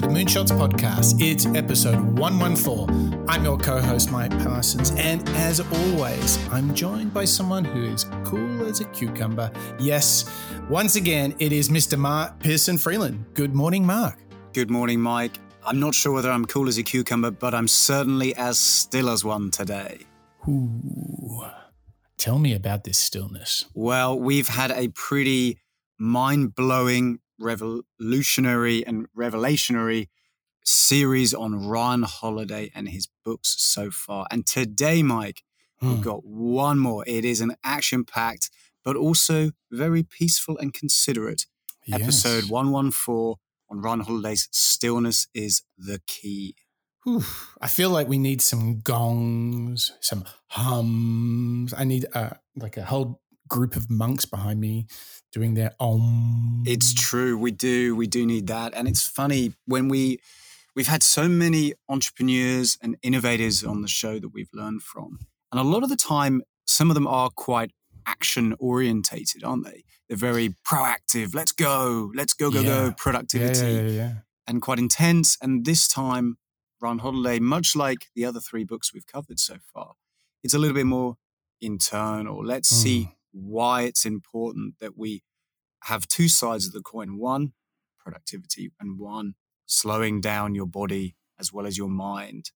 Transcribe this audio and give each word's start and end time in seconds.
to 0.00 0.06
the 0.06 0.14
Moonshots 0.14 0.50
Podcast. 0.50 1.20
It's 1.20 1.46
episode 1.46 2.00
114. 2.18 3.24
I'm 3.28 3.44
your 3.44 3.58
co 3.58 3.80
host, 3.80 4.10
Mike 4.10 4.30
Parsons, 4.42 4.92
and 4.92 5.28
as 5.30 5.60
always, 5.60 6.38
I'm 6.50 6.74
joined 6.74 7.12
by 7.12 7.24
someone 7.24 7.64
who 7.64 7.84
is 7.84 8.04
cool 8.24 8.64
as 8.66 8.80
a 8.80 8.84
cucumber. 8.86 9.50
Yes, 9.78 10.24
once 10.70 10.96
again, 10.96 11.34
it 11.38 11.52
is 11.52 11.68
Mr. 11.68 11.98
Mark 11.98 12.38
Pearson 12.38 12.78
Freeland. 12.78 13.26
Good 13.34 13.54
morning, 13.54 13.84
Mark. 13.84 14.18
Good 14.54 14.70
morning, 14.70 15.00
Mike. 15.00 15.38
I'm 15.66 15.80
not 15.80 15.94
sure 15.94 16.12
whether 16.12 16.30
I'm 16.30 16.46
cool 16.46 16.68
as 16.68 16.78
a 16.78 16.82
cucumber, 16.82 17.30
but 17.30 17.54
I'm 17.54 17.68
certainly 17.68 18.34
as 18.36 18.58
still 18.58 19.10
as 19.10 19.22
one 19.22 19.50
today. 19.50 20.06
Ooh. 20.48 21.44
Tell 22.16 22.38
me 22.38 22.54
about 22.54 22.84
this 22.84 22.98
stillness. 22.98 23.66
Well, 23.74 24.18
we've 24.18 24.48
had 24.48 24.70
a 24.70 24.88
pretty 24.88 25.58
mind 25.98 26.54
blowing 26.54 27.18
revolutionary 27.40 28.86
and 28.86 29.06
revelationary 29.16 30.08
series 30.64 31.34
on 31.34 31.66
Ryan 31.66 32.02
Holiday 32.02 32.70
and 32.74 32.88
his 32.88 33.08
books 33.24 33.56
so 33.58 33.90
far. 33.90 34.26
And 34.30 34.46
today, 34.46 35.02
Mike, 35.02 35.42
hmm. 35.80 35.88
we've 35.88 36.02
got 36.02 36.24
one 36.24 36.78
more. 36.78 37.04
It 37.06 37.24
is 37.24 37.40
an 37.40 37.56
action 37.64 38.04
packed, 38.04 38.50
but 38.84 38.96
also 38.96 39.52
very 39.70 40.02
peaceful 40.02 40.58
and 40.58 40.72
considerate 40.72 41.46
yes. 41.86 42.00
episode 42.00 42.50
114 42.50 43.36
on 43.70 43.80
Ryan 43.80 44.00
Holiday's 44.00 44.48
Stillness 44.52 45.28
is 45.34 45.62
the 45.78 46.00
Key. 46.06 46.56
Whew. 47.04 47.22
I 47.60 47.68
feel 47.68 47.90
like 47.90 48.08
we 48.08 48.18
need 48.18 48.42
some 48.42 48.80
gongs, 48.80 49.92
some 50.00 50.24
hums. 50.48 51.72
I 51.76 51.84
need 51.84 52.06
uh, 52.12 52.30
like 52.56 52.76
a 52.76 52.84
whole 52.84 53.22
group 53.50 53.76
of 53.76 53.90
monks 53.90 54.24
behind 54.24 54.60
me 54.60 54.86
doing 55.32 55.54
their 55.54 55.72
om. 55.78 56.64
It's 56.66 56.94
true. 56.94 57.36
We 57.36 57.50
do. 57.50 57.94
We 57.94 58.06
do 58.06 58.24
need 58.24 58.46
that. 58.46 58.72
And 58.74 58.88
it's 58.88 59.06
funny 59.06 59.52
when 59.66 59.88
we 59.88 60.18
we've 60.74 60.86
had 60.86 61.02
so 61.02 61.28
many 61.28 61.74
entrepreneurs 61.88 62.78
and 62.80 62.96
innovators 63.02 63.62
on 63.62 63.82
the 63.82 63.88
show 63.88 64.18
that 64.18 64.30
we've 64.30 64.48
learned 64.54 64.82
from. 64.82 65.18
And 65.52 65.60
a 65.60 65.64
lot 65.64 65.82
of 65.82 65.88
the 65.88 65.96
time, 65.96 66.42
some 66.66 66.90
of 66.90 66.94
them 66.94 67.06
are 67.06 67.28
quite 67.30 67.72
action 68.06 68.54
orientated, 68.58 69.44
aren't 69.44 69.64
they? 69.64 69.84
They're 70.08 70.16
very 70.16 70.54
proactive. 70.66 71.34
Let's 71.34 71.52
go. 71.52 72.10
Let's 72.14 72.34
go, 72.34 72.50
go, 72.50 72.60
yeah. 72.60 72.68
go. 72.68 72.94
Productivity. 72.96 73.66
Yeah, 73.66 73.80
yeah, 73.82 73.88
yeah, 73.88 74.12
And 74.46 74.62
quite 74.62 74.78
intense. 74.78 75.36
And 75.42 75.64
this 75.64 75.86
time, 75.86 76.38
Ryan 76.80 77.00
Holiday, 77.00 77.38
much 77.40 77.76
like 77.76 78.08
the 78.14 78.24
other 78.24 78.40
three 78.40 78.64
books 78.64 78.94
we've 78.94 79.06
covered 79.06 79.38
so 79.38 79.56
far, 79.72 79.94
it's 80.42 80.54
a 80.54 80.58
little 80.58 80.74
bit 80.74 80.86
more 80.86 81.16
internal. 81.60 82.44
Let's 82.44 82.72
mm. 82.72 82.76
see 82.76 83.08
why 83.32 83.82
it's 83.82 84.04
important 84.04 84.74
that 84.80 84.96
we 84.96 85.22
have 85.84 86.06
two 86.08 86.28
sides 86.28 86.66
of 86.66 86.72
the 86.72 86.82
coin 86.82 87.18
one, 87.18 87.52
productivity, 87.98 88.72
and 88.80 88.98
one, 88.98 89.34
slowing 89.66 90.20
down 90.20 90.54
your 90.54 90.66
body 90.66 91.16
as 91.38 91.52
well 91.52 91.66
as 91.66 91.78
your 91.78 91.88
mind 91.88 92.50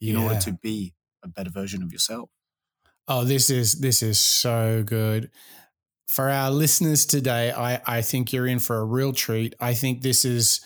in 0.00 0.16
order 0.16 0.38
to 0.40 0.52
be 0.52 0.94
a 1.22 1.28
better 1.28 1.50
version 1.50 1.82
of 1.82 1.92
yourself. 1.92 2.30
Oh, 3.06 3.24
this 3.24 3.50
is 3.50 3.80
this 3.80 4.02
is 4.02 4.18
so 4.18 4.82
good. 4.84 5.30
For 6.06 6.28
our 6.28 6.50
listeners 6.50 7.06
today, 7.06 7.52
I, 7.52 7.80
I 7.86 8.02
think 8.02 8.32
you're 8.32 8.46
in 8.46 8.58
for 8.58 8.78
a 8.78 8.84
real 8.84 9.12
treat. 9.12 9.54
I 9.60 9.74
think 9.74 10.02
this 10.02 10.24
is 10.24 10.60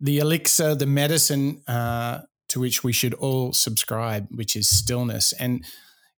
the 0.00 0.18
elixir, 0.18 0.74
the 0.74 0.86
medicine 0.86 1.62
uh, 1.66 2.20
to 2.48 2.60
which 2.60 2.82
we 2.84 2.92
should 2.92 3.14
all 3.14 3.52
subscribe, 3.52 4.28
which 4.30 4.56
is 4.56 4.68
stillness. 4.68 5.32
And 5.32 5.64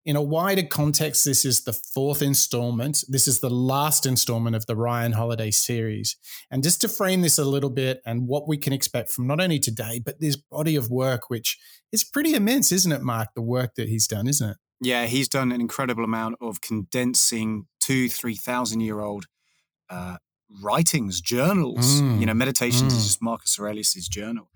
in 0.08 0.16
a 0.16 0.22
wider 0.22 0.62
context, 0.62 1.26
this 1.26 1.44
is 1.44 1.64
the 1.64 1.72
fourth 1.74 2.22
installment. 2.22 3.04
This 3.08 3.28
is 3.28 3.40
the 3.40 3.50
last 3.50 4.06
installment 4.06 4.56
of 4.56 4.64
the 4.64 4.74
Ryan 4.74 5.12
Holiday 5.12 5.50
series. 5.50 6.16
And 6.50 6.62
just 6.62 6.80
to 6.80 6.88
frame 6.88 7.20
this 7.20 7.36
a 7.36 7.44
little 7.44 7.68
bit 7.68 8.00
and 8.06 8.26
what 8.26 8.48
we 8.48 8.56
can 8.56 8.72
expect 8.72 9.10
from 9.10 9.26
not 9.26 9.38
only 9.38 9.58
today, 9.58 10.00
but 10.02 10.18
this 10.18 10.34
body 10.34 10.76
of 10.76 10.90
work, 10.90 11.28
which 11.28 11.58
is 11.92 12.04
pretty 12.04 12.32
immense, 12.32 12.72
isn't 12.72 12.90
it, 12.90 13.02
Mark? 13.02 13.28
The 13.34 13.42
work 13.42 13.74
that 13.74 13.90
he's 13.90 14.06
done, 14.06 14.26
isn't 14.26 14.48
it? 14.48 14.56
Yeah, 14.80 15.04
he's 15.04 15.28
done 15.28 15.52
an 15.52 15.60
incredible 15.60 16.04
amount 16.04 16.36
of 16.40 16.62
condensing 16.62 17.66
two, 17.78 18.08
3,000 18.08 18.80
year 18.80 19.00
old 19.00 19.26
uh, 19.90 20.16
writings, 20.62 21.20
journals. 21.20 22.00
Mm. 22.00 22.20
You 22.20 22.24
know, 22.24 22.34
Meditations 22.34 22.94
mm. 22.94 22.96
is 22.96 23.04
just 23.04 23.20
Marcus 23.20 23.60
Aurelius's 23.60 24.08
journal, 24.08 24.48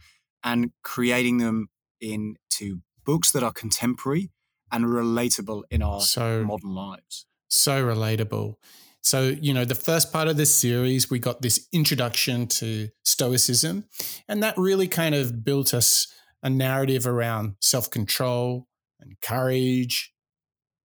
and 0.43 0.71
creating 0.83 1.37
them 1.37 1.69
into 2.01 2.81
books 3.05 3.31
that 3.33 3.43
are 3.43 3.53
contemporary 3.53 4.31
and 4.73 4.87
relatable 4.87 5.63
in 5.71 5.83
our 5.83 6.01
so, 6.01 6.45
modern 6.45 6.75
lives. 6.75 7.27
So 7.49 7.85
relatable. 7.85 8.57
So, 9.03 9.29
you 9.41 9.53
know, 9.53 9.65
the 9.65 9.75
first 9.75 10.13
part 10.13 10.29
of 10.29 10.37
this 10.37 10.57
series, 10.57 11.11
we 11.11 11.19
got 11.19 11.43
this 11.43 11.69
introduction 11.73 12.47
to 12.49 12.89
Stoicism, 13.05 13.85
and 14.29 14.43
that 14.43 14.57
really 14.57 14.89
kind 14.89 15.15
of 15.15 15.45
built 15.45 15.75
us 15.75 16.07
a 16.43 16.49
narrative 16.49 17.07
around 17.07 17.57
self 17.61 17.91
control 17.91 18.69
and 19.01 19.21
courage, 19.21 20.15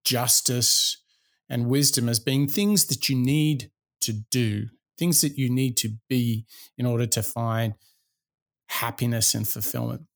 justice, 0.03 1.01
and 1.49 1.67
wisdom 1.67 2.09
as 2.09 2.19
being 2.19 2.47
things 2.47 2.85
that 2.85 3.07
you 3.07 3.15
need 3.15 3.69
to 4.01 4.13
do, 4.31 4.65
things 4.97 5.21
that 5.21 5.37
you 5.37 5.49
need 5.49 5.77
to 5.77 5.89
be 6.09 6.45
in 6.77 6.85
order 6.85 7.05
to 7.05 7.21
find 7.21 7.75
happiness 8.69 9.35
and 9.35 9.47
fulfillment. 9.47 10.06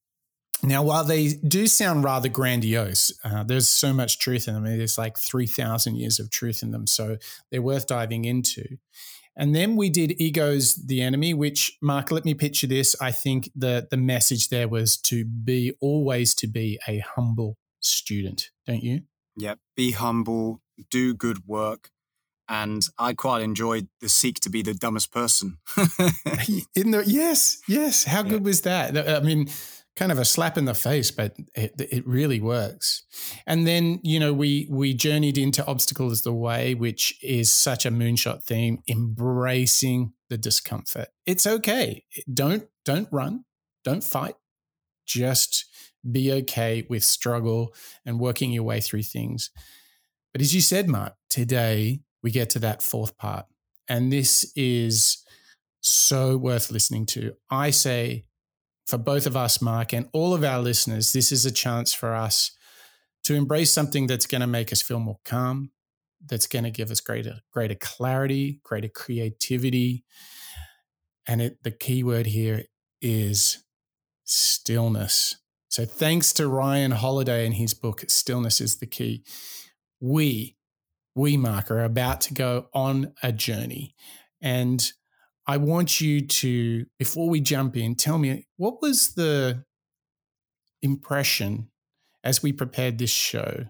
Now, 0.63 0.83
while 0.83 1.03
they 1.03 1.29
do 1.29 1.65
sound 1.65 2.03
rather 2.03 2.29
grandiose, 2.29 3.11
uh, 3.23 3.43
there's 3.43 3.67
so 3.67 3.93
much 3.93 4.19
truth 4.19 4.47
in 4.47 4.53
them. 4.53 4.65
There's 4.65 4.97
like 4.97 5.17
3,000 5.17 5.95
years 5.95 6.19
of 6.19 6.29
truth 6.29 6.61
in 6.61 6.71
them. 6.71 6.85
So 6.85 7.17
they're 7.49 7.61
worth 7.61 7.87
diving 7.87 8.25
into. 8.25 8.77
And 9.35 9.55
then 9.55 9.75
we 9.75 9.89
did 9.89 10.19
Ego's 10.21 10.75
the 10.75 11.01
Enemy, 11.01 11.33
which, 11.33 11.77
Mark, 11.81 12.11
let 12.11 12.25
me 12.25 12.33
picture 12.33 12.67
this. 12.67 12.95
I 13.01 13.11
think 13.11 13.49
the, 13.55 13.87
the 13.89 13.97
message 13.97 14.49
there 14.49 14.67
was 14.67 14.97
to 14.97 15.25
be 15.25 15.73
always 15.79 16.35
to 16.35 16.47
be 16.47 16.79
a 16.87 16.99
humble 16.99 17.57
student, 17.79 18.49
don't 18.67 18.83
you? 18.83 19.01
Yeah, 19.37 19.55
be 19.75 19.91
humble, 19.91 20.61
do 20.89 21.13
good 21.13 21.47
work. 21.47 21.89
And 22.49 22.85
I 22.99 23.13
quite 23.13 23.41
enjoyed 23.41 23.87
the 24.01 24.09
seek 24.09 24.41
to 24.41 24.49
be 24.49 24.61
the 24.61 24.73
dumbest 24.73 25.13
person. 25.13 25.57
in 26.75 26.91
the 26.91 27.03
yes, 27.07 27.61
yes. 27.67 28.03
How 28.03 28.23
yeah. 28.23 28.29
good 28.29 28.43
was 28.43 28.61
that? 28.61 28.97
I 29.09 29.21
mean, 29.21 29.47
kind 29.95 30.11
of 30.11 30.19
a 30.19 30.25
slap 30.25 30.57
in 30.57 30.65
the 30.65 30.73
face, 30.73 31.11
but 31.11 31.35
it, 31.53 31.73
it 31.77 32.07
really 32.07 32.39
works. 32.39 33.03
And 33.45 33.67
then, 33.67 33.99
you 34.03 34.19
know, 34.19 34.33
we 34.33 34.67
we 34.69 34.93
journeyed 34.93 35.37
into 35.37 35.65
obstacle 35.65 36.11
is 36.11 36.21
the 36.21 36.33
way, 36.33 36.73
which 36.73 37.17
is 37.21 37.51
such 37.51 37.85
a 37.85 37.91
moonshot 37.91 38.43
theme, 38.43 38.79
embracing 38.87 40.13
the 40.29 40.37
discomfort. 40.37 41.09
It's 41.25 41.45
okay. 41.45 42.05
Don't 42.33 42.67
don't 42.85 43.09
run, 43.11 43.45
don't 43.83 44.03
fight. 44.03 44.35
Just 45.05 45.65
be 46.09 46.31
okay 46.31 46.85
with 46.89 47.03
struggle 47.03 47.73
and 48.05 48.19
working 48.19 48.51
your 48.51 48.63
way 48.63 48.79
through 48.81 49.03
things. 49.03 49.51
But 50.31 50.41
as 50.41 50.55
you 50.55 50.61
said, 50.61 50.87
Mark, 50.87 51.13
today 51.29 52.01
we 52.23 52.31
get 52.31 52.49
to 52.51 52.59
that 52.59 52.81
fourth 52.81 53.17
part. 53.17 53.45
And 53.87 54.11
this 54.11 54.51
is 54.55 55.23
so 55.81 56.37
worth 56.37 56.71
listening 56.71 57.05
to. 57.07 57.33
I 57.49 57.71
say 57.71 58.25
for 58.91 58.97
both 58.97 59.25
of 59.25 59.37
us, 59.37 59.61
Mark, 59.61 59.93
and 59.93 60.09
all 60.11 60.33
of 60.33 60.43
our 60.43 60.59
listeners, 60.59 61.13
this 61.13 61.31
is 61.31 61.45
a 61.45 61.51
chance 61.51 61.93
for 61.93 62.13
us 62.13 62.51
to 63.23 63.35
embrace 63.35 63.71
something 63.71 64.05
that's 64.05 64.25
going 64.25 64.41
to 64.41 64.47
make 64.47 64.73
us 64.73 64.81
feel 64.81 64.99
more 64.99 65.19
calm, 65.23 65.71
that's 66.25 66.45
going 66.45 66.65
to 66.65 66.71
give 66.71 66.91
us 66.91 66.99
greater, 66.99 67.39
greater 67.53 67.75
clarity, 67.75 68.59
greater 68.65 68.89
creativity. 68.89 70.03
And 71.25 71.41
it, 71.41 71.63
the 71.63 71.71
key 71.71 72.03
word 72.03 72.25
here 72.25 72.65
is 73.01 73.63
stillness. 74.25 75.37
So, 75.69 75.85
thanks 75.85 76.33
to 76.33 76.49
Ryan 76.49 76.91
Holiday 76.91 77.45
and 77.45 77.55
his 77.55 77.73
book, 77.73 78.03
Stillness 78.09 78.59
is 78.59 78.79
the 78.79 78.87
Key, 78.87 79.23
we, 80.01 80.57
we, 81.15 81.37
Mark, 81.37 81.71
are 81.71 81.85
about 81.85 82.19
to 82.21 82.33
go 82.33 82.67
on 82.73 83.13
a 83.23 83.31
journey. 83.31 83.95
And 84.41 84.91
I 85.51 85.57
want 85.57 85.99
you 85.99 86.21
to, 86.21 86.85
before 86.97 87.29
we 87.29 87.41
jump 87.41 87.75
in, 87.75 87.95
tell 87.95 88.17
me 88.17 88.47
what 88.55 88.81
was 88.81 89.15
the 89.15 89.65
impression 90.81 91.69
as 92.23 92.41
we 92.41 92.53
prepared 92.53 92.97
this 92.97 93.09
show 93.09 93.65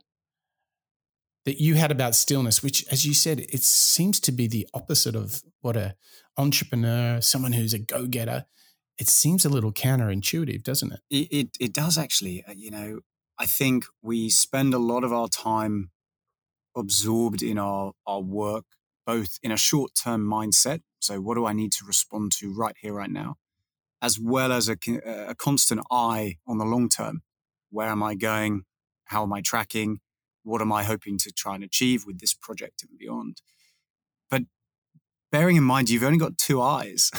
that 1.45 1.59
you 1.59 1.73
had 1.73 1.89
about 1.89 2.13
stillness, 2.13 2.61
which, 2.61 2.85
as 2.91 3.03
you 3.03 3.15
said, 3.15 3.39
it 3.39 3.63
seems 3.63 4.19
to 4.19 4.31
be 4.31 4.45
the 4.45 4.67
opposite 4.75 5.15
of 5.15 5.41
what 5.61 5.75
a 5.75 5.95
entrepreneur, 6.37 7.19
someone 7.19 7.53
who's 7.53 7.73
a 7.73 7.79
go 7.79 8.05
getter. 8.05 8.45
It 8.99 9.07
seems 9.07 9.43
a 9.43 9.49
little 9.49 9.73
counterintuitive, 9.73 10.61
doesn't 10.61 10.91
it? 10.91 10.99
it? 11.09 11.27
It 11.31 11.49
it 11.59 11.73
does 11.73 11.97
actually. 11.97 12.43
Uh, 12.47 12.53
you 12.55 12.69
know, 12.69 12.99
I 13.39 13.47
think 13.47 13.85
we 14.03 14.29
spend 14.29 14.75
a 14.75 14.77
lot 14.77 15.03
of 15.03 15.11
our 15.11 15.29
time 15.29 15.89
absorbed 16.77 17.41
in 17.41 17.57
our 17.57 17.93
our 18.05 18.21
work, 18.21 18.65
both 19.05 19.39
in 19.41 19.51
a 19.51 19.57
short 19.57 19.91
term 19.95 20.25
mindset 20.25 20.81
so, 21.01 21.19
what 21.19 21.35
do 21.35 21.45
I 21.45 21.53
need 21.53 21.71
to 21.73 21.85
respond 21.85 22.31
to 22.33 22.53
right 22.53 22.75
here, 22.79 22.93
right 22.93 23.09
now? 23.09 23.35
As 24.01 24.19
well 24.19 24.51
as 24.51 24.69
a, 24.69 24.77
a 25.05 25.35
constant 25.35 25.81
eye 25.91 26.37
on 26.47 26.59
the 26.59 26.65
long 26.65 26.89
term. 26.89 27.23
Where 27.71 27.89
am 27.89 28.03
I 28.03 28.15
going? 28.15 28.63
How 29.05 29.23
am 29.23 29.33
I 29.33 29.41
tracking? 29.41 29.99
What 30.43 30.61
am 30.61 30.71
I 30.71 30.83
hoping 30.83 31.17
to 31.19 31.31
try 31.31 31.55
and 31.55 31.63
achieve 31.63 32.05
with 32.05 32.19
this 32.19 32.33
project 32.33 32.83
and 32.83 32.97
beyond? 32.97 33.41
But 34.29 34.43
bearing 35.31 35.55
in 35.55 35.63
mind 35.63 35.89
you've 35.89 36.03
only 36.03 36.17
got 36.17 36.37
two 36.37 36.61
eyes, 36.61 37.11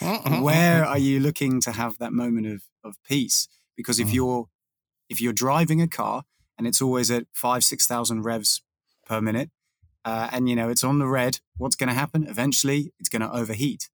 where 0.40 0.84
are 0.84 0.98
you 0.98 1.20
looking 1.20 1.60
to 1.62 1.72
have 1.72 1.98
that 1.98 2.12
moment 2.12 2.46
of, 2.46 2.62
of 2.84 2.96
peace? 3.04 3.48
Because 3.76 3.98
if 4.00 4.08
mm. 4.08 4.14
you're 4.14 4.46
if 5.08 5.20
you're 5.20 5.32
driving 5.32 5.80
a 5.80 5.88
car 5.88 6.24
and 6.58 6.66
it's 6.66 6.82
always 6.82 7.10
at 7.10 7.26
five 7.32 7.62
six 7.62 7.86
thousand 7.86 8.22
revs 8.22 8.62
per 9.06 9.20
minute, 9.20 9.50
uh, 10.04 10.28
and 10.32 10.48
you 10.48 10.56
know 10.56 10.68
it's 10.68 10.84
on 10.84 10.98
the 10.98 11.06
red, 11.06 11.38
what's 11.56 11.76
going 11.76 11.88
to 11.88 11.94
happen? 11.94 12.26
Eventually, 12.28 12.92
it's 12.98 13.08
going 13.08 13.22
to 13.22 13.32
overheat. 13.32 13.88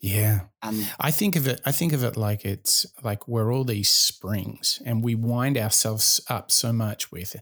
Yeah. 0.00 0.40
And 0.62 0.90
I 0.98 1.10
think 1.10 1.36
of 1.36 1.46
it 1.46 1.60
I 1.66 1.72
think 1.72 1.92
of 1.92 2.02
it 2.02 2.16
like 2.16 2.44
it's 2.44 2.86
like 3.02 3.28
we're 3.28 3.52
all 3.52 3.64
these 3.64 3.90
springs 3.90 4.80
and 4.86 5.04
we 5.04 5.14
wind 5.14 5.58
ourselves 5.58 6.20
up 6.28 6.50
so 6.50 6.72
much 6.72 7.12
with 7.12 7.36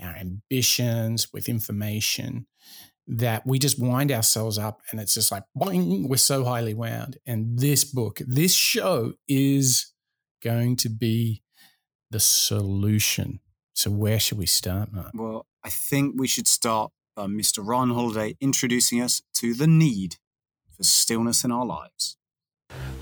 our 0.00 0.14
ambitions, 0.14 1.32
with 1.32 1.48
information 1.48 2.46
that 3.06 3.46
we 3.46 3.58
just 3.58 3.80
wind 3.80 4.12
ourselves 4.12 4.58
up 4.58 4.80
and 4.90 5.00
it's 5.00 5.14
just 5.14 5.32
like 5.32 5.42
boing, 5.58 6.08
we're 6.08 6.16
so 6.16 6.44
highly 6.44 6.72
wound. 6.72 7.18
And 7.26 7.58
this 7.58 7.84
book, 7.84 8.20
this 8.26 8.54
show 8.54 9.14
is 9.26 9.92
going 10.42 10.76
to 10.76 10.88
be 10.88 11.42
the 12.10 12.20
solution. 12.20 13.40
So 13.74 13.90
where 13.90 14.20
should 14.20 14.38
we 14.38 14.46
start, 14.46 14.92
Mark? 14.92 15.10
Well, 15.14 15.46
I 15.64 15.70
think 15.70 16.14
we 16.16 16.28
should 16.28 16.46
start 16.46 16.92
Uh, 17.16 17.26
by 17.26 17.28
Mr. 17.28 17.64
Ryan 17.64 17.90
Holiday 17.90 18.36
introducing 18.40 19.00
us 19.00 19.22
to 19.34 19.54
the 19.54 19.68
need 19.68 20.16
for 20.76 20.82
stillness 20.82 21.44
in 21.44 21.52
our 21.52 21.64
lives. 21.64 22.16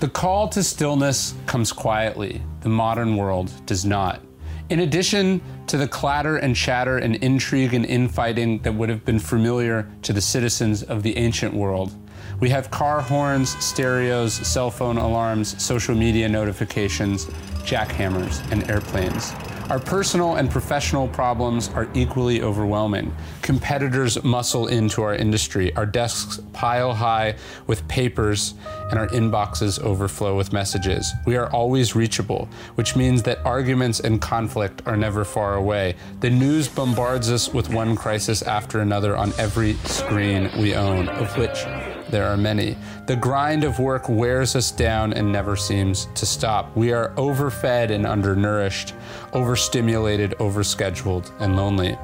The 0.01 0.07
call 0.07 0.49
to 0.49 0.61
stillness 0.61 1.33
comes 1.47 1.71
quietly, 1.71 2.43
the 2.61 2.69
modern 2.69 3.15
world 3.15 3.51
does 3.65 3.85
not. 3.85 4.21
In 4.69 4.81
addition 4.81 5.41
to 5.67 5.77
the 5.77 5.87
clatter 5.87 6.37
and 6.37 6.55
chatter 6.55 6.97
and 6.97 7.15
intrigue 7.17 7.73
and 7.73 7.85
infighting 7.85 8.59
that 8.59 8.73
would 8.73 8.89
have 8.89 9.03
been 9.03 9.19
familiar 9.19 9.89
to 10.03 10.13
the 10.13 10.21
citizens 10.21 10.83
of 10.83 11.01
the 11.01 11.17
ancient 11.17 11.53
world, 11.53 11.91
we 12.39 12.49
have 12.49 12.69
car 12.69 13.01
horns, 13.01 13.57
stereos, 13.63 14.33
cell 14.33 14.69
phone 14.69 14.97
alarms, 14.97 15.61
social 15.61 15.95
media 15.95 16.29
notifications, 16.29 17.25
jackhammers, 17.65 18.43
and 18.51 18.69
airplanes. 18.69 19.33
Our 19.69 19.79
personal 19.79 20.35
and 20.35 20.51
professional 20.51 21.07
problems 21.07 21.69
are 21.69 21.87
equally 21.93 22.41
overwhelming. 22.41 23.15
Competitors 23.41 24.21
muscle 24.21 24.67
into 24.67 25.01
our 25.01 25.15
industry. 25.15 25.73
Our 25.75 25.85
desks 25.85 26.41
pile 26.51 26.93
high 26.93 27.35
with 27.65 27.87
papers, 27.87 28.55
and 28.91 28.99
our 28.99 29.07
inboxes 29.07 29.81
overflow 29.81 30.35
with 30.35 30.51
messages. 30.51 31.11
We 31.25 31.37
are 31.37 31.49
always 31.51 31.95
reachable, 31.95 32.49
which 32.75 32.95
means 32.95 33.23
that 33.23 33.43
arguments 33.45 34.01
and 34.01 34.21
conflict 34.21 34.81
are 34.85 34.97
never 34.97 35.23
far 35.23 35.55
away. 35.55 35.95
The 36.19 36.29
news 36.29 36.67
bombards 36.67 37.31
us 37.31 37.53
with 37.53 37.69
one 37.73 37.95
crisis 37.95 38.41
after 38.41 38.81
another 38.81 39.15
on 39.15 39.31
every 39.39 39.73
screen 39.85 40.51
we 40.59 40.75
own, 40.75 41.07
of 41.07 41.35
which 41.37 41.65
there 42.13 42.27
are 42.27 42.37
many. 42.37 42.77
The 43.07 43.15
grind 43.15 43.63
of 43.63 43.79
work 43.79 44.07
wears 44.07 44.55
us 44.55 44.69
down 44.69 45.13
and 45.13 45.31
never 45.31 45.55
seems 45.55 46.07
to 46.13 46.27
stop. 46.27 46.77
We 46.77 46.93
are 46.93 47.11
overfed 47.17 47.89
and 47.89 48.05
undernourished, 48.05 48.93
overstimulated, 49.33 50.35
overscheduled, 50.37 51.31
and 51.39 51.57
lonely. 51.57 51.97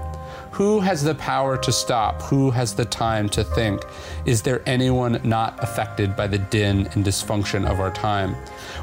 Who 0.52 0.80
has 0.80 1.04
the 1.04 1.16
power 1.16 1.58
to 1.58 1.72
stop? 1.72 2.22
Who 2.24 2.52
has 2.52 2.74
the 2.74 2.86
time 2.86 3.30
to 3.30 3.44
think? 3.44 3.82
Is 4.26 4.42
there 4.42 4.62
anyone 4.66 5.22
not 5.24 5.64
affected 5.64 6.16
by 6.16 6.28
the 6.28 6.40
din 6.40 6.88
and 6.94 7.06
dysfunction 7.06 7.70
of 7.70 7.80
our 7.80 7.92
time? 7.92 8.36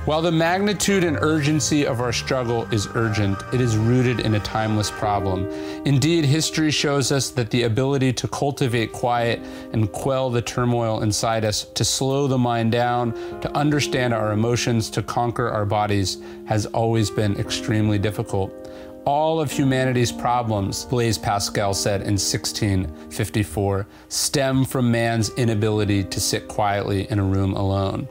While 0.06 0.22
the 0.22 0.32
magnitude 0.32 1.04
and 1.04 1.18
urgency 1.20 1.84
of 1.84 2.00
our 2.00 2.12
struggle 2.12 2.62
is 2.72 2.88
urgent, 2.94 3.42
it 3.52 3.60
is 3.60 3.76
rooted 3.76 4.20
in 4.20 4.36
a 4.36 4.40
timeless 4.40 4.90
problem. 4.90 5.46
Indeed, 5.84 6.24
history 6.24 6.70
shows 6.70 7.10
us 7.10 7.30
that 7.30 7.50
the 7.50 7.64
ability 7.64 8.12
to 8.14 8.28
cultivate 8.28 8.92
quiet 8.92 9.40
and 9.72 9.90
quell 9.90 10.30
the 10.30 10.42
turmoil 10.42 11.02
inside 11.02 11.44
us, 11.44 11.64
to 11.64 11.84
slow 11.84 12.26
the 12.26 12.38
mind 12.38 12.72
down, 12.72 13.12
to 13.40 13.54
understand 13.56 14.14
our 14.14 14.32
emotions, 14.32 14.88
to 14.90 15.02
conquer 15.02 15.48
our 15.50 15.66
bodies, 15.66 16.18
has 16.46 16.66
always 16.66 17.10
been 17.10 17.38
extremely 17.38 17.98
difficult 17.98 18.65
all 19.06 19.40
of 19.40 19.52
humanity's 19.52 20.10
problems, 20.10 20.84
Blaise 20.84 21.16
Pascal 21.16 21.72
said 21.72 22.00
in 22.00 22.14
1654, 22.14 23.86
stem 24.08 24.64
from 24.64 24.90
man's 24.90 25.30
inability 25.38 26.02
to 26.02 26.20
sit 26.20 26.48
quietly 26.48 27.08
in 27.10 27.20
a 27.20 27.24
room 27.24 27.54
alone. 27.54 28.08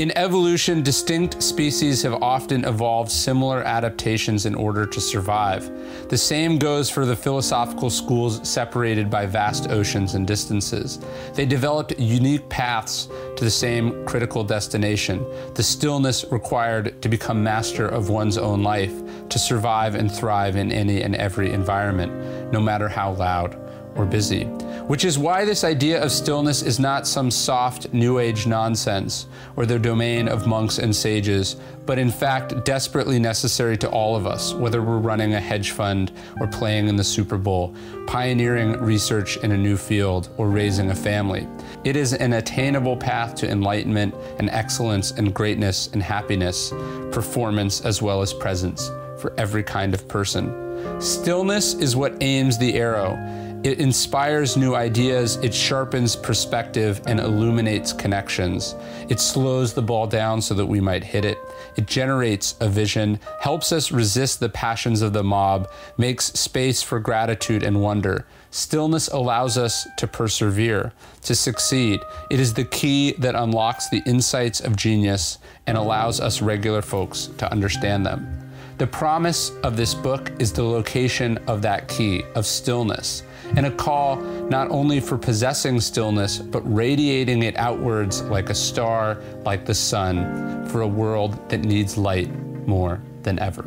In 0.00 0.16
evolution, 0.16 0.82
distinct 0.82 1.42
species 1.42 2.00
have 2.04 2.22
often 2.22 2.64
evolved 2.64 3.10
similar 3.10 3.62
adaptations 3.62 4.46
in 4.46 4.54
order 4.54 4.86
to 4.86 4.98
survive. 4.98 5.70
The 6.08 6.16
same 6.16 6.56
goes 6.56 6.88
for 6.88 7.04
the 7.04 7.14
philosophical 7.14 7.90
schools 7.90 8.48
separated 8.48 9.10
by 9.10 9.26
vast 9.26 9.68
oceans 9.68 10.14
and 10.14 10.26
distances. 10.26 11.00
They 11.34 11.44
developed 11.44 11.98
unique 11.98 12.48
paths 12.48 13.10
to 13.36 13.44
the 13.44 13.50
same 13.50 14.06
critical 14.06 14.42
destination, 14.42 15.22
the 15.52 15.62
stillness 15.62 16.24
required 16.30 17.02
to 17.02 17.10
become 17.10 17.42
master 17.42 17.86
of 17.86 18.08
one's 18.08 18.38
own 18.38 18.62
life, 18.62 19.02
to 19.28 19.38
survive 19.38 19.96
and 19.96 20.10
thrive 20.10 20.56
in 20.56 20.72
any 20.72 21.02
and 21.02 21.14
every 21.14 21.52
environment, 21.52 22.50
no 22.50 22.58
matter 22.58 22.88
how 22.88 23.12
loud 23.12 23.54
or 24.00 24.06
busy. 24.06 24.44
Which 24.90 25.04
is 25.04 25.18
why 25.18 25.44
this 25.44 25.62
idea 25.62 26.02
of 26.02 26.10
stillness 26.10 26.62
is 26.62 26.80
not 26.80 27.06
some 27.06 27.30
soft 27.30 27.92
New 27.92 28.18
Age 28.18 28.46
nonsense 28.46 29.26
or 29.54 29.66
the 29.66 29.78
domain 29.78 30.26
of 30.26 30.46
monks 30.46 30.78
and 30.78 30.94
sages, 30.96 31.56
but 31.86 31.98
in 31.98 32.10
fact 32.10 32.64
desperately 32.64 33.18
necessary 33.18 33.76
to 33.76 33.90
all 33.90 34.16
of 34.16 34.26
us, 34.26 34.54
whether 34.54 34.82
we're 34.82 34.98
running 34.98 35.34
a 35.34 35.40
hedge 35.40 35.72
fund 35.72 36.12
or 36.40 36.46
playing 36.46 36.88
in 36.88 36.96
the 36.96 37.04
Super 37.04 37.36
Bowl, 37.36 37.74
pioneering 38.06 38.72
research 38.80 39.36
in 39.38 39.52
a 39.52 39.56
new 39.56 39.76
field, 39.76 40.28
or 40.38 40.48
raising 40.48 40.90
a 40.90 40.94
family. 40.94 41.46
It 41.84 41.94
is 41.94 42.14
an 42.14 42.32
attainable 42.32 42.96
path 42.96 43.34
to 43.36 43.50
enlightenment 43.50 44.14
and 44.38 44.48
excellence 44.50 45.10
and 45.12 45.34
greatness 45.34 45.88
and 45.92 46.02
happiness, 46.02 46.70
performance 47.12 47.82
as 47.82 48.00
well 48.00 48.22
as 48.22 48.32
presence 48.32 48.90
for 49.18 49.34
every 49.36 49.62
kind 49.62 49.94
of 49.94 50.08
person. 50.08 51.00
Stillness 51.00 51.74
is 51.74 51.94
what 51.94 52.16
aims 52.22 52.56
the 52.56 52.74
arrow 52.74 53.16
it 53.62 53.78
inspires 53.78 54.56
new 54.56 54.74
ideas, 54.74 55.36
it 55.36 55.52
sharpens 55.52 56.16
perspective 56.16 57.02
and 57.06 57.20
illuminates 57.20 57.92
connections. 57.92 58.74
It 59.10 59.20
slows 59.20 59.74
the 59.74 59.82
ball 59.82 60.06
down 60.06 60.40
so 60.40 60.54
that 60.54 60.64
we 60.64 60.80
might 60.80 61.04
hit 61.04 61.26
it. 61.26 61.36
It 61.76 61.86
generates 61.86 62.54
a 62.60 62.70
vision, 62.70 63.20
helps 63.40 63.70
us 63.70 63.92
resist 63.92 64.40
the 64.40 64.48
passions 64.48 65.02
of 65.02 65.12
the 65.12 65.22
mob, 65.22 65.70
makes 65.98 66.32
space 66.32 66.80
for 66.80 67.00
gratitude 67.00 67.62
and 67.62 67.82
wonder. 67.82 68.24
Stillness 68.50 69.08
allows 69.08 69.58
us 69.58 69.86
to 69.98 70.06
persevere, 70.06 70.92
to 71.22 71.34
succeed. 71.34 72.00
It 72.30 72.40
is 72.40 72.54
the 72.54 72.64
key 72.64 73.12
that 73.18 73.34
unlocks 73.34 73.90
the 73.90 74.02
insights 74.06 74.60
of 74.60 74.74
genius 74.74 75.36
and 75.66 75.76
allows 75.76 76.18
us 76.18 76.40
regular 76.40 76.80
folks 76.80 77.26
to 77.36 77.52
understand 77.52 78.06
them. 78.06 78.50
The 78.78 78.86
promise 78.86 79.52
of 79.62 79.76
this 79.76 79.92
book 79.92 80.32
is 80.38 80.50
the 80.50 80.64
location 80.64 81.36
of 81.46 81.60
that 81.60 81.88
key, 81.88 82.22
of 82.34 82.46
stillness 82.46 83.22
and 83.56 83.66
a 83.66 83.70
call 83.70 84.16
not 84.48 84.70
only 84.70 85.00
for 85.00 85.18
possessing 85.18 85.80
stillness, 85.80 86.38
but 86.38 86.60
radiating 86.60 87.42
it 87.42 87.56
outwards 87.56 88.22
like 88.22 88.50
a 88.50 88.54
star, 88.54 89.20
like 89.44 89.66
the 89.66 89.74
sun, 89.74 90.66
for 90.68 90.82
a 90.82 90.88
world 90.88 91.48
that 91.50 91.58
needs 91.58 91.96
light 91.96 92.30
more 92.66 93.02
than 93.22 93.38
ever. 93.38 93.66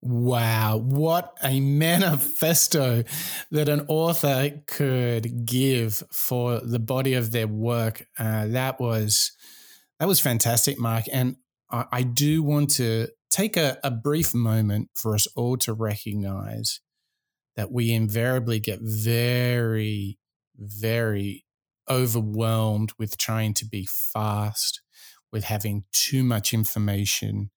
Wow, 0.00 0.76
what 0.76 1.36
a 1.42 1.60
manifesto 1.60 3.02
that 3.50 3.68
an 3.68 3.84
author 3.88 4.62
could 4.66 5.44
give 5.44 6.02
for 6.12 6.60
the 6.60 6.78
body 6.78 7.14
of 7.14 7.32
their 7.32 7.48
work. 7.48 8.06
Uh, 8.16 8.46
that 8.48 8.80
was 8.80 9.32
that 9.98 10.06
was 10.06 10.20
fantastic, 10.20 10.78
Mark. 10.78 11.04
And 11.12 11.36
I, 11.70 11.84
I 11.90 12.02
do 12.02 12.42
want 12.44 12.70
to 12.76 13.08
take 13.30 13.56
a, 13.56 13.78
a 13.82 13.90
brief 13.90 14.34
moment 14.34 14.90
for 14.94 15.14
us 15.14 15.26
all 15.34 15.56
to 15.58 15.72
recognize 15.72 16.80
that 17.58 17.72
we 17.72 17.92
invariably 17.92 18.60
get 18.60 18.78
very, 18.80 20.16
very 20.56 21.44
overwhelmed 21.90 22.92
with 23.00 23.18
trying 23.18 23.52
to 23.52 23.66
be 23.66 23.84
fast, 23.84 24.80
with 25.32 25.42
having 25.42 25.82
too 25.90 26.22
much 26.22 26.54
information. 26.54 27.50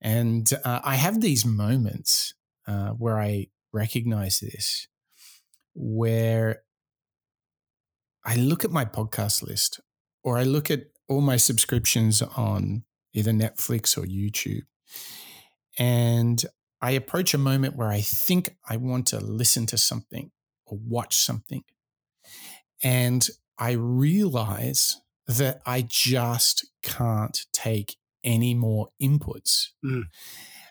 And 0.00 0.48
uh, 0.64 0.78
I 0.84 0.94
have 0.94 1.20
these 1.20 1.44
moments 1.44 2.32
uh, 2.68 2.90
where 2.90 3.18
I 3.18 3.48
recognize 3.72 4.38
this, 4.38 4.86
where 5.74 6.62
I 8.24 8.36
look 8.36 8.64
at 8.64 8.70
my 8.70 8.84
podcast 8.84 9.42
list 9.42 9.80
or 10.22 10.38
I 10.38 10.44
look 10.44 10.70
at 10.70 10.84
all 11.08 11.22
my 11.22 11.36
subscriptions 11.36 12.22
on 12.22 12.84
either 13.14 13.32
Netflix 13.32 13.98
or 13.98 14.02
YouTube. 14.02 14.62
And 15.76 16.44
I 16.82 16.92
approach 16.92 17.34
a 17.34 17.38
moment 17.38 17.76
where 17.76 17.88
I 17.88 18.00
think 18.00 18.56
I 18.68 18.76
want 18.76 19.06
to 19.08 19.20
listen 19.20 19.66
to 19.66 19.78
something 19.78 20.30
or 20.66 20.78
watch 20.86 21.16
something. 21.16 21.62
And 22.82 23.28
I 23.58 23.72
realize 23.72 25.00
that 25.26 25.60
I 25.66 25.82
just 25.82 26.66
can't 26.82 27.44
take 27.52 27.96
any 28.24 28.54
more 28.54 28.88
inputs. 29.00 29.68
Mm. 29.84 30.04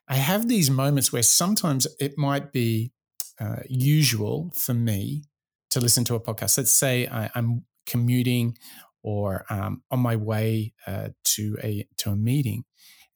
I 0.07 0.15
have 0.15 0.47
these 0.47 0.71
moments 0.71 1.13
where 1.13 1.23
sometimes 1.23 1.87
it 1.99 2.17
might 2.17 2.51
be 2.51 2.91
uh, 3.39 3.57
usual 3.69 4.51
for 4.55 4.73
me 4.73 5.23
to 5.69 5.79
listen 5.79 6.03
to 6.05 6.15
a 6.15 6.19
podcast. 6.19 6.57
Let's 6.57 6.71
say 6.71 7.07
I, 7.07 7.29
I'm 7.35 7.65
commuting 7.85 8.57
or 9.03 9.45
um, 9.49 9.83
on 9.91 9.99
my 9.99 10.15
way 10.15 10.73
uh, 10.85 11.09
to 11.23 11.57
a 11.63 11.87
to 11.97 12.09
a 12.09 12.15
meeting, 12.15 12.65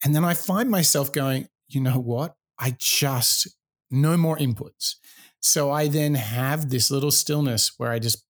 and 0.04 0.16
then 0.16 0.24
I 0.24 0.34
find 0.34 0.70
myself 0.70 1.12
going, 1.12 1.50
you 1.68 1.82
know 1.82 2.00
what? 2.00 2.36
I 2.64 2.78
just 2.80 3.50
no 3.92 4.16
more 4.16 4.38
inputs. 4.38 4.96
So 5.42 5.70
I 5.70 5.90
then 5.90 6.16
have 6.16 6.70
this 6.70 6.90
little 6.90 7.12
stillness 7.12 7.74
where 7.78 7.92
I 7.92 8.00
just 8.00 8.26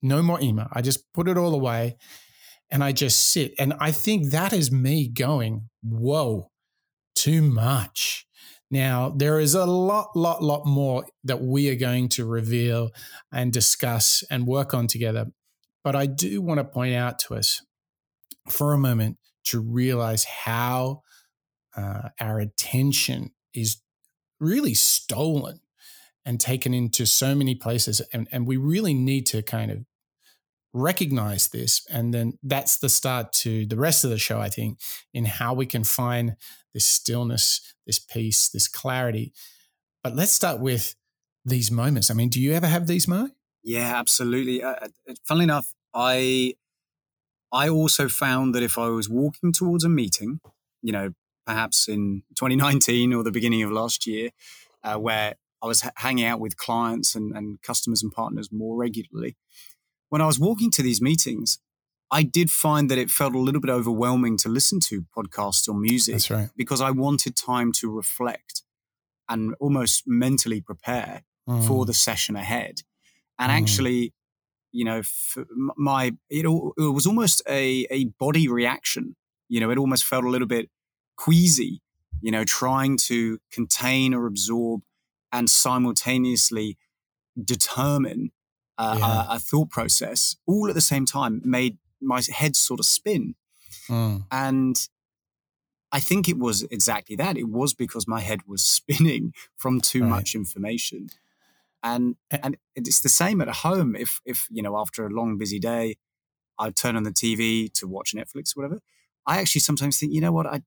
no 0.00 0.22
more 0.22 0.40
email. 0.40 0.68
I 0.72 0.80
just 0.80 1.12
put 1.12 1.28
it 1.28 1.36
all 1.36 1.54
away 1.54 1.96
and 2.70 2.82
I 2.82 2.92
just 2.92 3.30
sit. 3.32 3.52
And 3.58 3.74
I 3.78 3.92
think 3.92 4.30
that 4.30 4.54
is 4.54 4.72
me 4.72 5.08
going, 5.08 5.68
whoa, 5.82 6.50
too 7.14 7.42
much. 7.42 8.26
Now, 8.70 9.10
there 9.10 9.38
is 9.38 9.54
a 9.54 9.66
lot, 9.66 10.16
lot, 10.16 10.42
lot 10.42 10.64
more 10.64 11.04
that 11.24 11.42
we 11.42 11.68
are 11.68 11.76
going 11.76 12.08
to 12.10 12.24
reveal 12.24 12.90
and 13.30 13.52
discuss 13.52 14.24
and 14.30 14.46
work 14.46 14.72
on 14.72 14.86
together. 14.86 15.26
But 15.84 15.94
I 15.94 16.06
do 16.06 16.40
want 16.40 16.58
to 16.58 16.64
point 16.64 16.94
out 16.94 17.18
to 17.20 17.34
us 17.34 17.60
for 18.48 18.72
a 18.72 18.78
moment 18.78 19.18
to 19.44 19.60
realize 19.60 20.24
how 20.24 21.02
uh, 21.76 22.08
our 22.18 22.40
attention 22.40 23.32
is 23.54 23.80
really 24.40 24.74
stolen 24.74 25.60
and 26.26 26.40
taken 26.40 26.72
into 26.72 27.06
so 27.06 27.34
many 27.34 27.54
places. 27.54 28.00
And, 28.12 28.28
and 28.32 28.46
we 28.46 28.56
really 28.56 28.94
need 28.94 29.26
to 29.26 29.42
kind 29.42 29.70
of 29.70 29.84
recognize 30.72 31.48
this. 31.48 31.86
And 31.90 32.12
then 32.12 32.38
that's 32.42 32.78
the 32.78 32.88
start 32.88 33.32
to 33.34 33.66
the 33.66 33.76
rest 33.76 34.04
of 34.04 34.10
the 34.10 34.18
show, 34.18 34.40
I 34.40 34.48
think, 34.48 34.78
in 35.12 35.24
how 35.24 35.54
we 35.54 35.66
can 35.66 35.84
find 35.84 36.36
this 36.72 36.86
stillness, 36.86 37.74
this 37.86 37.98
peace, 37.98 38.48
this 38.48 38.68
clarity. 38.68 39.32
But 40.02 40.16
let's 40.16 40.32
start 40.32 40.60
with 40.60 40.94
these 41.44 41.70
moments. 41.70 42.10
I 42.10 42.14
mean, 42.14 42.28
do 42.28 42.40
you 42.40 42.52
ever 42.52 42.66
have 42.66 42.86
these, 42.86 43.06
Mark? 43.06 43.30
Yeah, 43.62 43.94
absolutely. 43.96 44.62
Uh, 44.62 44.74
uh 44.74 45.14
funnily 45.26 45.44
enough, 45.44 45.72
I 45.94 46.54
I 47.52 47.68
also 47.68 48.08
found 48.08 48.54
that 48.54 48.62
if 48.62 48.76
I 48.76 48.88
was 48.88 49.08
walking 49.08 49.52
towards 49.52 49.84
a 49.84 49.88
meeting, 49.88 50.40
you 50.82 50.92
know, 50.92 51.12
perhaps 51.46 51.88
in 51.88 52.22
2019 52.36 53.12
or 53.12 53.22
the 53.22 53.32
beginning 53.32 53.62
of 53.62 53.70
last 53.70 54.06
year, 54.06 54.30
uh, 54.82 54.96
where 54.96 55.34
I 55.62 55.66
was 55.66 55.88
hanging 55.96 56.24
out 56.24 56.40
with 56.40 56.56
clients 56.56 57.14
and, 57.14 57.34
and 57.36 57.60
customers 57.62 58.02
and 58.02 58.12
partners 58.12 58.50
more 58.52 58.76
regularly. 58.76 59.36
When 60.10 60.20
I 60.20 60.26
was 60.26 60.38
walking 60.38 60.70
to 60.72 60.82
these 60.82 61.00
meetings, 61.00 61.58
I 62.10 62.22
did 62.22 62.50
find 62.50 62.90
that 62.90 62.98
it 62.98 63.10
felt 63.10 63.34
a 63.34 63.38
little 63.38 63.60
bit 63.60 63.70
overwhelming 63.70 64.36
to 64.38 64.48
listen 64.48 64.78
to 64.80 65.06
podcasts 65.16 65.68
or 65.68 65.74
music. 65.74 66.14
That's 66.14 66.30
right. 66.30 66.50
Because 66.54 66.80
I 66.80 66.90
wanted 66.90 67.34
time 67.34 67.72
to 67.72 67.90
reflect 67.90 68.62
and 69.28 69.54
almost 69.58 70.04
mentally 70.06 70.60
prepare 70.60 71.22
mm. 71.48 71.66
for 71.66 71.86
the 71.86 71.94
session 71.94 72.36
ahead. 72.36 72.82
And 73.38 73.50
mm. 73.50 73.56
actually, 73.56 74.12
you 74.70 74.84
know, 74.84 75.02
my 75.76 76.14
it, 76.28 76.44
it 76.44 76.92
was 76.92 77.06
almost 77.06 77.42
a, 77.48 77.86
a 77.90 78.04
body 78.20 78.48
reaction. 78.48 79.16
You 79.48 79.60
know, 79.60 79.70
it 79.70 79.78
almost 79.78 80.04
felt 80.04 80.24
a 80.24 80.30
little 80.30 80.48
bit 80.48 80.68
queasy, 81.16 81.80
you 82.20 82.30
know, 82.30 82.44
trying 82.44 82.96
to 82.96 83.38
contain 83.50 84.14
or 84.14 84.26
absorb 84.26 84.82
and 85.32 85.50
simultaneously 85.50 86.78
determine 87.42 88.30
uh, 88.78 88.96
yeah. 88.98 89.32
a, 89.32 89.36
a, 89.36 89.38
thought 89.38 89.70
process 89.70 90.36
all 90.46 90.68
at 90.68 90.74
the 90.74 90.80
same 90.80 91.04
time 91.06 91.40
made 91.44 91.78
my 92.00 92.20
head 92.32 92.56
sort 92.56 92.80
of 92.80 92.86
spin. 92.86 93.34
Mm. 93.88 94.24
And 94.30 94.88
I 95.92 96.00
think 96.00 96.28
it 96.28 96.38
was 96.38 96.62
exactly 96.64 97.14
that. 97.16 97.36
It 97.36 97.48
was 97.48 97.74
because 97.74 98.08
my 98.08 98.20
head 98.20 98.40
was 98.46 98.62
spinning 98.78 99.32
from 99.56 99.80
too 99.80 100.02
right. 100.02 100.10
much 100.10 100.34
information. 100.34 101.10
And 101.82 102.16
and 102.30 102.56
it's 102.74 103.00
the 103.00 103.10
same 103.10 103.42
at 103.42 103.48
home. 103.48 103.94
If 103.94 104.22
if 104.24 104.48
you 104.50 104.62
know 104.62 104.78
after 104.78 105.06
a 105.06 105.10
long 105.10 105.36
busy 105.36 105.58
day, 105.58 105.96
I 106.58 106.70
turn 106.70 106.96
on 106.96 107.02
the 107.02 107.10
TV 107.10 107.70
to 107.74 107.86
watch 107.86 108.14
Netflix 108.14 108.56
or 108.56 108.62
whatever. 108.62 108.80
I 109.26 109.38
actually 109.38 109.60
sometimes 109.60 109.98
think, 109.98 110.12
you 110.12 110.20
know 110.20 110.32
what, 110.32 110.46
I 110.46 110.62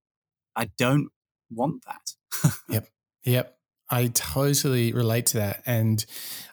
I 0.58 0.70
don't 0.78 1.10
want 1.50 1.86
that. 1.86 2.52
yep. 2.70 2.88
Yep. 3.24 3.58
I 3.90 4.08
totally 4.08 4.92
relate 4.92 5.28
to 5.28 5.38
that. 5.38 5.64
And 5.66 6.06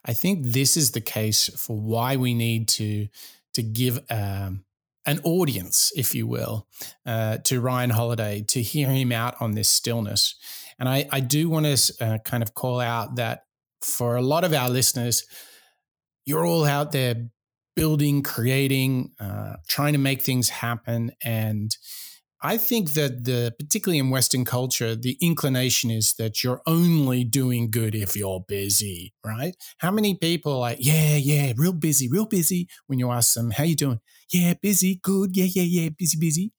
I 0.04 0.12
think 0.12 0.46
this 0.46 0.76
is 0.76 0.92
the 0.92 1.00
case 1.00 1.48
for 1.48 1.76
why 1.76 2.16
we 2.16 2.34
need 2.34 2.68
to 2.68 3.08
to 3.54 3.62
give 3.62 4.00
um, 4.10 4.64
an 5.06 5.20
audience, 5.22 5.92
if 5.96 6.14
you 6.14 6.26
will, 6.26 6.66
uh, 7.06 7.38
to 7.38 7.60
Ryan 7.60 7.90
Holiday 7.90 8.42
to 8.48 8.60
hear 8.62 8.88
him 8.88 9.12
out 9.12 9.36
on 9.40 9.52
this 9.52 9.68
stillness. 9.68 10.34
And 10.78 10.88
I, 10.88 11.06
I 11.12 11.20
do 11.20 11.48
want 11.48 11.66
to 11.66 11.94
uh, 12.04 12.18
kind 12.24 12.42
of 12.42 12.54
call 12.54 12.80
out 12.80 13.16
that 13.16 13.44
for 13.80 14.16
a 14.16 14.22
lot 14.22 14.42
of 14.42 14.52
our 14.52 14.68
listeners, 14.68 15.24
you're 16.26 16.44
all 16.44 16.64
out 16.64 16.90
there 16.90 17.28
building, 17.76 18.22
creating, 18.22 19.12
uh, 19.20 19.54
trying 19.68 19.92
to 19.92 19.98
make 19.98 20.22
things 20.22 20.48
happen. 20.48 21.12
And 21.22 21.76
I 22.46 22.58
think 22.58 22.92
that 22.92 23.24
the 23.24 23.54
particularly 23.58 23.98
in 23.98 24.10
Western 24.10 24.44
culture, 24.44 24.94
the 24.94 25.16
inclination 25.22 25.90
is 25.90 26.12
that 26.18 26.44
you're 26.44 26.60
only 26.66 27.24
doing 27.24 27.70
good 27.70 27.94
if 27.94 28.14
you're 28.14 28.44
busy, 28.46 29.14
right? 29.24 29.56
How 29.78 29.90
many 29.90 30.14
people 30.14 30.52
are 30.52 30.58
like, 30.58 30.76
yeah, 30.78 31.16
yeah, 31.16 31.54
real 31.56 31.72
busy, 31.72 32.06
real 32.06 32.26
busy. 32.26 32.68
When 32.86 32.98
you 32.98 33.10
ask 33.10 33.32
them, 33.32 33.50
how 33.50 33.64
you 33.64 33.74
doing? 33.74 34.00
Yeah, 34.30 34.52
busy, 34.60 35.00
good, 35.02 35.34
yeah, 35.34 35.46
yeah, 35.46 35.62
yeah, 35.62 35.88
busy, 35.98 36.18
busy. 36.18 36.52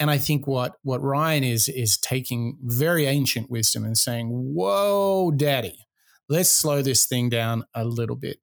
And 0.00 0.10
I 0.10 0.16
think 0.16 0.46
what 0.46 0.76
what 0.82 1.02
Ryan 1.02 1.44
is 1.44 1.68
is 1.68 1.98
taking 1.98 2.56
very 2.62 3.04
ancient 3.04 3.50
wisdom 3.50 3.84
and 3.84 3.98
saying, 3.98 4.28
whoa, 4.30 5.32
daddy, 5.32 5.84
let's 6.30 6.50
slow 6.50 6.80
this 6.80 7.04
thing 7.04 7.28
down 7.28 7.64
a 7.74 7.84
little 7.84 8.16
bit. 8.16 8.38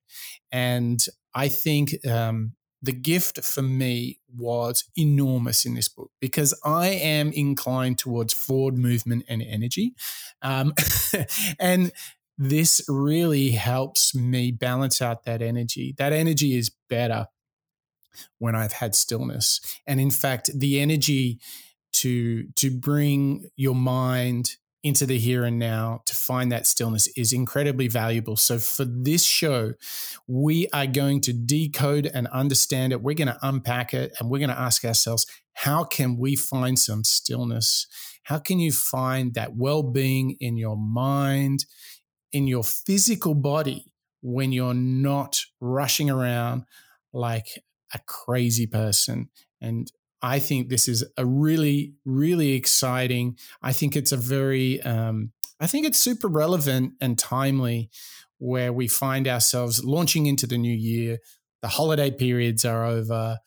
And 0.51 1.03
I 1.33 1.47
think 1.47 2.05
um, 2.05 2.53
the 2.81 2.91
gift 2.91 3.43
for 3.43 3.61
me 3.61 4.19
was 4.35 4.83
enormous 4.95 5.65
in 5.65 5.73
this 5.73 5.87
book 5.87 6.11
because 6.19 6.53
I 6.63 6.87
am 6.89 7.31
inclined 7.31 7.97
towards 7.97 8.33
forward 8.33 8.77
movement 8.77 9.25
and 9.27 9.41
energy. 9.41 9.93
Um, 10.41 10.73
and 11.59 11.91
this 12.37 12.81
really 12.87 13.51
helps 13.51 14.13
me 14.13 14.51
balance 14.51 15.01
out 15.01 15.23
that 15.23 15.41
energy. 15.41 15.95
That 15.97 16.13
energy 16.13 16.55
is 16.55 16.71
better 16.89 17.27
when 18.37 18.55
I've 18.55 18.73
had 18.73 18.95
stillness. 18.95 19.59
And 19.87 19.99
in 19.99 20.11
fact, 20.11 20.51
the 20.53 20.79
energy 20.79 21.39
to 21.93 22.47
to 22.57 22.69
bring 22.69 23.49
your 23.55 23.75
mind 23.75 24.57
into 24.83 25.05
the 25.05 25.17
here 25.17 25.43
and 25.43 25.57
now 25.57 26.01
to 26.05 26.15
find 26.15 26.51
that 26.51 26.67
stillness 26.67 27.07
is 27.17 27.33
incredibly 27.33 27.87
valuable. 27.87 28.35
So, 28.35 28.59
for 28.59 28.85
this 28.85 29.23
show, 29.23 29.73
we 30.27 30.67
are 30.71 30.87
going 30.87 31.21
to 31.21 31.33
decode 31.33 32.09
and 32.13 32.27
understand 32.27 32.93
it. 32.93 33.01
We're 33.01 33.15
going 33.15 33.27
to 33.27 33.39
unpack 33.41 33.93
it 33.93 34.13
and 34.19 34.29
we're 34.29 34.39
going 34.39 34.49
to 34.49 34.59
ask 34.59 34.85
ourselves, 34.85 35.25
how 35.53 35.83
can 35.83 36.17
we 36.17 36.35
find 36.35 36.77
some 36.77 37.03
stillness? 37.03 37.87
How 38.23 38.39
can 38.39 38.59
you 38.59 38.71
find 38.71 39.33
that 39.33 39.55
well 39.55 39.83
being 39.83 40.35
in 40.39 40.57
your 40.57 40.77
mind, 40.77 41.65
in 42.31 42.45
your 42.45 42.63
physical 42.63 43.33
body, 43.33 43.91
when 44.21 44.51
you're 44.51 44.73
not 44.73 45.39
rushing 45.59 46.09
around 46.09 46.63
like 47.13 47.47
a 47.93 47.99
crazy 48.05 48.67
person? 48.67 49.29
And 49.59 49.91
I 50.21 50.39
think 50.39 50.69
this 50.69 50.87
is 50.87 51.05
a 51.17 51.25
really, 51.25 51.93
really 52.05 52.53
exciting. 52.53 53.37
I 53.61 53.73
think 53.73 53.95
it's 53.95 54.11
a 54.11 54.17
very, 54.17 54.81
um, 54.81 55.31
I 55.59 55.67
think 55.67 55.85
it's 55.85 55.99
super 55.99 56.27
relevant 56.27 56.93
and 56.99 57.17
timely 57.17 57.89
where 58.39 58.71
we 58.71 58.87
find 58.87 59.27
ourselves 59.27 59.83
launching 59.83 60.25
into 60.25 60.47
the 60.47 60.57
new 60.57 60.73
year. 60.73 61.19
The 61.61 61.67
holiday 61.69 62.11
periods 62.11 62.65
are 62.65 62.85
over, 62.85 63.39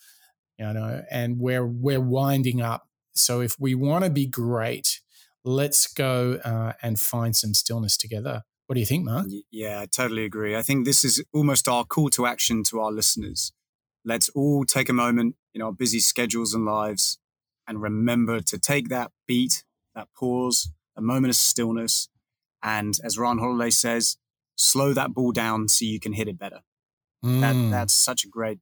you 0.59 0.73
know, 0.73 1.03
and 1.11 1.39
we're 1.39 1.67
we're 1.67 2.00
winding 2.00 2.61
up. 2.61 2.89
So 3.12 3.41
if 3.41 3.57
we 3.59 3.75
want 3.75 4.05
to 4.05 4.11
be 4.11 4.27
great, 4.27 5.00
let's 5.45 5.87
go 5.93 6.41
uh, 6.45 6.73
and 6.83 6.99
find 6.99 7.35
some 7.37 7.55
stillness 7.55 7.97
together. 7.97 8.43
What 8.67 8.75
do 8.75 8.81
you 8.81 8.87
think, 8.87 9.05
Mark? 9.05 9.27
Yeah, 9.50 9.81
I 9.81 9.87
totally 9.87 10.25
agree. 10.25 10.57
I 10.57 10.62
think 10.62 10.85
this 10.85 11.05
is 11.05 11.25
almost 11.33 11.67
our 11.69 11.85
call 11.85 12.09
to 12.11 12.27
action 12.27 12.62
to 12.65 12.81
our 12.81 12.93
listeners. 12.93 13.53
Let's 14.05 14.29
all 14.31 14.65
take 14.65 14.89
a 14.89 14.93
moment 14.93 15.35
in 15.54 15.62
our 15.62 15.73
busy 15.73 16.00
schedules 16.00 16.54
and 16.54 16.64
lives 16.64 17.19
and 17.66 17.83
remember 17.83 18.40
to 18.40 18.59
take 18.59 18.88
that 18.88 19.12
beat, 19.26 19.64
that 19.95 20.09
pause, 20.16 20.71
a 20.97 21.00
moment 21.00 21.30
of 21.30 21.37
stillness. 21.37 22.09
And 22.62 22.99
as 23.04 23.19
Ryan 23.19 23.38
Holiday 23.38 23.71
says, 23.71 24.16
slow 24.57 24.92
that 24.92 25.14
ball 25.14 25.33
down 25.33 25.69
so 25.69 25.85
you 25.85 26.00
can 26.00 26.12
hit 26.12 26.28
it 26.28 26.38
better. 26.38 26.61
Mm. 27.25 27.40
That, 27.40 27.71
that's 27.71 27.92
such 27.92 28.25
a 28.25 28.28
great 28.28 28.59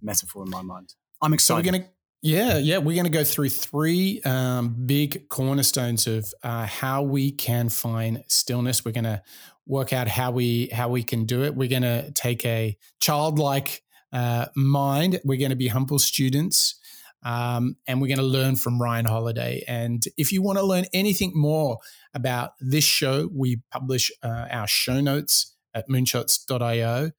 metaphor 0.00 0.44
in 0.44 0.50
my 0.50 0.62
mind. 0.62 0.94
I'm 1.20 1.32
excited. 1.32 1.64
So 1.64 1.70
we're 1.70 1.78
gonna, 1.78 1.90
yeah, 2.22 2.58
yeah, 2.58 2.78
we're 2.78 2.94
going 2.94 3.04
to 3.04 3.10
go 3.10 3.24
through 3.24 3.48
three 3.48 4.20
um, 4.24 4.76
big 4.86 5.28
cornerstones 5.28 6.06
of 6.06 6.32
uh, 6.44 6.66
how 6.66 7.02
we 7.02 7.32
can 7.32 7.68
find 7.68 8.22
stillness. 8.28 8.84
We're 8.84 8.92
going 8.92 9.04
to 9.04 9.22
work 9.66 9.92
out 9.92 10.06
how 10.08 10.30
we 10.30 10.68
how 10.72 10.88
we 10.88 11.02
can 11.02 11.24
do 11.24 11.42
it. 11.42 11.56
We're 11.56 11.68
going 11.68 11.82
to 11.82 12.12
take 12.12 12.44
a 12.46 12.76
childlike 13.00 13.82
uh, 14.12 14.46
mind. 14.54 15.20
We're 15.24 15.38
going 15.38 15.50
to 15.50 15.56
be 15.56 15.68
humble 15.68 15.98
students. 15.98 16.76
Um, 17.24 17.76
and 17.86 18.00
we're 18.00 18.08
going 18.08 18.18
to 18.18 18.24
learn 18.24 18.56
from 18.56 18.82
Ryan 18.82 19.04
Holiday. 19.04 19.62
And 19.68 20.02
if 20.16 20.32
you 20.32 20.42
want 20.42 20.58
to 20.58 20.64
learn 20.64 20.86
anything 20.92 21.30
more 21.34 21.78
about 22.14 22.54
this 22.60 22.82
show, 22.82 23.30
we 23.32 23.60
publish 23.70 24.10
uh, 24.24 24.46
our 24.50 24.66
show 24.66 25.00
notes 25.00 25.54
at 25.72 25.88
moonshots.io. 25.88 27.12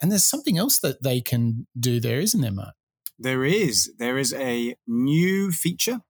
And 0.00 0.12
there's 0.12 0.24
something 0.24 0.58
else 0.58 0.78
that 0.78 1.02
they 1.02 1.20
can 1.20 1.66
do 1.78 1.98
there, 1.98 2.20
isn't 2.20 2.40
there, 2.40 2.52
Mark? 2.52 2.74
There 3.18 3.44
is. 3.44 3.92
There 3.98 4.16
is 4.16 4.32
a 4.32 4.76
new 4.86 5.50
feature 5.50 6.02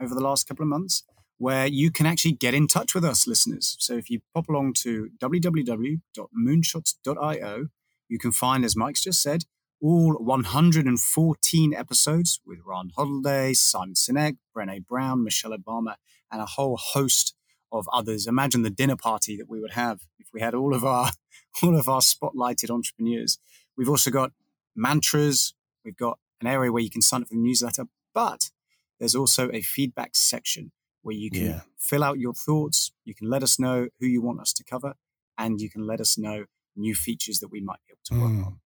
over 0.00 0.14
the 0.14 0.22
last 0.22 0.48
couple 0.48 0.62
of 0.62 0.68
months 0.68 1.02
where 1.36 1.66
you 1.66 1.90
can 1.90 2.06
actually 2.06 2.32
get 2.32 2.54
in 2.54 2.66
touch 2.66 2.94
with 2.94 3.04
us, 3.04 3.26
listeners. 3.26 3.76
So 3.78 3.92
if 3.94 4.08
you 4.08 4.20
pop 4.34 4.48
along 4.48 4.72
to 4.74 5.10
www.moonshots.io, 5.22 7.66
you 8.08 8.18
can 8.18 8.32
find, 8.32 8.64
as 8.64 8.74
Mike's 8.76 9.02
just 9.02 9.20
said, 9.22 9.44
all 9.80 10.14
114 10.14 11.74
episodes 11.74 12.40
with 12.44 12.58
Ryan 12.64 12.90
Holiday, 12.96 13.54
Simon 13.54 13.94
Sinek, 13.94 14.36
Brene 14.54 14.86
Brown, 14.86 15.24
Michelle 15.24 15.56
Obama, 15.56 15.94
and 16.30 16.40
a 16.40 16.46
whole 16.46 16.76
host 16.76 17.34
of 17.72 17.88
others. 17.92 18.26
Imagine 18.26 18.62
the 18.62 18.70
dinner 18.70 18.96
party 18.96 19.36
that 19.36 19.48
we 19.48 19.60
would 19.60 19.72
have 19.72 20.00
if 20.18 20.28
we 20.32 20.40
had 20.40 20.54
all 20.54 20.74
of 20.74 20.84
our 20.84 21.10
all 21.62 21.76
of 21.76 21.88
our 21.88 22.00
spotlighted 22.00 22.70
entrepreneurs. 22.70 23.38
We've 23.76 23.88
also 23.88 24.10
got 24.10 24.32
mantras. 24.76 25.54
We've 25.84 25.96
got 25.96 26.18
an 26.40 26.46
area 26.46 26.72
where 26.72 26.82
you 26.82 26.90
can 26.90 27.02
sign 27.02 27.22
up 27.22 27.28
for 27.28 27.34
the 27.34 27.40
newsletter, 27.40 27.84
but 28.14 28.50
there's 28.98 29.14
also 29.14 29.50
a 29.52 29.62
feedback 29.62 30.14
section 30.14 30.72
where 31.02 31.16
you 31.16 31.30
can 31.30 31.46
yeah. 31.46 31.60
fill 31.78 32.04
out 32.04 32.18
your 32.18 32.34
thoughts. 32.34 32.92
You 33.04 33.14
can 33.14 33.30
let 33.30 33.42
us 33.42 33.58
know 33.58 33.88
who 33.98 34.06
you 34.06 34.20
want 34.20 34.40
us 34.40 34.52
to 34.54 34.64
cover, 34.64 34.94
and 35.38 35.60
you 35.60 35.70
can 35.70 35.86
let 35.86 36.00
us 36.00 36.18
know 36.18 36.44
new 36.76 36.94
features 36.94 37.40
that 37.40 37.48
we 37.50 37.60
might 37.60 37.78
be 37.86 37.92
able 37.92 38.00
to 38.04 38.24
work 38.24 38.32
mm. 38.32 38.46
on. 38.46 38.60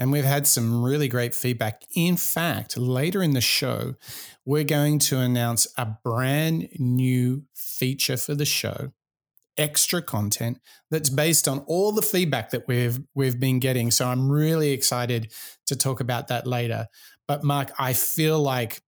And 0.00 0.10
we've 0.10 0.24
had 0.24 0.46
some 0.46 0.82
really 0.82 1.08
great 1.08 1.34
feedback. 1.34 1.82
In 1.94 2.16
fact, 2.16 2.78
later 2.78 3.22
in 3.22 3.34
the 3.34 3.42
show, 3.42 3.96
we're 4.46 4.64
going 4.64 4.98
to 5.00 5.18
announce 5.18 5.66
a 5.76 5.84
brand 6.02 6.68
new 6.78 7.44
feature 7.54 8.16
for 8.16 8.34
the 8.34 8.46
show, 8.46 8.92
extra 9.58 10.00
content 10.00 10.58
that's 10.90 11.10
based 11.10 11.46
on 11.46 11.58
all 11.66 11.92
the 11.92 12.00
feedback 12.00 12.48
that 12.50 12.66
we've 12.66 12.98
we've 13.14 13.38
been 13.38 13.58
getting. 13.58 13.90
So 13.90 14.08
I'm 14.08 14.30
really 14.30 14.70
excited 14.70 15.34
to 15.66 15.76
talk 15.76 16.00
about 16.00 16.28
that 16.28 16.46
later. 16.46 16.86
But 17.28 17.44
Mark, 17.44 17.70
I 17.78 17.92
feel 17.92 18.40
like 18.40 18.80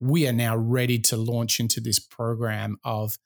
we 0.00 0.26
are 0.26 0.32
now 0.32 0.56
ready 0.56 0.98
to 0.98 1.18
launch 1.18 1.60
into 1.60 1.78
this 1.78 1.98
program 1.98 2.78
of 2.84 3.18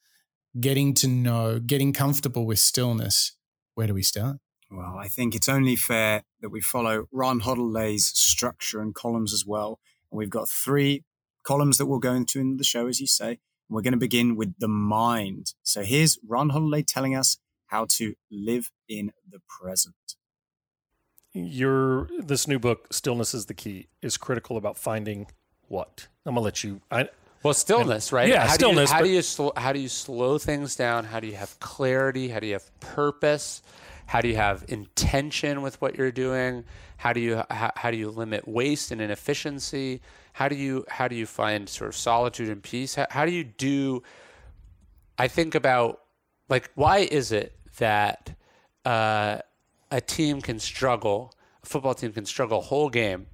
getting 0.59 0.93
to 0.95 1.07
know, 1.07 1.61
getting 1.61 1.93
comfortable 1.93 2.47
with 2.47 2.59
stillness. 2.59 3.37
Where 3.77 3.87
do 3.87 3.95
we 3.95 4.03
start? 4.03 4.39
Well, 4.71 4.97
I 4.99 5.09
think 5.09 5.35
it's 5.35 5.49
only 5.49 5.77
fair 5.77 6.25
that 6.41 6.51
we 6.51 6.61
follow 6.61 7.09
Ryan 7.11 7.41
Holiday's 7.41 8.07
structure 8.07 8.81
and 8.81 8.95
columns 8.95 9.33
as 9.33 9.47
well. 9.47 9.79
And 10.11 10.19
we've 10.19 10.31
got 10.31 10.49
three 10.49 11.05
columns 11.43 11.79
that 11.79 11.87
we'll 11.87 11.99
go 11.99 12.13
into 12.13 12.39
in 12.39 12.59
the 12.59 12.65
show, 12.65 12.87
as 12.87 13.01
you 13.01 13.07
say. 13.07 13.29
And 13.31 13.39
we're 13.71 13.83
going 13.83 13.93
to 13.93 13.99
begin 13.99 14.37
with 14.37 14.59
the 14.59 14.69
mind. 14.69 15.55
So 15.63 15.83
here's 15.83 16.19
Ryan 16.27 16.51
Holiday 16.51 16.83
telling 16.83 17.15
us 17.15 17.39
how 17.67 17.87
to 17.91 18.15
live 18.31 18.71
in 18.89 19.13
the 19.29 19.41
present. 19.49 19.95
Your 21.33 22.09
this 22.19 22.49
new 22.49 22.59
book, 22.59 22.93
Stillness 22.93 23.35
is 23.35 23.47
the 23.47 23.55
Key, 23.55 23.89
is 24.03 24.17
critical 24.17 24.57
about 24.57 24.77
finding 24.77 25.27
what? 25.69 26.09
I'm 26.25 26.35
gonna 26.35 26.45
let 26.45 26.65
you. 26.65 26.81
I, 26.91 27.11
well, 27.43 27.55
stillness, 27.55 28.13
right? 28.13 28.29
Yeah, 28.29 28.47
how 28.47 28.55
stillness. 28.55 28.91
Do 28.91 28.97
you, 28.97 28.99
how 28.99 29.05
do 29.05 29.11
you 29.11 29.23
sl- 29.23 29.49
how 29.57 29.73
do 29.73 29.79
you 29.79 29.89
slow 29.89 30.39
things 30.39 30.75
down? 30.75 31.05
How 31.05 31.21
do 31.21 31.27
you 31.27 31.37
have 31.37 31.59
clarity? 31.61 32.29
How 32.29 32.41
do 32.41 32.47
you 32.47 32.55
have 32.55 32.81
purpose? 32.81 33.63
How 34.09 34.23
do 34.23 34.29
you 34.29 34.37
have 34.37 34.65
intention 34.69 35.61
with 35.61 35.79
what 35.83 35.99
you're 35.99 36.11
doing? 36.11 36.65
How 36.97 37.13
do 37.13 37.21
you 37.21 37.43
how, 37.51 37.71
how 37.77 37.91
do 37.91 37.99
you 37.99 38.09
limit 38.09 38.49
waste 38.49 38.91
and 38.91 39.03
inefficiency? 39.03 40.01
How 40.33 40.49
do 40.49 40.57
you 40.57 40.87
how 40.89 41.09
do 41.09 41.15
you 41.15 41.27
find 41.27 41.69
sort 41.69 41.89
of 41.89 41.95
solitude 41.95 42.49
and 42.49 42.63
peace? 42.63 42.95
How, 42.95 43.07
how 43.11 43.27
do 43.27 43.33
you 43.33 43.45
do? 43.45 44.03
I 45.19 45.29
think 45.29 45.55
about 45.55 46.01
like 46.49 46.71
why 46.75 47.01
is 47.01 47.33
it 47.33 47.53
that 47.77 48.35
uh, 48.87 49.41
a 49.91 50.01
team 50.01 50.41
can 50.41 50.59
struggle, 50.59 51.35
a 51.63 51.67
football 51.67 51.93
team 51.95 52.15
can 52.15 52.25
struggle 52.25 52.61
a 52.61 52.63
whole 52.63 52.89
game, 52.89 53.27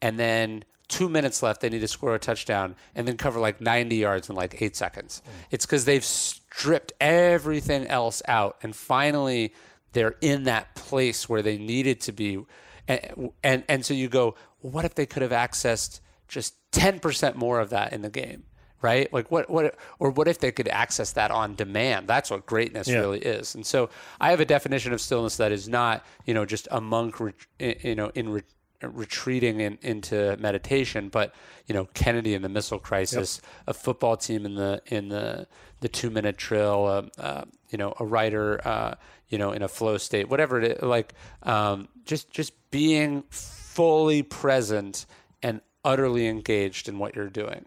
and 0.00 0.20
then 0.20 0.64
two 0.86 1.08
minutes 1.08 1.42
left, 1.42 1.62
they 1.62 1.68
need 1.68 1.80
to 1.80 1.88
score 1.88 2.14
a 2.14 2.18
touchdown 2.20 2.76
and 2.94 3.08
then 3.08 3.16
cover 3.16 3.40
like 3.40 3.60
90 3.60 3.96
yards 3.96 4.28
in 4.28 4.36
like 4.36 4.62
eight 4.62 4.76
seconds. 4.76 5.20
Mm. 5.24 5.30
It's 5.50 5.66
because 5.66 5.84
they've 5.84 6.04
stripped 6.04 6.92
everything 7.00 7.86
else 7.88 8.22
out. 8.28 8.58
And 8.62 8.76
finally, 8.76 9.52
they're 9.92 10.16
in 10.20 10.44
that 10.44 10.74
place 10.74 11.28
where 11.28 11.42
they 11.42 11.58
needed 11.58 12.00
to 12.02 12.12
be. 12.12 12.44
And, 12.88 13.30
and, 13.42 13.64
and 13.68 13.86
so 13.86 13.94
you 13.94 14.08
go, 14.08 14.34
well, 14.60 14.72
what 14.72 14.84
if 14.84 14.94
they 14.94 15.06
could 15.06 15.22
have 15.22 15.32
accessed 15.32 16.00
just 16.28 16.54
10% 16.72 17.36
more 17.36 17.60
of 17.60 17.70
that 17.70 17.92
in 17.92 18.02
the 18.02 18.10
game? 18.10 18.44
Right? 18.80 19.12
Like 19.12 19.30
what, 19.30 19.48
what, 19.48 19.76
or 20.00 20.10
what 20.10 20.26
if 20.26 20.40
they 20.40 20.50
could 20.50 20.66
access 20.66 21.12
that 21.12 21.30
on 21.30 21.54
demand? 21.54 22.08
That's 22.08 22.32
what 22.32 22.46
greatness 22.46 22.88
yeah. 22.88 22.98
really 22.98 23.20
is. 23.20 23.54
And 23.54 23.64
so 23.64 23.90
I 24.20 24.30
have 24.30 24.40
a 24.40 24.44
definition 24.44 24.92
of 24.92 25.00
stillness 25.00 25.36
that 25.36 25.52
is 25.52 25.68
not, 25.68 26.04
you 26.26 26.34
know, 26.34 26.44
just 26.44 26.66
a 26.70 26.80
monk, 26.80 27.16
you 27.60 27.94
know, 27.94 28.10
in 28.16 28.42
retreating 28.88 29.60
in, 29.60 29.78
into 29.82 30.36
meditation, 30.38 31.08
but 31.08 31.34
you 31.66 31.74
know 31.74 31.86
Kennedy 31.94 32.34
in 32.34 32.42
the 32.42 32.48
missile 32.48 32.78
crisis, 32.78 33.40
yep. 33.42 33.50
a 33.68 33.74
football 33.74 34.16
team 34.16 34.44
in 34.46 34.54
the 34.54 34.82
in 34.86 35.08
the 35.08 35.46
the 35.80 35.88
two 35.88 36.10
minute 36.10 36.36
drill, 36.36 36.86
uh, 36.86 37.20
uh, 37.20 37.44
you 37.70 37.78
know 37.78 37.94
a 37.98 38.04
writer, 38.04 38.60
uh, 38.66 38.94
you 39.28 39.38
know 39.38 39.52
in 39.52 39.62
a 39.62 39.68
flow 39.68 39.98
state, 39.98 40.28
whatever 40.28 40.60
it 40.60 40.72
is, 40.72 40.82
like 40.82 41.14
um, 41.42 41.88
just 42.04 42.30
just 42.30 42.52
being 42.70 43.24
fully 43.30 44.22
present 44.22 45.06
and 45.42 45.60
utterly 45.84 46.26
engaged 46.26 46.88
in 46.88 46.98
what 46.98 47.16
you're 47.16 47.28
doing, 47.28 47.64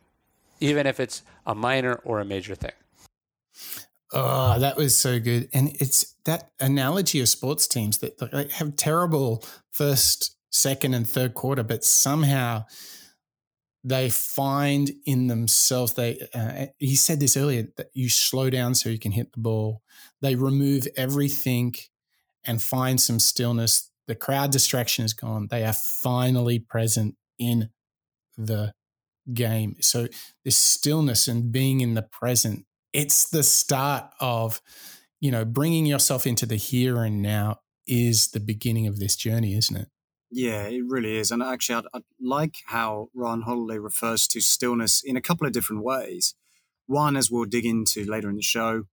even 0.59 0.87
if 0.87 0.99
it's 0.99 1.23
a 1.45 1.55
minor 1.55 2.01
or 2.03 2.19
a 2.19 2.25
major 2.25 2.55
thing. 2.55 2.71
Oh, 4.11 4.59
that 4.59 4.77
was 4.77 4.95
so 4.95 5.19
good. 5.19 5.49
And 5.53 5.75
it's 5.79 6.15
that 6.25 6.51
analogy 6.59 7.19
of 7.19 7.27
sports 7.27 7.67
teams 7.67 7.97
that 7.99 8.49
have 8.53 8.75
terrible 8.75 9.43
first 9.71 10.34
second 10.55 10.93
and 10.93 11.07
third 11.07 11.33
quarter, 11.33 11.63
but 11.63 11.83
somehow 11.83 12.65
they 13.83 14.09
find 14.09 14.91
in 15.05 15.27
themselves 15.27 15.93
they 15.93 16.19
uh, 16.33 16.67
he 16.79 16.95
said 16.95 17.19
this 17.19 17.37
earlier 17.37 17.67
that 17.77 17.91
you 17.93 18.09
slow 18.09 18.49
down 18.49 18.73
so 18.73 18.89
you 18.89 18.99
can 18.99 19.11
hit 19.11 19.31
the 19.33 19.39
ball. 19.39 19.81
They 20.21 20.35
remove 20.35 20.87
everything 20.97 21.75
and 22.43 22.61
find 22.61 22.99
some 22.99 23.19
stillness. 23.19 23.91
The 24.07 24.15
crowd 24.15 24.51
distraction 24.51 25.05
is 25.05 25.13
gone. 25.13 25.47
They 25.49 25.63
are 25.63 25.73
finally 25.73 26.59
present 26.59 27.15
in 27.37 27.69
the 28.37 28.73
game. 29.33 29.75
So 29.81 30.07
this 30.43 30.57
stillness 30.57 31.27
and 31.27 31.51
being 31.51 31.81
in 31.81 31.93
the 31.95 32.03
present 32.03 32.65
it's 32.95 33.29
the 33.29 33.43
start 33.43 34.05
of 34.21 34.61
you 35.19 35.29
know 35.29 35.43
bringing 35.43 35.85
yourself 35.85 36.25
into 36.25 36.45
the 36.45 36.55
here 36.55 37.03
and 37.03 37.21
now 37.21 37.59
is 37.85 38.29
the 38.29 38.39
beginning 38.39 38.87
of 38.87 38.99
this 38.99 39.15
journey 39.15 39.53
isn't 39.53 39.75
it 39.75 39.89
yeah, 40.35 40.67
it 40.67 40.83
really 40.85 41.15
is. 41.15 41.31
And 41.31 41.41
actually, 41.41 41.85
I'd, 41.93 42.03
like 42.19 42.55
how 42.65 43.07
Ryan 43.13 43.43
Holiday 43.43 43.79
refers 43.79 44.27
to 44.27 44.41
stillness 44.41 45.01
in 45.01 45.15
a 45.15 45.21
couple 45.21 45.47
of 45.47 45.53
different 45.53 45.81
ways. 45.81 46.35
One, 46.87 47.15
as 47.15 47.31
we'll 47.31 47.45
dig 47.45 47.65
into 47.65 48.03
later 48.03 48.29
in 48.29 48.35
the 48.35 48.41
show, 48.41 48.83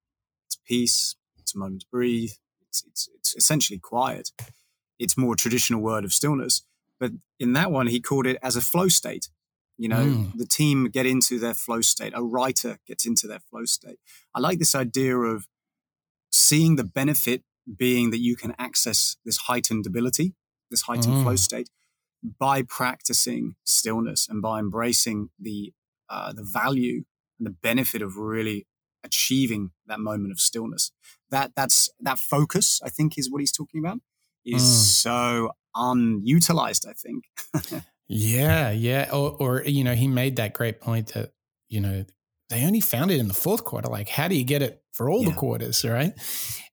it's 0.47 0.57
peace, 0.65 1.17
it's 1.37 1.53
a 1.53 1.59
moment 1.59 1.81
to 1.81 1.87
breathe, 1.91 2.31
it's, 2.69 2.85
it's, 2.87 3.09
it's 3.17 3.35
essentially 3.35 3.81
quiet. 3.81 4.31
It's 5.01 5.19
more 5.19 5.35
traditional 5.35 5.83
word 5.83 6.05
of 6.05 6.13
stillness. 6.13 6.63
But 7.01 7.11
in 7.41 7.55
that 7.55 7.73
one, 7.73 7.89
he 7.89 8.01
called 8.01 8.27
it 8.27 8.39
as 8.41 8.55
a 8.55 8.61
flow 8.61 8.87
state. 8.87 9.29
You 9.77 9.89
know, 9.89 10.05
mm. 10.05 10.33
the 10.37 10.47
team 10.47 10.91
get 10.91 11.07
into 11.07 11.41
their 11.41 11.55
flow 11.55 11.81
state. 11.81 12.13
A 12.15 12.23
writer 12.23 12.79
gets 12.87 13.05
into 13.05 13.27
their 13.27 13.41
flow 13.41 13.65
state. 13.65 13.99
I 14.33 14.39
like 14.39 14.61
this 14.61 14.77
idea 14.77 15.17
of 15.19 15.49
seeing 16.31 16.77
the 16.77 16.85
benefit 16.85 17.43
being 17.77 18.11
that 18.11 18.21
you 18.21 18.37
can 18.37 18.55
access 18.61 19.17
this 19.25 19.39
heightened 19.39 19.87
ability 19.89 20.35
this 20.73 20.83
heightened 20.83 21.15
mm. 21.15 21.23
flow 21.23 21.37
state 21.37 21.71
by 22.23 22.63
practicing 22.63 23.55
stillness 23.65 24.29
and 24.29 24.43
by 24.43 24.59
embracing 24.59 25.31
the 25.39 25.73
uh, 26.09 26.33
the 26.33 26.43
value 26.43 27.05
and 27.39 27.47
the 27.47 27.57
benefit 27.63 28.03
of 28.03 28.17
really 28.17 28.67
achieving 29.05 29.71
that 29.87 30.01
moment 30.01 30.33
of 30.33 30.41
stillness. 30.41 30.93
That 31.31 31.53
that's 31.57 31.91
that 32.01 32.19
focus, 32.19 32.81
I 32.85 32.89
think, 32.89 33.19
is 33.19 33.31
what 33.31 33.41
he's 33.41 33.53
talking 33.53 33.81
about. 33.85 33.99
Is 34.45 34.63
mm. 34.63 34.67
so 34.67 35.53
unutilized. 35.75 36.87
I 36.89 36.93
think. 36.93 37.85
yeah, 38.09 38.71
yeah. 38.71 39.09
Or, 39.13 39.37
or 39.39 39.63
you 39.65 39.85
know, 39.85 39.95
he 39.95 40.09
made 40.09 40.37
that 40.37 40.53
great 40.53 40.81
point 40.81 41.09
that 41.15 41.33
you 41.69 41.81
know 41.81 42.05
they 42.53 42.67
only 42.67 42.81
found 42.81 43.11
it 43.11 43.19
in 43.19 43.29
the 43.29 43.35
fourth 43.35 43.65
quarter. 43.65 43.89
Like, 43.89 44.11
how 44.11 44.29
do 44.29 44.37
you 44.37 44.45
get 44.45 44.61
it 44.61 44.83
for 44.93 45.09
all 45.09 45.23
yeah. 45.23 45.31
the 45.31 45.35
quarters, 45.35 45.85
right? 45.85 46.13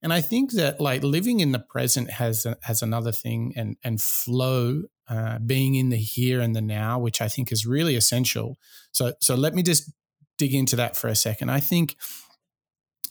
And 0.04 0.12
I 0.12 0.20
think 0.20 0.52
that 0.52 0.82
like 0.82 1.04
living 1.04 1.40
in 1.40 1.54
the 1.54 1.60
present 1.60 2.12
has 2.12 2.46
has 2.64 2.82
another 2.82 3.14
thing, 3.14 3.54
and 3.56 3.78
and 3.84 4.02
flow, 4.02 4.84
uh, 5.08 5.40
being 5.40 5.76
in 5.76 5.90
the 5.90 5.98
here 5.98 6.42
and 6.42 6.54
the 6.54 6.62
now, 6.62 7.00
which 7.00 7.22
I 7.22 7.30
think 7.30 7.52
is 7.52 7.66
really 7.66 7.96
essential. 7.96 8.58
So 8.92 9.14
so 9.22 9.36
let 9.36 9.54
me 9.54 9.64
just 9.64 9.92
dig 10.38 10.54
into 10.54 10.76
that 10.76 10.98
for 10.98 11.08
a 11.08 11.16
second. 11.16 11.50
I 11.50 11.62
think 11.62 11.96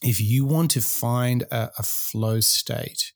if 0.02 0.20
you 0.20 0.44
want 0.44 0.70
to 0.72 0.82
find 0.82 1.44
a, 1.50 1.70
a 1.78 1.82
flow 1.82 2.40
state, 2.40 3.12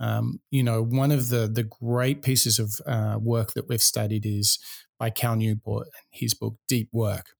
um, 0.00 0.40
you 0.50 0.62
know, 0.62 0.82
one 0.82 1.12
of 1.12 1.28
the 1.28 1.46
the 1.46 1.64
great 1.64 2.22
pieces 2.22 2.58
of 2.58 2.74
uh, 2.86 3.18
work 3.20 3.52
that 3.52 3.68
we've 3.68 3.82
studied 3.82 4.24
is 4.24 4.58
by 4.98 5.10
Cal 5.10 5.36
Newport, 5.36 5.88
and 5.88 6.06
his 6.10 6.32
book 6.32 6.56
Deep 6.66 6.88
Work 6.90 7.34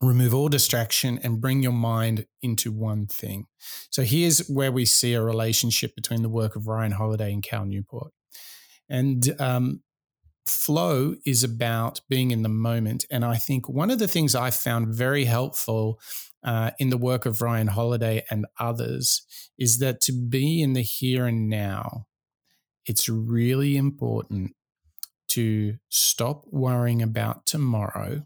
remove 0.00 0.34
all 0.34 0.48
distraction 0.48 1.18
and 1.22 1.40
bring 1.40 1.62
your 1.62 1.72
mind 1.72 2.26
into 2.42 2.70
one 2.70 3.06
thing. 3.06 3.46
So 3.90 4.02
here's 4.02 4.46
where 4.48 4.72
we 4.72 4.84
see 4.84 5.14
a 5.14 5.22
relationship 5.22 5.94
between 5.94 6.22
the 6.22 6.28
work 6.28 6.56
of 6.56 6.66
Ryan 6.66 6.92
Holiday 6.92 7.32
and 7.32 7.42
Cal 7.42 7.64
Newport. 7.64 8.12
And 8.88 9.34
um, 9.40 9.82
flow 10.46 11.16
is 11.24 11.42
about 11.42 12.00
being 12.08 12.30
in 12.30 12.42
the 12.42 12.48
moment. 12.48 13.04
And 13.10 13.24
I 13.24 13.36
think 13.36 13.68
one 13.68 13.90
of 13.90 13.98
the 13.98 14.08
things 14.08 14.34
I 14.34 14.50
found 14.50 14.94
very 14.94 15.24
helpful 15.24 16.00
uh, 16.44 16.70
in 16.78 16.90
the 16.90 16.98
work 16.98 17.26
of 17.26 17.42
Ryan 17.42 17.68
Holiday 17.68 18.24
and 18.30 18.46
others 18.60 19.22
is 19.58 19.78
that 19.78 20.00
to 20.02 20.12
be 20.12 20.62
in 20.62 20.74
the 20.74 20.82
here 20.82 21.26
and 21.26 21.48
now, 21.48 22.06
it's 22.84 23.08
really 23.08 23.76
important 23.76 24.54
to 25.28 25.76
stop 25.88 26.44
worrying 26.46 27.02
about 27.02 27.46
tomorrow 27.46 28.22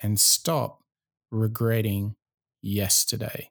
and 0.00 0.18
stop 0.20 0.82
regretting 1.30 2.16
yesterday. 2.62 3.50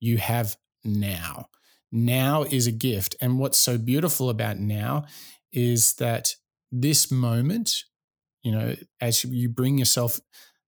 You 0.00 0.18
have 0.18 0.56
now. 0.84 1.48
Now 1.92 2.42
is 2.42 2.66
a 2.66 2.72
gift. 2.72 3.16
And 3.20 3.38
what's 3.38 3.58
so 3.58 3.78
beautiful 3.78 4.28
about 4.30 4.58
now 4.58 5.04
is 5.52 5.94
that 5.94 6.34
this 6.72 7.10
moment, 7.10 7.84
you 8.42 8.52
know, 8.52 8.74
as 9.00 9.24
you 9.24 9.48
bring 9.48 9.78
yourself 9.78 10.20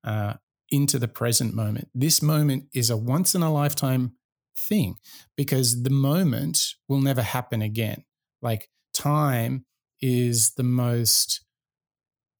uh, 0.05 0.35
into 0.71 0.99
the 0.99 1.09
present 1.09 1.55
moment, 1.55 1.89
this 1.95 2.23
moment 2.23 2.67
is 2.73 2.91
a 2.91 2.97
once 2.97 3.35
in 3.35 3.43
a 3.43 3.53
lifetime 3.53 4.13
thing 4.57 4.97
because 5.37 5.83
the 5.83 5.91
moment 5.91 6.75
will 6.89 7.01
never 7.01 7.23
happen 7.23 7.61
again. 7.61 8.05
Like 8.41 8.69
time 8.95 9.67
is 10.01 10.53
the 10.55 10.63
most 10.63 11.45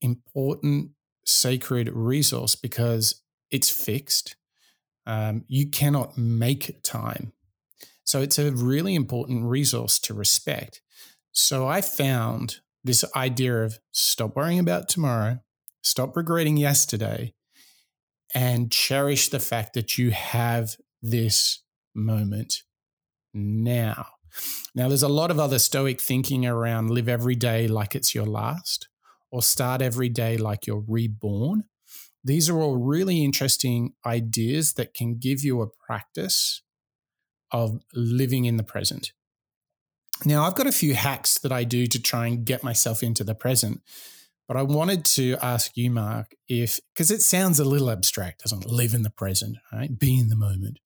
important 0.01 0.91
sacred 1.27 1.89
resource 1.89 2.55
because 2.55 3.21
it's 3.51 3.69
fixed. 3.69 4.35
Um, 5.05 5.43
you 5.47 5.69
cannot 5.69 6.17
make 6.17 6.81
time. 6.83 7.33
So 8.03 8.21
it's 8.21 8.39
a 8.39 8.51
really 8.51 8.95
important 8.95 9.45
resource 9.45 9.99
to 9.99 10.13
respect. 10.13 10.81
So 11.31 11.67
I 11.67 11.81
found 11.81 12.57
this 12.83 13.03
idea 13.15 13.63
of 13.63 13.79
stop 13.91 14.35
worrying 14.35 14.59
about 14.59 14.87
tomorrow, 14.87 15.39
stop 15.81 16.15
regretting 16.15 16.57
yesterday, 16.57 17.33
and 18.33 18.71
cherish 18.71 19.29
the 19.29 19.39
fact 19.39 19.73
that 19.73 19.97
you 19.97 20.11
have 20.11 20.75
this 21.01 21.63
moment 21.93 22.63
now. 23.33 24.07
Now, 24.75 24.87
there's 24.87 25.03
a 25.03 25.07
lot 25.07 25.31
of 25.31 25.39
other 25.39 25.59
Stoic 25.59 25.99
thinking 25.99 26.45
around 26.45 26.91
live 26.91 27.09
every 27.09 27.35
day 27.35 27.67
like 27.67 27.95
it's 27.95 28.13
your 28.13 28.25
last, 28.25 28.87
or 29.31 29.41
start 29.41 29.81
every 29.81 30.09
day 30.09 30.37
like 30.37 30.67
you're 30.67 30.83
reborn. 30.87 31.63
These 32.23 32.49
are 32.49 32.59
all 32.59 32.77
really 32.77 33.23
interesting 33.23 33.93
ideas 34.05 34.73
that 34.73 34.93
can 34.93 35.17
give 35.17 35.43
you 35.43 35.61
a 35.61 35.67
practice 35.67 36.61
of 37.51 37.79
living 37.93 38.45
in 38.45 38.57
the 38.57 38.63
present. 38.63 39.13
Now, 40.25 40.43
I've 40.43 40.55
got 40.55 40.67
a 40.67 40.71
few 40.71 40.95
hacks 40.95 41.37
that 41.39 41.51
I 41.51 41.63
do 41.63 41.85
to 41.87 42.01
try 42.01 42.27
and 42.27 42.43
get 42.43 42.63
myself 42.63 43.03
into 43.03 43.23
the 43.23 43.35
present, 43.35 43.81
but 44.47 44.57
I 44.57 44.63
wanted 44.63 45.05
to 45.05 45.37
ask 45.41 45.77
you, 45.77 45.91
Mark, 45.91 46.35
if 46.47 46.79
because 46.93 47.11
it 47.11 47.21
sounds 47.21 47.59
a 47.59 47.65
little 47.65 47.91
abstract, 47.91 48.41
doesn't 48.43 48.65
it? 48.65 48.71
Live 48.71 48.93
in 48.93 49.03
the 49.03 49.09
present, 49.09 49.57
right? 49.71 49.97
Be 49.97 50.19
in 50.19 50.29
the 50.29 50.35
moment. 50.35 50.79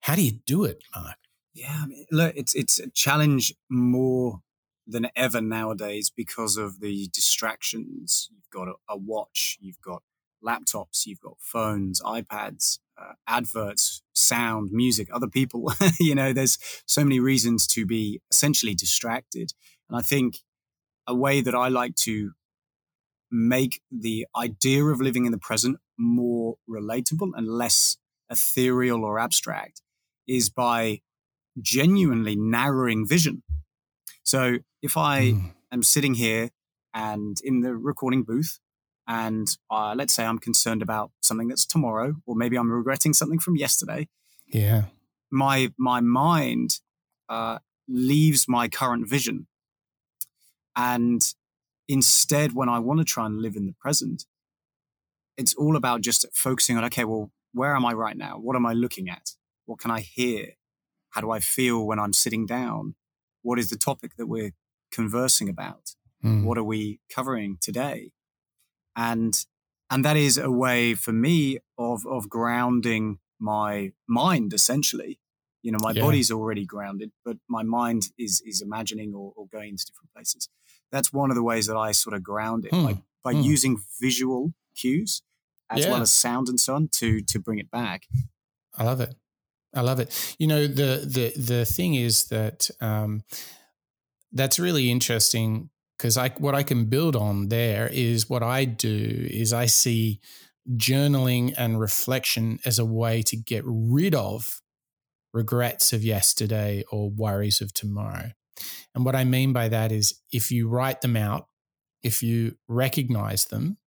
How 0.00 0.14
do 0.14 0.22
you 0.22 0.38
do 0.46 0.64
it, 0.64 0.78
Mark? 0.94 1.16
Yeah, 1.52 1.86
look, 2.12 2.34
it's 2.36 2.54
it's 2.54 2.78
a 2.78 2.88
challenge 2.90 3.52
more 3.68 4.40
than 4.88 5.08
ever 5.14 5.40
nowadays 5.40 6.10
because 6.10 6.56
of 6.56 6.80
the 6.80 7.08
distractions. 7.12 8.30
You've 8.32 8.50
got 8.50 8.68
a, 8.68 8.74
a 8.88 8.96
watch, 8.96 9.58
you've 9.60 9.80
got 9.80 10.02
laptops, 10.44 11.04
you've 11.04 11.20
got 11.20 11.36
phones, 11.38 12.00
iPads, 12.00 12.78
uh, 13.00 13.12
adverts, 13.26 14.02
sound, 14.14 14.70
music, 14.72 15.08
other 15.12 15.28
people. 15.28 15.72
you 16.00 16.14
know, 16.14 16.32
there's 16.32 16.58
so 16.86 17.04
many 17.04 17.20
reasons 17.20 17.66
to 17.68 17.84
be 17.84 18.20
essentially 18.30 18.74
distracted. 18.74 19.52
And 19.88 19.98
I 19.98 20.02
think 20.02 20.38
a 21.06 21.14
way 21.14 21.40
that 21.40 21.54
I 21.54 21.68
like 21.68 21.94
to 21.96 22.32
make 23.30 23.82
the 23.90 24.26
idea 24.34 24.84
of 24.84 25.00
living 25.00 25.26
in 25.26 25.32
the 25.32 25.38
present 25.38 25.78
more 25.98 26.56
relatable 26.68 27.30
and 27.34 27.46
less 27.46 27.98
ethereal 28.30 29.04
or 29.04 29.18
abstract 29.18 29.82
is 30.26 30.48
by 30.48 31.00
genuinely 31.60 32.36
narrowing 32.36 33.06
vision. 33.06 33.42
So 34.28 34.58
if 34.82 34.98
I 34.98 35.20
mm. 35.32 35.52
am 35.72 35.82
sitting 35.82 36.12
here 36.12 36.50
and 36.92 37.38
in 37.42 37.60
the 37.60 37.74
recording 37.74 38.24
booth 38.24 38.58
and 39.06 39.48
uh, 39.70 39.94
let's 39.96 40.12
say 40.12 40.22
I'm 40.22 40.38
concerned 40.38 40.82
about 40.82 41.12
something 41.22 41.48
that's 41.48 41.64
tomorrow, 41.64 42.14
or 42.26 42.36
maybe 42.36 42.58
I'm 42.58 42.70
regretting 42.70 43.14
something 43.14 43.38
from 43.38 43.56
yesterday. 43.56 44.06
Yeah, 44.46 44.82
my 45.30 45.72
my 45.78 46.00
mind 46.00 46.80
uh, 47.30 47.60
leaves 47.88 48.46
my 48.46 48.68
current 48.68 49.08
vision, 49.08 49.46
and 50.76 51.22
instead, 51.88 52.52
when 52.52 52.68
I 52.68 52.80
want 52.80 52.98
to 52.98 53.04
try 53.06 53.24
and 53.24 53.40
live 53.40 53.56
in 53.56 53.64
the 53.64 53.76
present, 53.80 54.26
it's 55.38 55.54
all 55.54 55.74
about 55.74 56.02
just 56.02 56.26
focusing 56.34 56.76
on 56.76 56.84
okay, 56.84 57.06
well, 57.06 57.30
where 57.54 57.74
am 57.74 57.86
I 57.86 57.94
right 57.94 58.16
now? 58.16 58.34
What 58.36 58.56
am 58.56 58.66
I 58.66 58.74
looking 58.74 59.08
at? 59.08 59.30
What 59.64 59.78
can 59.78 59.90
I 59.90 60.00
hear? 60.00 60.48
How 61.12 61.22
do 61.22 61.30
I 61.30 61.40
feel 61.40 61.86
when 61.86 61.98
I'm 61.98 62.12
sitting 62.12 62.44
down? 62.44 62.94
What 63.48 63.58
is 63.58 63.70
the 63.70 63.76
topic 63.76 64.12
that 64.16 64.26
we're 64.26 64.52
conversing 64.92 65.48
about? 65.48 65.94
Mm. 66.24 66.44
What 66.44 66.58
are 66.58 66.64
we 66.64 67.00
covering 67.14 67.58
today? 67.60 68.12
and 68.98 69.46
and 69.90 70.04
that 70.04 70.18
is 70.18 70.36
a 70.36 70.50
way 70.50 70.94
for 70.94 71.12
me 71.12 71.58
of 71.78 72.04
of 72.06 72.28
grounding 72.28 73.18
my 73.40 73.92
mind 74.06 74.52
essentially 74.52 75.18
you 75.62 75.72
know 75.72 75.78
my 75.80 75.92
yeah. 75.92 76.02
body's 76.02 76.30
already 76.30 76.66
grounded 76.66 77.10
but 77.24 77.36
my 77.48 77.62
mind 77.62 78.08
is 78.18 78.42
is 78.44 78.60
imagining 78.60 79.14
or, 79.14 79.32
or, 79.36 79.46
going 79.46 79.76
to 79.76 79.86
different 79.86 80.12
places 80.12 80.48
that's 80.90 81.12
one 81.12 81.30
of 81.30 81.36
the 81.36 81.42
ways 81.42 81.66
that 81.66 81.76
i 81.76 81.92
sort 81.92 82.14
of 82.14 82.22
ground 82.22 82.66
it 82.66 82.72
by, 82.72 82.98
by 83.22 83.32
hmm. 83.32 83.40
using 83.40 83.78
visual 84.00 84.52
cues 84.76 85.22
as 85.70 85.84
yeah. 85.84 85.92
well 85.92 86.02
as 86.02 86.12
sound 86.12 86.48
and 86.48 86.60
so 86.60 86.74
on 86.74 86.88
to 86.88 87.20
to 87.20 87.38
bring 87.38 87.58
it 87.58 87.70
back 87.70 88.02
i 88.76 88.82
love 88.82 89.00
it 89.00 89.14
i 89.74 89.80
love 89.80 90.00
it 90.00 90.36
you 90.38 90.46
know 90.46 90.66
the 90.66 91.04
the 91.06 91.32
the 91.40 91.64
thing 91.64 91.94
is 91.94 92.24
that 92.24 92.70
um 92.80 93.22
that's 94.32 94.58
really 94.58 94.90
interesting 94.90 95.70
because 95.96 96.16
I 96.16 96.30
what 96.38 96.54
I 96.54 96.62
can 96.62 96.86
build 96.86 97.16
on 97.16 97.48
there 97.48 97.88
is 97.88 98.30
what 98.30 98.42
I 98.42 98.64
do 98.64 99.26
is 99.30 99.52
I 99.52 99.66
see 99.66 100.20
journaling 100.76 101.54
and 101.56 101.80
reflection 101.80 102.60
as 102.64 102.78
a 102.78 102.84
way 102.84 103.22
to 103.22 103.36
get 103.36 103.62
rid 103.66 104.14
of 104.14 104.60
regrets 105.32 105.92
of 105.92 106.04
yesterday 106.04 106.84
or 106.92 107.10
worries 107.10 107.60
of 107.60 107.74
tomorrow. 107.74 108.30
And 108.94 109.04
what 109.04 109.16
I 109.16 109.24
mean 109.24 109.52
by 109.52 109.68
that 109.68 109.92
is 109.92 110.20
if 110.32 110.50
you 110.50 110.68
write 110.68 111.00
them 111.00 111.16
out, 111.16 111.48
if 112.02 112.22
you 112.22 112.56
recognize 112.68 113.46
them, 113.46 113.78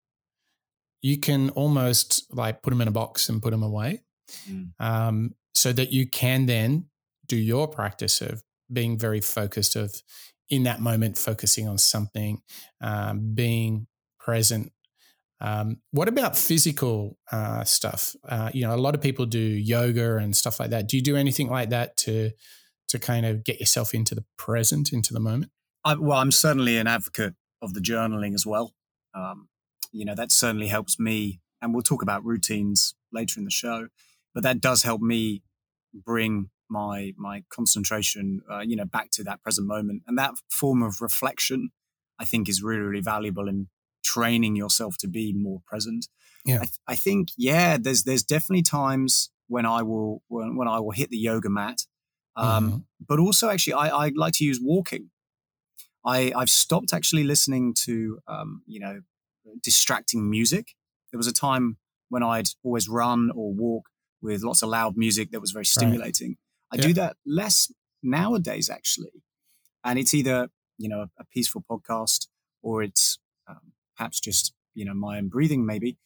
you 1.02 1.18
can 1.18 1.50
almost 1.52 2.26
like 2.34 2.62
put 2.62 2.72
them 2.72 2.82
in 2.82 2.88
a 2.88 2.92
box 2.92 3.30
and 3.30 3.42
put 3.42 3.52
them 3.52 3.64
away 3.64 4.04
mm. 4.50 4.70
um, 4.80 5.34
so 5.54 5.74
that 5.74 5.92
you 5.92 6.08
can 6.08 6.46
then 6.46 6.86
do 7.28 7.38
your 7.38 7.68
practice 7.68 8.22
of 8.22 8.44
being 8.72 8.98
very 8.98 9.22
focused 9.22 9.76
of 9.76 10.02
in 10.50 10.64
that 10.64 10.82
moment 10.82 11.18
focusing 11.18 11.68
on 11.68 11.78
something, 11.78 12.42
um, 12.82 13.34
being 13.34 13.88
present. 14.20 14.72
Um, 15.40 15.78
what 15.92 16.08
about 16.08 16.38
physical 16.38 17.18
uh, 17.32 17.64
stuff? 17.64 18.16
Uh, 18.28 18.52
you 18.54 18.68
know, 18.68 18.76
a 18.76 18.78
lot 18.78 18.94
of 18.94 19.02
people 19.02 19.26
do 19.26 19.40
yoga 19.40 20.18
and 20.18 20.36
stuff 20.36 20.60
like 20.60 20.70
that. 20.70 20.88
Do 20.88 20.98
you 20.98 21.04
do 21.04 21.16
anything 21.16 21.50
like 21.50 21.70
that 21.70 21.98
to 21.98 22.32
to 22.90 23.00
kind 23.00 23.26
of 23.26 23.46
get 23.46 23.60
yourself 23.60 23.94
into 23.94 24.14
the 24.14 24.26
present, 24.38 24.92
into 24.92 25.14
the 25.14 25.20
moment? 25.20 25.52
I, 25.86 25.96
well, 25.96 26.20
I'm 26.20 26.32
certainly 26.32 26.78
an 26.78 26.88
advocate 26.88 27.34
of 27.62 27.74
the 27.74 27.80
journaling 27.80 28.34
as 28.34 28.46
well. 28.46 28.74
Um, 29.16 29.48
you 29.94 30.06
know, 30.06 30.14
that 30.14 30.32
certainly 30.32 30.68
helps 30.68 31.00
me, 31.00 31.40
and 31.62 31.74
we'll 31.74 31.84
talk 31.84 32.02
about 32.02 32.26
routines 32.26 32.94
later 33.12 33.40
in 33.40 33.46
the 33.46 33.52
show. 33.52 33.88
But 34.34 34.44
that 34.44 34.62
does 34.62 34.84
help 34.84 35.02
me 35.02 35.44
bring 35.94 36.50
my 36.70 37.14
my 37.18 37.44
concentration, 37.50 38.42
uh, 38.50 38.60
you 38.60 38.76
know, 38.76 38.86
back 38.86 39.12
to 39.12 39.24
that 39.26 39.44
present 39.44 39.68
moment. 39.68 40.04
And 40.08 40.18
that 40.18 40.36
form 40.50 40.82
of 40.82 41.02
reflection, 41.02 41.72
I 42.20 42.26
think, 42.26 42.48
is 42.50 42.64
really 42.64 42.82
really 42.82 43.02
valuable 43.02 43.48
in 43.48 43.68
training 44.04 44.56
yourself 44.56 44.98
to 45.00 45.08
be 45.08 45.34
more 45.34 45.62
present. 45.68 46.08
Yeah, 46.46 46.56
I, 46.56 46.60
th- 46.60 46.80
I 46.88 46.96
think 46.96 47.30
yeah, 47.38 47.78
there's 47.78 48.04
there's 48.04 48.24
definitely 48.24 48.64
times 48.64 49.30
when 49.48 49.66
I 49.66 49.84
will 49.84 50.24
when, 50.28 50.56
when 50.56 50.68
I 50.68 50.80
will 50.80 50.92
hit 50.92 51.10
the 51.10 51.18
yoga 51.18 51.50
mat, 51.50 51.86
um, 52.36 52.68
mm-hmm. 52.68 52.78
but 53.06 53.20
also 53.20 53.50
actually 53.50 53.74
I, 53.74 53.90
I 53.90 54.12
like 54.16 54.34
to 54.36 54.46
use 54.46 54.60
walking. 54.62 55.12
I 56.06 56.32
I've 56.36 56.50
stopped 56.50 56.94
actually 56.94 57.26
listening 57.26 57.74
to 57.86 58.20
um, 58.28 58.64
you 58.66 58.80
know 58.80 59.02
distracting 59.62 60.30
music. 60.30 60.70
There 61.12 61.18
was 61.18 61.28
a 61.28 61.34
time 61.34 61.78
when 62.10 62.24
I'd 62.24 62.50
always 62.64 62.88
run 62.90 63.32
or 63.36 63.54
walk 63.54 63.91
with 64.22 64.44
lots 64.44 64.62
of 64.62 64.70
loud 64.70 64.98
music 64.98 65.32
that 65.32 65.42
was 65.42 65.52
very 65.52 65.66
stimulating. 65.66 66.38
I 66.72 66.78
yeah. 66.78 66.82
do 66.82 66.94
that 66.94 67.18
less 67.26 67.72
nowadays, 68.04 68.70
actually. 68.70 69.24
And 69.84 69.98
it's 69.98 70.14
either, 70.14 70.50
you 70.78 70.90
know, 70.90 71.08
a, 71.20 71.26
peaceful 71.26 71.64
podcast 71.70 72.28
or 72.62 72.84
it's 72.84 73.20
um, 73.48 73.74
perhaps 73.98 74.20
just, 74.20 74.54
you 74.74 74.86
know, 74.86 74.94
my 74.94 75.18
own 75.18 75.28
breathing, 75.28 75.66
maybe 75.66 75.98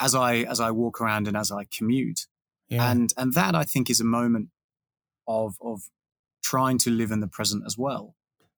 as 0.00 0.14
I, 0.14 0.36
as 0.38 0.60
I 0.60 0.70
walk 0.70 1.00
around 1.00 1.26
and 1.26 1.36
as 1.36 1.50
I 1.50 1.64
commute. 1.64 2.26
Yeah. 2.68 2.90
And, 2.90 3.12
and 3.16 3.34
that 3.34 3.54
I 3.54 3.64
think 3.64 3.90
is 3.90 4.00
a 4.00 4.04
moment 4.04 4.48
of, 5.26 5.56
of 5.60 5.82
trying 6.42 6.78
to 6.78 6.90
live 6.90 7.10
in 7.10 7.20
the 7.20 7.26
present 7.26 7.64
as 7.66 7.76
well. 7.76 8.14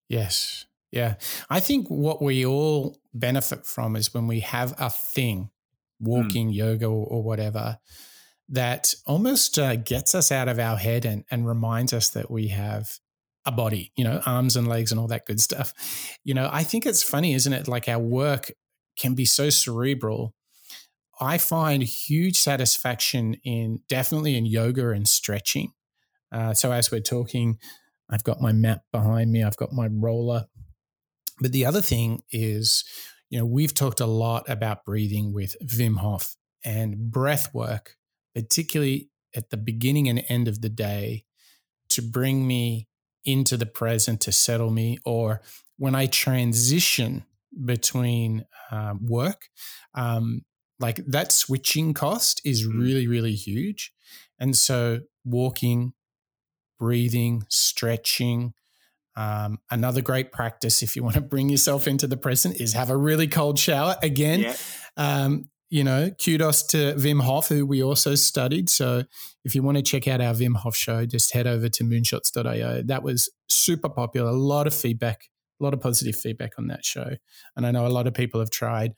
Yes. 0.08 0.66
Yeah. 0.90 1.14
I 1.50 1.60
think 1.60 1.88
what 1.88 2.22
we 2.22 2.44
all 2.44 2.98
benefit 3.14 3.66
from 3.66 3.96
is 3.96 4.12
when 4.14 4.26
we 4.26 4.40
have 4.40 4.74
a 4.78 4.90
thing, 4.90 5.50
walking, 6.00 6.50
mm. 6.50 6.54
yoga, 6.54 6.86
or, 6.86 7.06
or, 7.06 7.22
whatever, 7.22 7.78
that 8.48 8.94
almost 9.06 9.58
uh, 9.58 9.76
gets 9.76 10.14
us 10.14 10.30
out 10.30 10.48
of 10.48 10.58
our 10.58 10.76
head 10.76 11.04
and, 11.04 11.24
and 11.30 11.46
reminds 11.46 11.92
us 11.92 12.10
that 12.10 12.30
we 12.30 12.48
have 12.48 12.98
a 13.44 13.52
body, 13.52 13.92
you 13.96 14.04
know, 14.04 14.20
arms 14.26 14.56
and 14.56 14.68
legs 14.68 14.90
and 14.90 15.00
all 15.00 15.08
that 15.08 15.26
good 15.26 15.40
stuff. 15.40 15.72
You 16.24 16.34
know, 16.34 16.48
I 16.52 16.62
think 16.62 16.84
it's 16.86 17.02
funny, 17.02 17.34
isn't 17.34 17.52
it? 17.52 17.68
Like 17.68 17.88
our 17.88 17.98
work 17.98 18.50
can 18.98 19.14
be 19.14 19.24
so 19.24 19.50
cerebral. 19.50 20.34
I 21.20 21.38
find 21.38 21.82
huge 21.82 22.36
satisfaction 22.36 23.34
in 23.44 23.80
definitely 23.88 24.36
in 24.36 24.46
yoga 24.46 24.90
and 24.90 25.08
stretching. 25.08 25.72
Uh, 26.32 26.54
so 26.54 26.72
as 26.72 26.90
we're 26.90 27.00
talking, 27.00 27.58
I've 28.10 28.24
got 28.24 28.40
my 28.40 28.52
mat 28.52 28.82
behind 28.92 29.32
me, 29.32 29.42
I've 29.42 29.56
got 29.56 29.72
my 29.72 29.88
roller. 29.90 30.46
But 31.40 31.52
the 31.52 31.66
other 31.66 31.80
thing 31.80 32.22
is, 32.30 32.84
you 33.30 33.38
know, 33.38 33.46
we've 33.46 33.74
talked 33.74 34.00
a 34.00 34.06
lot 34.06 34.48
about 34.48 34.84
breathing 34.84 35.32
with 35.32 35.56
Wim 35.62 35.98
Hof 35.98 36.36
and 36.64 37.10
breath 37.10 37.52
work, 37.54 37.95
particularly 38.36 39.08
at 39.34 39.48
the 39.48 39.56
beginning 39.56 40.10
and 40.10 40.22
end 40.28 40.46
of 40.46 40.60
the 40.60 40.68
day, 40.68 41.24
to 41.88 42.02
bring 42.02 42.46
me 42.46 42.86
into 43.24 43.56
the 43.56 43.64
present, 43.64 44.20
to 44.20 44.30
settle 44.30 44.70
me, 44.70 44.98
or 45.06 45.40
when 45.78 45.94
I 45.94 46.04
transition 46.04 47.24
between 47.64 48.44
um, 48.70 49.06
work, 49.06 49.48
um, 49.94 50.42
like 50.78 51.00
that 51.06 51.32
switching 51.32 51.94
cost 51.94 52.42
is 52.44 52.68
mm. 52.68 52.78
really, 52.78 53.06
really 53.06 53.32
huge. 53.32 53.90
And 54.38 54.54
so 54.54 55.00
walking, 55.24 55.94
breathing, 56.78 57.46
stretching. 57.48 58.52
Um, 59.16 59.60
another 59.70 60.02
great 60.02 60.30
practice 60.30 60.82
if 60.82 60.94
you 60.94 61.02
want 61.02 61.14
to 61.14 61.22
bring 61.22 61.48
yourself 61.48 61.88
into 61.88 62.06
the 62.06 62.18
present 62.18 62.60
is 62.60 62.74
have 62.74 62.90
a 62.90 62.96
really 62.96 63.28
cold 63.28 63.58
shower. 63.58 63.96
Again, 64.02 64.40
yeah. 64.40 64.56
um, 64.98 65.48
you 65.68 65.82
know, 65.82 66.10
kudos 66.22 66.62
to 66.68 66.94
Wim 66.94 67.22
Hof, 67.22 67.48
who 67.48 67.66
we 67.66 67.82
also 67.82 68.14
studied. 68.14 68.70
So 68.70 69.02
if 69.44 69.54
you 69.54 69.62
want 69.62 69.76
to 69.78 69.82
check 69.82 70.06
out 70.06 70.20
our 70.20 70.34
Wim 70.34 70.56
Hof 70.56 70.76
show, 70.76 71.06
just 71.06 71.32
head 71.32 71.46
over 71.46 71.68
to 71.68 71.84
moonshots.io. 71.84 72.82
That 72.82 73.02
was 73.02 73.30
super 73.48 73.88
popular, 73.88 74.30
a 74.30 74.34
lot 74.34 74.66
of 74.66 74.74
feedback, 74.74 75.28
a 75.60 75.64
lot 75.64 75.74
of 75.74 75.80
positive 75.80 76.16
feedback 76.16 76.52
on 76.58 76.68
that 76.68 76.84
show. 76.84 77.16
And 77.56 77.66
I 77.66 77.70
know 77.70 77.86
a 77.86 77.88
lot 77.88 78.06
of 78.06 78.14
people 78.14 78.40
have 78.40 78.50
tried 78.50 78.92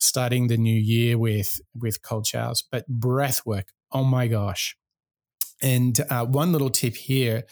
starting 0.00 0.48
the 0.48 0.56
new 0.56 0.78
year 0.78 1.18
with 1.18 1.60
with 1.74 2.02
cold 2.02 2.26
showers, 2.26 2.62
but 2.70 2.86
breath 2.88 3.44
work, 3.44 3.68
oh 3.92 4.04
my 4.04 4.26
gosh, 4.26 4.76
and 5.62 5.98
uh, 6.10 6.26
one 6.26 6.52
little 6.52 6.70
tip 6.70 6.94
here 6.96 7.44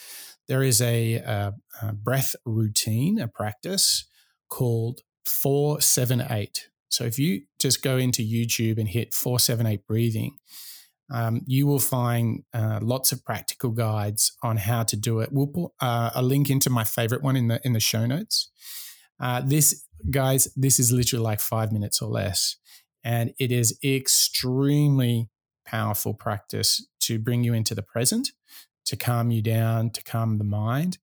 there 0.48 0.62
is 0.62 0.80
a, 0.80 1.14
a, 1.14 1.54
a 1.80 1.92
breath 1.92 2.34
routine, 2.44 3.18
a 3.18 3.28
practice 3.28 4.04
called 4.48 5.00
478. 5.24 6.68
So 6.92 7.04
if 7.04 7.18
you 7.18 7.42
just 7.58 7.82
go 7.82 7.96
into 7.96 8.22
YouTube 8.22 8.78
and 8.78 8.86
hit 8.86 9.14
478 9.14 9.86
breathing, 9.86 10.36
um, 11.10 11.40
you 11.46 11.66
will 11.66 11.78
find 11.78 12.44
uh, 12.52 12.80
lots 12.82 13.12
of 13.12 13.24
practical 13.24 13.70
guides 13.70 14.32
on 14.42 14.58
how 14.58 14.82
to 14.84 14.96
do 14.96 15.20
it. 15.20 15.30
We'll 15.32 15.46
put 15.46 15.72
uh, 15.80 16.10
a 16.14 16.22
link 16.22 16.50
into 16.50 16.68
my 16.68 16.84
favorite 16.84 17.22
one 17.22 17.34
in 17.34 17.48
the 17.48 17.60
in 17.64 17.72
the 17.72 17.80
show 17.80 18.04
notes. 18.04 18.50
Uh, 19.18 19.40
this, 19.40 19.86
guys, 20.10 20.48
this 20.54 20.78
is 20.78 20.92
literally 20.92 21.22
like 21.22 21.40
five 21.40 21.72
minutes 21.72 22.02
or 22.02 22.10
less, 22.10 22.56
and 23.02 23.32
it 23.38 23.50
is 23.50 23.78
extremely 23.82 25.30
powerful 25.64 26.12
practice 26.12 26.86
to 27.00 27.18
bring 27.18 27.42
you 27.42 27.54
into 27.54 27.74
the 27.74 27.82
present, 27.82 28.32
to 28.84 28.96
calm 28.96 29.30
you 29.30 29.40
down, 29.40 29.90
to 29.90 30.02
calm 30.02 30.36
the 30.36 30.44
mind. 30.44 30.98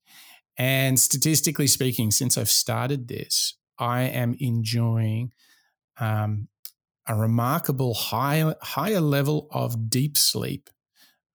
And 0.56 1.00
statistically 1.00 1.68
speaking, 1.68 2.12
since 2.12 2.38
I've 2.38 2.50
started 2.50 3.08
this, 3.08 3.56
I 3.80 4.02
am 4.02 4.36
enjoying 4.40 5.32
um, 6.00 6.48
a 7.08 7.16
remarkable 7.16 7.94
high, 7.94 8.54
higher 8.62 9.02
level 9.02 9.48
of 9.52 9.90
deep 9.90 10.18
sleep 10.18 10.70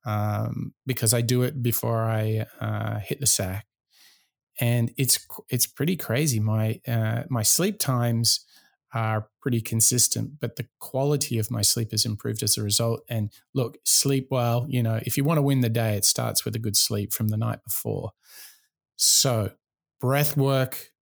um, 0.05 0.75
because 0.87 1.15
I 1.15 1.21
do 1.21 1.43
it 1.43 1.63
before 1.63 2.03
I 2.03 2.47
uh, 2.61 2.99
hit 2.99 3.21
the 3.21 3.27
sack, 3.27 3.67
and 4.61 4.93
it's 4.97 5.27
it's 5.49 5.67
pretty 5.67 5.97
crazy. 5.97 6.41
My 6.41 6.81
uh, 6.87 7.25
my 7.29 7.43
sleep 7.43 7.79
times 7.79 8.45
are 8.93 9.29
pretty 9.41 9.61
consistent, 9.61 10.39
but 10.41 10.55
the 10.57 10.67
quality 10.79 11.39
of 11.39 11.51
my 11.51 11.63
sleep 11.63 11.91
has 11.91 12.05
improved 12.05 12.43
as 12.45 12.57
a 12.57 12.63
result. 12.63 13.03
And 13.09 13.33
look, 13.53 13.77
sleep 13.85 14.29
well. 14.31 14.67
You 14.69 14.83
know, 14.85 15.01
if 15.03 15.17
you 15.17 15.25
want 15.25 15.39
to 15.39 15.43
win 15.43 15.63
the 15.63 15.69
day, 15.69 15.97
it 15.97 16.05
starts 16.05 16.45
with 16.45 16.55
a 16.55 16.61
good 16.61 16.77
sleep 16.77 17.13
from 17.13 17.29
the 17.29 17.37
night 17.37 17.59
before. 17.67 18.13
So, 18.97 19.51
breath 20.01 20.37
work, 20.37 20.93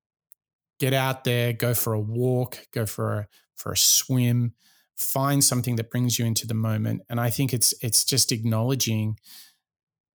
get 0.81 0.95
out 0.95 1.25
there, 1.25 1.53
go 1.53 1.75
for 1.75 1.93
a 1.93 2.01
walk, 2.01 2.67
go 2.73 2.87
for 2.87 3.13
a 3.13 3.29
for 3.63 3.73
a 3.73 3.77
swim, 3.77 4.55
find 4.97 5.43
something 5.43 5.77
that 5.77 5.91
brings 5.91 6.19
you 6.19 6.27
into 6.27 6.47
the 6.47 6.55
moment. 6.55 7.03
And 7.09 7.21
I 7.21 7.31
think 7.31 7.53
it's 7.53 7.73
it's 7.81 8.05
just 8.05 8.33
acknowledging 8.33 9.19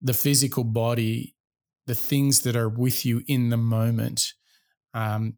the 0.02 0.14
physical 0.14 0.64
body, 0.64 1.36
the 1.86 1.96
things 1.96 2.42
that 2.42 2.56
are 2.56 2.70
with 2.70 3.06
you 3.06 3.24
in 3.28 3.50
the 3.50 3.58
moment. 3.58 4.34
Um, 4.94 5.38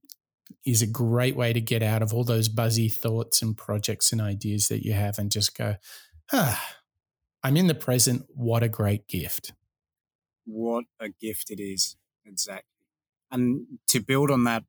is 0.65 0.81
a 0.81 0.87
great 0.87 1.35
way 1.35 1.53
to 1.53 1.61
get 1.61 1.83
out 1.83 2.01
of 2.01 2.13
all 2.13 2.23
those 2.23 2.49
buzzy 2.49 2.89
thoughts 2.89 3.41
and 3.41 3.55
projects 3.55 4.11
and 4.11 4.19
ideas 4.19 4.67
that 4.67 4.83
you 4.83 4.93
have 4.93 5.19
and 5.19 5.31
just 5.31 5.55
go, 5.55 5.75
ah, 6.31 6.75
I'm 7.43 7.57
in 7.57 7.67
the 7.67 7.75
present. 7.75 8.25
What 8.29 8.63
a 8.63 8.69
great 8.69 9.07
gift. 9.07 9.53
What 10.45 10.85
a 10.99 11.09
gift 11.09 11.51
it 11.51 11.61
is. 11.61 11.97
Exactly. 12.25 12.63
And 13.31 13.79
to 13.87 13.99
build 14.01 14.31
on 14.31 14.43
that 14.45 14.63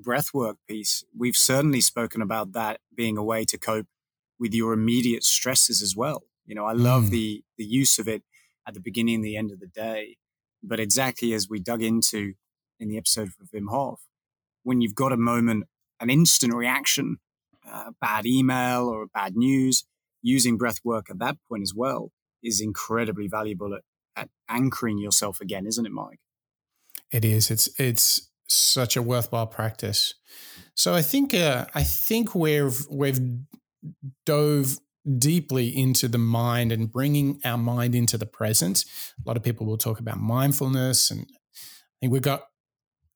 breathwork 0.00 0.56
piece, 0.68 1.04
we've 1.16 1.36
certainly 1.36 1.80
spoken 1.80 2.22
about 2.22 2.52
that 2.52 2.80
being 2.94 3.16
a 3.16 3.24
way 3.24 3.44
to 3.44 3.58
cope 3.58 3.86
with 4.38 4.54
your 4.54 4.72
immediate 4.72 5.24
stresses 5.24 5.82
as 5.82 5.96
well. 5.96 6.24
You 6.46 6.54
know, 6.54 6.64
I 6.64 6.72
love 6.72 7.04
mm. 7.04 7.10
the 7.10 7.44
the 7.56 7.64
use 7.64 7.98
of 7.98 8.08
it 8.08 8.22
at 8.66 8.74
the 8.74 8.80
beginning 8.80 9.16
and 9.16 9.24
the 9.24 9.36
end 9.36 9.50
of 9.52 9.60
the 9.60 9.66
day. 9.66 10.16
But 10.62 10.80
exactly 10.80 11.32
as 11.32 11.48
we 11.48 11.60
dug 11.60 11.82
into 11.82 12.34
in 12.80 12.88
the 12.88 12.98
episode 12.98 13.28
of 13.40 13.50
Wim 13.54 13.68
Hof, 13.70 14.00
when 14.62 14.80
you've 14.80 14.94
got 14.94 15.12
a 15.12 15.16
moment, 15.16 15.64
an 16.00 16.10
instant 16.10 16.54
reaction, 16.54 17.18
uh, 17.70 17.90
bad 18.00 18.26
email 18.26 18.88
or 18.88 19.06
bad 19.06 19.36
news, 19.36 19.84
using 20.22 20.56
breath 20.56 20.78
work 20.84 21.10
at 21.10 21.18
that 21.18 21.36
point 21.48 21.62
as 21.62 21.74
well 21.74 22.10
is 22.42 22.60
incredibly 22.60 23.28
valuable 23.28 23.74
at, 23.74 23.82
at 24.16 24.28
anchoring 24.48 24.98
yourself 24.98 25.40
again, 25.40 25.66
isn't 25.66 25.86
it, 25.86 25.92
Mike? 25.92 26.20
It 27.10 27.24
is. 27.24 27.50
It's 27.50 27.68
it's 27.78 28.27
such 28.48 28.96
a 28.96 29.02
worthwhile 29.02 29.46
practice. 29.46 30.14
So 30.74 30.94
I 30.94 31.02
think 31.02 31.34
uh, 31.34 31.66
I 31.74 31.82
think 31.82 32.34
we've 32.34 32.86
we've 32.90 33.20
dove 34.26 34.78
deeply 35.18 35.76
into 35.76 36.08
the 36.08 36.18
mind 36.18 36.72
and 36.72 36.90
bringing 36.90 37.40
our 37.44 37.58
mind 37.58 37.94
into 37.94 38.18
the 38.18 38.26
present. 38.26 38.84
A 39.24 39.28
lot 39.28 39.36
of 39.36 39.42
people 39.42 39.66
will 39.66 39.78
talk 39.78 40.00
about 40.00 40.18
mindfulness, 40.18 41.10
and 41.10 41.22
I 41.22 41.94
think 42.00 42.12
we've 42.12 42.22
got 42.22 42.44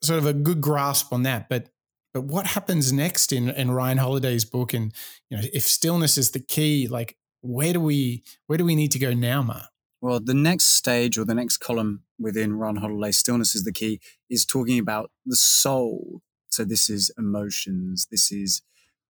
sort 0.02 0.18
of 0.18 0.26
a 0.26 0.32
good 0.32 0.60
grasp 0.60 1.12
on 1.12 1.22
that. 1.22 1.48
But 1.48 1.68
but 2.12 2.24
what 2.24 2.46
happens 2.46 2.92
next 2.92 3.32
in, 3.32 3.48
in 3.48 3.70
Ryan 3.70 3.98
Holiday's 3.98 4.44
book? 4.44 4.74
And 4.74 4.92
you 5.30 5.36
know, 5.38 5.44
if 5.52 5.62
stillness 5.62 6.18
is 6.18 6.32
the 6.32 6.40
key, 6.40 6.88
like 6.88 7.16
where 7.40 7.72
do 7.72 7.80
we 7.80 8.24
where 8.46 8.58
do 8.58 8.64
we 8.64 8.74
need 8.74 8.92
to 8.92 8.98
go 8.98 9.14
now, 9.14 9.42
Mark? 9.42 9.71
Well, 10.02 10.18
the 10.18 10.34
next 10.34 10.64
stage 10.64 11.16
or 11.16 11.24
the 11.24 11.34
next 11.34 11.58
column 11.58 12.02
within 12.18 12.54
Ryan 12.54 12.76
Holiday, 12.76 13.12
stillness 13.12 13.54
is 13.54 13.62
the 13.62 13.72
key, 13.72 14.00
is 14.28 14.44
talking 14.44 14.80
about 14.80 15.12
the 15.24 15.36
soul. 15.36 16.22
So 16.50 16.64
this 16.64 16.90
is 16.90 17.12
emotions. 17.16 18.08
This 18.10 18.32
is 18.32 18.62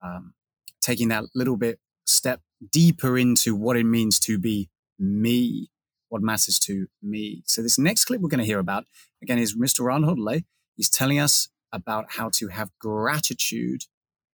um, 0.02 0.35
taking 0.83 1.09
that 1.09 1.24
little 1.35 1.57
bit 1.57 1.81
step 2.05 2.42
deeper 2.70 3.16
into 3.16 3.57
what 3.57 3.78
it 3.78 3.85
means 3.85 4.20
to 4.20 4.38
be 4.38 4.68
me, 4.98 5.70
what 6.11 6.20
matters 6.20 6.59
to 6.61 6.88
me. 7.02 7.42
So 7.46 7.62
this 7.62 7.78
next 7.78 8.05
clip 8.05 8.20
we're 8.20 8.28
going 8.28 8.40
to 8.40 8.44
hear 8.44 8.59
about 8.59 8.85
again 9.22 9.38
is 9.38 9.57
Mr. 9.57 9.81
Ryan 9.81 10.02
Holiday 10.05 10.44
He's 10.76 10.90
telling 10.90 11.18
us 11.18 11.48
about 11.72 12.07
how 12.11 12.28
to 12.35 12.48
have 12.48 12.70
gratitude 12.78 13.85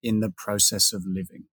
in 0.02 0.20
the 0.20 0.30
process 0.30 0.92
of 0.92 1.04
living. 1.06 1.44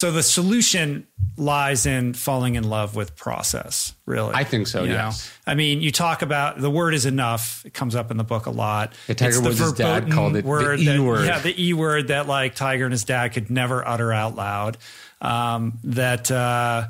So 0.00 0.10
the 0.10 0.22
solution 0.22 1.06
lies 1.36 1.84
in 1.84 2.14
falling 2.14 2.54
in 2.54 2.64
love 2.64 2.96
with 2.96 3.16
process, 3.16 3.94
really. 4.06 4.34
I 4.34 4.44
think 4.44 4.66
so, 4.66 4.84
you 4.84 4.92
yes. 4.92 5.30
Know? 5.46 5.52
I 5.52 5.54
mean, 5.54 5.82
you 5.82 5.92
talk 5.92 6.22
about 6.22 6.58
the 6.58 6.70
word 6.70 6.94
is 6.94 7.04
enough. 7.04 7.62
It 7.66 7.74
comes 7.74 7.94
up 7.94 8.10
in 8.10 8.16
the 8.16 8.24
book 8.24 8.46
a 8.46 8.50
lot. 8.50 8.94
Yeah, 9.08 9.14
Tiger 9.16 9.42
Woods' 9.42 9.72
dad 9.74 10.10
called 10.10 10.36
it 10.36 10.44
word 10.46 10.78
the 10.78 10.82
E 10.82 10.86
that, 10.86 11.02
word. 11.02 11.26
Yeah, 11.26 11.40
the 11.40 11.62
E 11.62 11.74
word 11.74 12.08
that 12.08 12.26
like 12.26 12.54
Tiger 12.54 12.84
and 12.84 12.92
his 12.92 13.04
dad 13.04 13.34
could 13.34 13.50
never 13.50 13.86
utter 13.86 14.10
out 14.10 14.36
loud. 14.36 14.78
Um, 15.20 15.78
that 15.84 16.30
uh, 16.30 16.88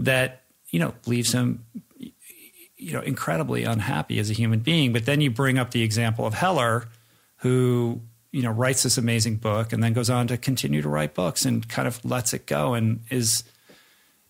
that 0.00 0.42
you 0.68 0.80
know 0.80 0.92
leaves 1.06 1.32
him 1.32 1.64
you 1.96 2.92
know 2.92 3.00
incredibly 3.00 3.64
unhappy 3.64 4.18
as 4.18 4.28
a 4.28 4.34
human 4.34 4.60
being. 4.60 4.92
But 4.92 5.06
then 5.06 5.22
you 5.22 5.30
bring 5.30 5.56
up 5.56 5.70
the 5.70 5.82
example 5.82 6.26
of 6.26 6.34
Heller, 6.34 6.88
who 7.36 8.02
you 8.34 8.42
know 8.42 8.50
writes 8.50 8.82
this 8.82 8.98
amazing 8.98 9.36
book 9.36 9.72
and 9.72 9.80
then 9.80 9.92
goes 9.92 10.10
on 10.10 10.26
to 10.26 10.36
continue 10.36 10.82
to 10.82 10.88
write 10.88 11.14
books 11.14 11.44
and 11.44 11.68
kind 11.68 11.86
of 11.86 12.04
lets 12.04 12.34
it 12.34 12.46
go 12.46 12.74
and 12.74 13.00
is 13.08 13.44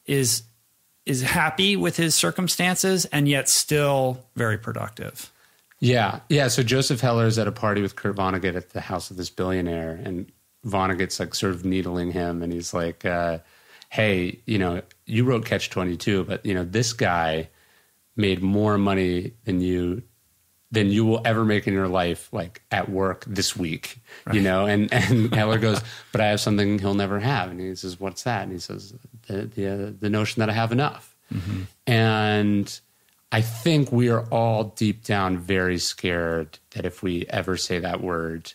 is 0.04 0.42
is 1.06 1.22
happy 1.22 1.74
with 1.74 1.96
his 1.96 2.14
circumstances 2.14 3.06
and 3.06 3.28
yet 3.28 3.48
still 3.48 4.26
very 4.36 4.58
productive. 4.58 5.32
Yeah, 5.80 6.20
yeah. 6.28 6.48
So 6.48 6.62
Joseph 6.62 7.00
Heller 7.00 7.26
is 7.26 7.38
at 7.38 7.48
a 7.48 7.52
party 7.52 7.80
with 7.80 7.96
Kurt 7.96 8.16
Vonnegut 8.16 8.54
at 8.54 8.70
the 8.70 8.80
house 8.82 9.10
of 9.10 9.16
this 9.16 9.30
billionaire, 9.30 9.98
and 10.04 10.30
Vonnegut's 10.66 11.18
like 11.18 11.34
sort 11.34 11.52
of 11.52 11.64
needling 11.64 12.12
him, 12.12 12.42
and 12.42 12.52
he's 12.52 12.72
like, 12.74 13.06
uh, 13.06 13.38
"Hey, 13.88 14.40
you 14.46 14.58
know, 14.58 14.82
you 15.06 15.24
wrote 15.24 15.46
Catch 15.46 15.70
Twenty 15.70 15.96
Two, 15.96 16.24
but 16.24 16.44
you 16.44 16.54
know, 16.54 16.64
this 16.64 16.92
guy 16.92 17.48
made 18.16 18.42
more 18.42 18.78
money 18.78 19.32
than 19.44 19.60
you 19.60 20.02
than 20.74 20.90
you 20.90 21.04
will 21.04 21.22
ever 21.24 21.44
make 21.44 21.66
in 21.66 21.72
your 21.72 21.88
life, 21.88 22.28
like 22.32 22.62
at 22.70 22.88
work 22.88 23.24
this 23.26 23.56
week, 23.56 23.98
right. 24.26 24.36
you 24.36 24.42
know. 24.42 24.66
And 24.66 24.92
and 24.92 25.34
Heller 25.40 25.58
goes, 25.58 25.80
but 26.12 26.20
I 26.20 26.26
have 26.26 26.40
something 26.40 26.78
he'll 26.78 26.94
never 26.94 27.20
have, 27.20 27.50
and 27.50 27.60
he 27.60 27.74
says, 27.74 27.98
"What's 27.98 28.24
that?" 28.24 28.42
And 28.42 28.52
he 28.52 28.58
says, 28.58 28.94
"The 29.28 29.46
the, 29.46 29.66
uh, 29.66 29.92
the 29.98 30.10
notion 30.10 30.40
that 30.40 30.50
I 30.50 30.52
have 30.52 30.72
enough." 30.72 31.16
Mm-hmm. 31.32 31.62
And 31.86 32.80
I 33.32 33.40
think 33.40 33.90
we 33.90 34.10
are 34.10 34.26
all 34.30 34.64
deep 34.64 35.04
down 35.04 35.38
very 35.38 35.78
scared 35.78 36.58
that 36.72 36.84
if 36.84 37.02
we 37.02 37.26
ever 37.30 37.56
say 37.56 37.78
that 37.78 38.00
word, 38.00 38.52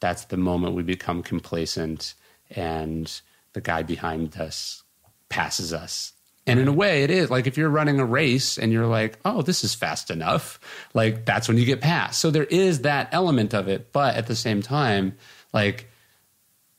that's 0.00 0.24
the 0.24 0.36
moment 0.36 0.74
we 0.74 0.82
become 0.82 1.22
complacent, 1.22 2.14
and 2.50 3.20
the 3.52 3.60
guy 3.60 3.82
behind 3.82 4.36
us 4.36 4.82
passes 5.28 5.72
us 5.72 6.12
and 6.48 6.60
in 6.60 6.68
a 6.68 6.72
way, 6.72 7.02
it 7.02 7.10
is 7.10 7.30
like 7.30 7.46
if 7.46 7.56
you're 7.56 7.68
running 7.68 8.00
a 8.00 8.04
race 8.04 8.58
and 8.58 8.72
you're 8.72 8.86
like, 8.86 9.18
oh, 9.24 9.42
this 9.42 9.64
is 9.64 9.74
fast 9.74 10.10
enough, 10.10 10.58
like 10.94 11.24
that's 11.24 11.48
when 11.48 11.58
you 11.58 11.64
get 11.64 11.80
past. 11.80 12.20
So 12.20 12.30
there 12.30 12.44
is 12.44 12.82
that 12.82 13.08
element 13.12 13.54
of 13.54 13.68
it. 13.68 13.92
But 13.92 14.16
at 14.16 14.26
the 14.26 14.36
same 14.36 14.62
time, 14.62 15.16
like, 15.52 15.88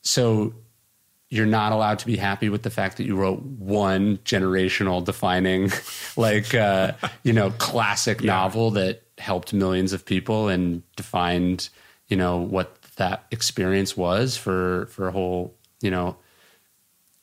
so 0.02 0.54
you're 1.28 1.46
not 1.46 1.72
allowed 1.72 2.00
to 2.00 2.06
be 2.06 2.16
happy 2.16 2.48
with 2.48 2.62
the 2.62 2.70
fact 2.70 2.96
that 2.96 3.04
you 3.04 3.14
wrote 3.14 3.40
one 3.42 4.18
generational 4.18 5.04
defining, 5.04 5.70
like, 6.16 6.54
uh, 6.54 6.92
you 7.22 7.32
know, 7.32 7.50
classic 7.52 8.20
yeah. 8.20 8.26
novel 8.26 8.72
that 8.72 9.02
helped 9.18 9.52
millions 9.52 9.92
of 9.92 10.04
people 10.04 10.48
and 10.48 10.82
defined, 10.96 11.68
you 12.08 12.16
know, 12.16 12.38
what 12.38 12.82
that 12.96 13.24
experience 13.30 13.96
was 13.96 14.36
for, 14.36 14.86
for 14.86 15.08
a 15.08 15.12
whole, 15.12 15.54
you 15.80 15.90
know, 15.90 16.16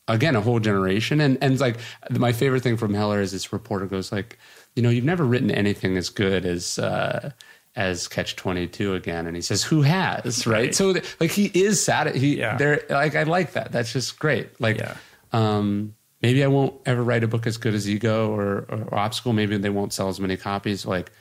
again 0.08 0.36
a 0.36 0.42
whole 0.42 0.60
generation. 0.60 1.22
And 1.22 1.38
and 1.42 1.60
like 1.60 1.78
my 2.10 2.32
favorite 2.32 2.64
thing 2.64 2.78
from 2.78 2.94
heller 2.94 3.22
is 3.22 3.32
this 3.32 3.52
reporter 3.54 3.86
goes 3.86 4.12
like 4.12 4.38
you 4.76 4.84
know 4.84 4.90
you've 4.90 5.06
never 5.06 5.26
written 5.26 5.52
anything 5.52 5.98
as 5.98 6.10
good 6.10 6.46
as 6.46 6.80
uh 6.80 7.32
as 7.76 8.08
catch 8.08 8.36
22 8.36 8.96
again. 8.96 9.28
And 9.28 9.36
he 9.36 9.42
says 9.42 9.64
who 9.64 9.82
has? 9.84 10.48
Right, 10.48 10.54
right. 10.54 10.76
so 10.76 10.96
like 11.20 11.32
he 11.32 11.46
is 11.54 11.84
sad. 11.84 12.16
He 12.16 12.40
yeah. 12.40 12.58
there 12.58 12.84
like 12.90 13.16
i 13.16 13.24
like 13.24 13.54
that. 13.54 13.72
That's 13.72 13.94
just 13.94 14.20
great. 14.20 14.60
Like 14.60 14.78
yeah. 14.78 14.96
um 15.32 15.96
maybe 16.22 16.44
i 16.44 16.48
won't 16.48 16.74
ever 16.86 17.04
write 17.04 17.24
a 17.24 17.28
book 17.28 17.46
as 17.46 17.58
good 17.58 17.76
as 17.76 17.90
ego 17.90 18.32
or, 18.32 18.66
or 18.70 18.96
obstacle. 18.96 19.34
Maybe 19.34 19.58
they 19.58 19.70
won't 19.70 19.94
sell 19.94 20.10
as 20.10 20.20
many 20.20 20.38
copies. 20.38 20.86
Like 20.86 21.12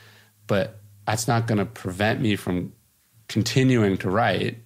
but 0.46 0.80
that's 1.06 1.28
not 1.28 1.46
going 1.46 1.58
to 1.58 1.64
prevent 1.64 2.20
me 2.20 2.36
from 2.36 2.72
continuing 3.28 3.96
to 3.98 4.10
write 4.10 4.58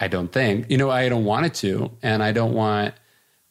I 0.00 0.08
don't 0.08 0.32
think. 0.32 0.70
You 0.70 0.78
know, 0.78 0.90
I 0.90 1.08
don't 1.08 1.24
want 1.24 1.46
it 1.46 1.54
to, 1.54 1.90
and 2.02 2.22
I 2.22 2.32
don't 2.32 2.54
want. 2.54 2.94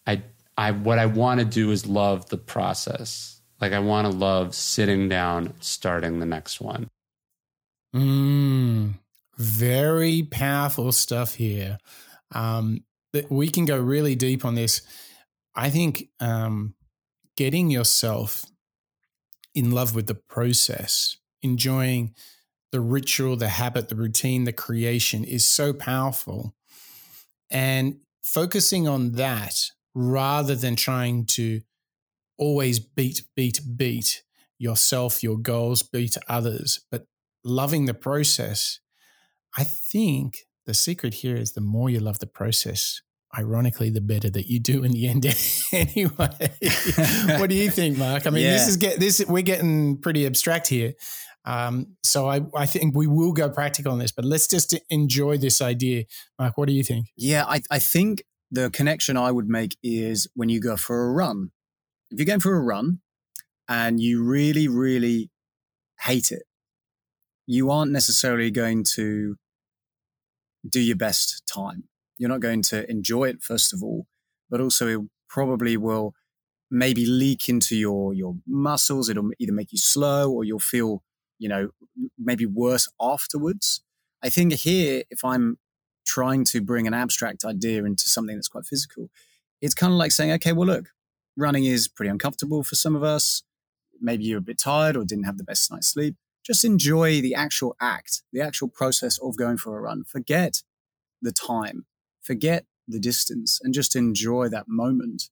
I 0.06 0.24
I 0.58 0.72
what 0.72 1.00
I 1.00 1.06
want 1.06 1.40
to 1.40 1.46
do 1.46 1.72
is 1.72 1.86
love 1.86 2.30
the 2.30 2.38
process. 2.38 3.42
Like 3.60 3.74
I 3.74 3.80
want 3.80 4.10
to 4.10 4.18
love 4.18 4.56
sitting 4.56 5.10
down, 5.10 5.54
starting 5.60 6.20
the 6.20 6.26
next 6.26 6.62
one. 6.62 6.90
Mm, 7.96 8.96
very 9.38 10.24
powerful 10.24 10.92
stuff 10.92 11.36
here. 11.36 11.80
Um, 12.32 12.84
we 13.30 13.50
can 13.50 13.66
go 13.66 13.80
really 13.80 14.16
deep 14.16 14.46
on 14.46 14.56
this. 14.56 14.82
I 15.56 15.70
think 15.70 16.10
um, 16.20 16.76
getting 17.36 17.70
yourself 17.70 18.46
in 19.56 19.72
love 19.72 19.96
with 19.96 20.06
the 20.06 20.16
process, 20.16 21.18
enjoying 21.42 22.14
the 22.72 22.82
ritual, 22.82 23.36
the 23.36 23.50
habit, 23.50 23.90
the 23.90 23.96
routine, 23.96 24.44
the 24.44 24.54
creation 24.54 25.24
is 25.24 25.46
so 25.46 25.74
powerful. 25.74 26.56
And 27.50 28.00
focusing 28.22 28.88
on 28.88 29.14
that 29.14 29.56
rather 29.96 30.56
than 30.56 30.76
trying 30.76 31.26
to 31.26 31.62
always 32.38 32.80
beat, 32.80 33.24
beat, 33.36 33.62
beat 33.76 34.24
yourself, 34.60 35.24
your 35.24 35.38
goals, 35.38 35.84
beat 35.84 36.18
others, 36.28 36.82
but 36.92 37.08
loving 37.44 37.86
the 37.86 37.94
process. 37.94 38.80
I 39.58 39.64
think 39.64 40.48
the 40.66 40.74
secret 40.74 41.16
here 41.16 41.36
is 41.36 41.54
the 41.54 41.62
more 41.62 41.90
you 41.90 42.00
love 42.00 42.20
the 42.20 42.28
process, 42.28 43.02
ironically, 43.38 43.90
the 43.90 44.02
better 44.02 44.30
that 44.30 44.48
you 44.48 44.60
do 44.60 44.84
in 44.84 44.92
the 44.92 45.08
end 45.08 45.26
anyway. 45.72 46.30
what 47.40 47.50
do 47.50 47.56
you 47.56 47.72
think, 47.72 47.98
Mark? 47.98 48.28
I 48.28 48.30
mean, 48.30 48.44
yeah. 48.44 48.54
this 48.54 48.68
is 48.68 48.78
get 48.78 49.00
this 49.00 49.24
we're 49.28 49.42
getting 49.42 49.98
pretty 49.98 50.26
abstract 50.26 50.68
here. 50.68 50.94
Um, 51.48 51.96
so 52.04 52.28
I, 52.28 52.42
I 52.54 52.66
think 52.66 52.94
we 52.94 53.08
will 53.08 53.32
go 53.32 53.50
practical 53.50 53.94
on 53.94 54.00
this, 54.00 54.12
but 54.12 54.26
let's 54.26 54.48
just 54.48 54.78
enjoy 54.90 55.38
this 55.38 55.62
idea. 55.62 56.04
Mark, 56.38 56.58
what 56.58 56.68
do 56.68 56.74
you 56.74 56.84
think? 56.84 57.08
Yeah, 57.16 57.46
I, 57.46 57.62
I 57.72 57.80
think 57.80 58.24
the 58.52 58.70
connection 58.70 59.16
I 59.16 59.32
would 59.32 59.48
make 59.48 59.78
is 59.82 60.28
when 60.36 60.50
you 60.50 60.60
go 60.60 60.76
for 60.76 61.06
a 61.06 61.14
run. 61.14 61.52
If 62.12 62.20
you're 62.20 62.26
going 62.26 62.42
for 62.42 62.54
a 62.54 62.60
run 62.60 63.00
and 63.70 64.02
you 64.02 64.26
really, 64.26 64.68
really 64.68 65.32
hate 66.02 66.34
it, 66.34 66.44
you 67.46 67.72
aren't 67.72 67.94
necessarily 67.94 68.52
going 68.52 68.84
to 68.96 69.38
do 70.70 70.82
your 70.82 70.98
best 70.98 71.48
time. 71.48 71.86
You're 72.18 72.30
not 72.30 72.42
going 72.42 72.62
to 72.64 72.90
enjoy 72.92 73.30
it, 73.30 73.42
first 73.42 73.74
of 73.74 73.82
all, 73.82 74.06
but 74.50 74.60
also 74.60 74.88
it 74.88 75.08
probably 75.30 75.78
will 75.78 76.14
maybe 76.70 77.06
leak 77.06 77.48
into 77.48 77.78
your 77.78 78.14
your 78.14 78.36
muscles. 78.46 79.08
It'll 79.08 79.30
either 79.40 79.54
make 79.54 79.72
you 79.72 79.78
slow 79.78 80.30
or 80.30 80.44
you'll 80.44 80.60
feel 80.60 81.04
you 81.39 81.50
know, 81.50 81.69
maybe 82.17 82.45
worse 82.45 82.89
afterwards. 83.00 83.82
I 84.23 84.30
think 84.30 84.54
here, 84.54 85.04
if 85.10 85.23
I'm 85.23 85.58
trying 86.06 86.43
to 86.45 86.62
bring 86.62 86.88
an 86.88 86.93
abstract 86.93 87.45
idea 87.45 87.84
into 87.84 88.10
something 88.10 88.36
that's 88.36 88.47
quite 88.47 88.65
physical, 88.65 89.10
it's 89.62 89.76
kind 89.76 89.91
of 89.93 90.00
like 90.00 90.12
saying, 90.12 90.32
okay, 90.34 90.54
well, 90.54 90.67
look, 90.67 90.89
running 91.36 91.65
is 91.65 91.88
pretty 91.88 92.10
uncomfortable 92.10 92.63
for 92.63 92.76
some 92.76 92.95
of 92.95 93.04
us. 93.04 93.43
Maybe 94.00 94.26
you're 94.26 94.39
a 94.39 94.41
bit 94.41 94.60
tired 94.60 94.95
or 94.95 95.04
didn't 95.04 95.26
have 95.26 95.38
the 95.38 95.43
best 95.43 95.71
night's 95.71 95.88
sleep. 95.88 96.15
Just 96.45 96.63
enjoy 96.63 97.21
the 97.21 97.36
actual 97.36 97.76
act, 97.82 98.23
the 98.32 98.41
actual 98.41 98.69
process 98.69 99.17
of 99.17 99.38
going 99.38 99.58
for 99.58 99.78
a 99.78 99.82
run. 99.82 100.04
Forget 100.06 100.63
the 101.21 101.32
time, 101.32 101.86
forget 102.21 102.65
the 102.88 103.00
distance, 103.00 103.60
and 103.62 103.73
just 103.73 103.95
enjoy 103.95 104.47
that 104.50 104.67
moment. 104.67 105.30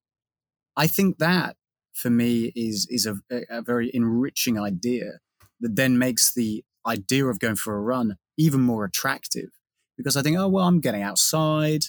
I 0.76 0.88
think 0.88 1.20
that 1.20 1.56
for 1.94 2.10
me 2.10 2.52
is 2.56 2.86
is 2.90 3.06
a, 3.06 3.16
a 3.50 3.62
very 3.62 3.90
enriching 3.94 4.60
idea 4.60 5.20
that 5.60 5.76
then 5.76 5.98
makes 5.98 6.34
the 6.34 6.64
idea 6.86 7.26
of 7.26 7.40
going 7.40 7.56
for 7.56 7.76
a 7.76 7.82
run 7.82 8.18
even 8.38 8.62
more 8.62 8.86
attractive 8.86 9.50
because 9.98 10.18
I 10.18 10.22
think, 10.22 10.38
oh, 10.38 10.48
well, 10.48 10.66
I'm 10.66 10.82
getting 10.82 11.02
outside. 11.02 11.86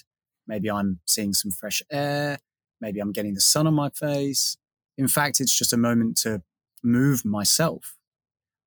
Maybe 0.47 0.71
I'm 0.71 0.99
seeing 1.05 1.33
some 1.33 1.51
fresh 1.51 1.81
air. 1.91 2.39
Maybe 2.79 2.99
I'm 2.99 3.11
getting 3.11 3.33
the 3.33 3.41
sun 3.41 3.67
on 3.67 3.73
my 3.73 3.89
face. 3.89 4.57
In 4.97 5.07
fact, 5.07 5.39
it's 5.39 5.57
just 5.57 5.73
a 5.73 5.77
moment 5.77 6.17
to 6.19 6.41
move 6.83 7.25
myself. 7.25 7.95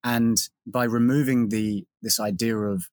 And 0.04 0.48
by 0.66 0.84
removing 0.84 1.48
the 1.48 1.84
this 2.02 2.20
idea 2.20 2.56
of 2.56 2.90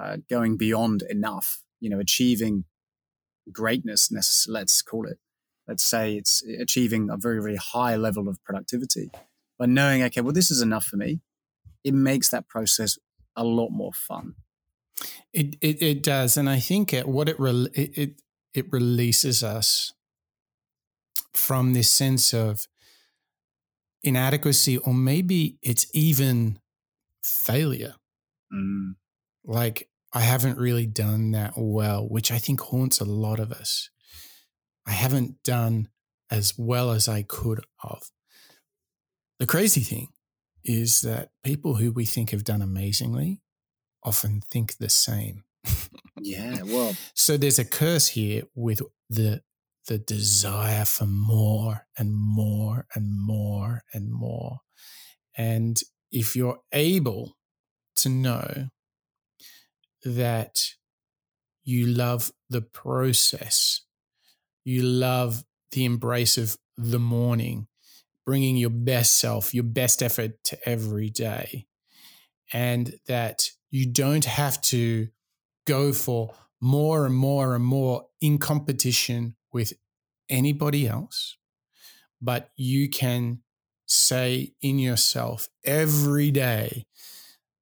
uh, 0.00 0.18
going 0.28 0.56
beyond 0.56 1.02
enough, 1.02 1.62
you 1.80 1.90
know, 1.90 1.98
achieving 1.98 2.64
greatness, 3.52 4.10
let's 4.48 4.82
call 4.82 5.06
it. 5.06 5.18
Let's 5.66 5.84
say 5.84 6.16
it's 6.16 6.42
achieving 6.42 7.10
a 7.10 7.16
very, 7.16 7.40
very 7.40 7.56
high 7.56 7.96
level 7.96 8.28
of 8.28 8.42
productivity. 8.44 9.10
By 9.58 9.66
knowing, 9.66 10.02
okay, 10.04 10.20
well, 10.20 10.32
this 10.32 10.50
is 10.50 10.62
enough 10.62 10.84
for 10.84 10.96
me 10.96 11.20
it 11.84 11.94
makes 11.94 12.30
that 12.30 12.48
process 12.48 12.98
a 13.36 13.44
lot 13.44 13.70
more 13.70 13.92
fun. 13.92 14.34
It 15.32 15.56
it, 15.60 15.82
it 15.82 16.02
does, 16.02 16.36
and 16.36 16.48
I 16.48 16.60
think 16.60 16.92
it, 16.92 17.08
what 17.08 17.28
it, 17.28 17.38
re- 17.38 17.68
it 17.74 17.98
it 17.98 18.22
it 18.52 18.72
releases 18.72 19.42
us 19.42 19.92
from 21.32 21.72
this 21.72 21.88
sense 21.88 22.34
of 22.34 22.66
inadequacy, 24.02 24.78
or 24.78 24.94
maybe 24.94 25.58
it's 25.62 25.86
even 25.94 26.58
failure. 27.22 27.94
Mm. 28.52 28.96
Like 29.44 29.88
I 30.12 30.20
haven't 30.20 30.58
really 30.58 30.86
done 30.86 31.30
that 31.32 31.54
well, 31.56 32.08
which 32.08 32.32
I 32.32 32.38
think 32.38 32.60
haunts 32.60 33.00
a 33.00 33.04
lot 33.04 33.38
of 33.38 33.52
us. 33.52 33.90
I 34.86 34.92
haven't 34.92 35.42
done 35.44 35.88
as 36.30 36.58
well 36.58 36.90
as 36.90 37.08
I 37.08 37.22
could 37.22 37.64
have. 37.82 38.10
The 39.38 39.46
crazy 39.46 39.80
thing 39.80 40.08
is 40.64 41.00
that 41.02 41.30
people 41.44 41.76
who 41.76 41.92
we 41.92 42.04
think 42.04 42.30
have 42.30 42.44
done 42.44 42.62
amazingly 42.62 43.40
often 44.02 44.42
think 44.50 44.76
the 44.76 44.88
same. 44.88 45.44
yeah, 46.20 46.62
well, 46.62 46.96
so 47.14 47.36
there's 47.36 47.58
a 47.58 47.64
curse 47.64 48.08
here 48.08 48.42
with 48.54 48.82
the 49.08 49.42
the 49.86 49.98
desire 49.98 50.84
for 50.84 51.06
more 51.06 51.86
and 51.98 52.14
more 52.14 52.86
and 52.94 53.10
more 53.18 53.82
and 53.92 54.12
more. 54.12 54.58
And 55.36 55.80
if 56.12 56.36
you're 56.36 56.60
able 56.72 57.36
to 57.96 58.08
know 58.08 58.68
that 60.04 60.64
you 61.64 61.86
love 61.86 62.32
the 62.48 62.62
process, 62.62 63.82
you 64.64 64.82
love 64.82 65.44
the 65.72 65.84
embrace 65.84 66.38
of 66.38 66.56
the 66.76 66.98
morning, 66.98 67.68
bringing 68.30 68.56
your 68.56 68.70
best 68.70 69.16
self, 69.18 69.52
your 69.52 69.64
best 69.64 70.02
effort 70.04 70.32
to 70.44 70.56
every 70.68 71.10
day. 71.10 71.66
and 72.52 72.98
that 73.06 73.50
you 73.70 73.86
don't 73.86 74.24
have 74.24 74.60
to 74.62 75.08
go 75.66 75.92
for 75.92 76.34
more 76.60 77.06
and 77.06 77.14
more 77.14 77.54
and 77.54 77.64
more 77.64 78.06
in 78.20 78.38
competition 78.38 79.36
with 79.52 79.72
anybody 80.28 80.86
else, 80.86 81.36
but 82.20 82.50
you 82.56 82.88
can 82.88 83.40
say 83.86 84.52
in 84.60 84.78
yourself 84.78 85.48
every 85.64 86.30
day, 86.30 86.86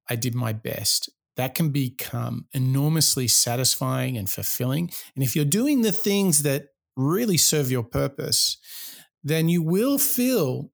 I 0.09 0.15
did 0.15 0.35
my 0.35 0.53
best. 0.53 1.09
That 1.35 1.55
can 1.55 1.69
become 1.69 2.47
enormously 2.53 3.27
satisfying 3.27 4.17
and 4.17 4.29
fulfilling. 4.29 4.91
And 5.15 5.23
if 5.23 5.35
you're 5.35 5.45
doing 5.45 5.81
the 5.81 5.91
things 5.91 6.43
that 6.43 6.69
really 6.97 7.37
serve 7.37 7.71
your 7.71 7.83
purpose, 7.83 8.57
then 9.23 9.49
you 9.49 9.61
will 9.61 9.97
feel 9.97 10.71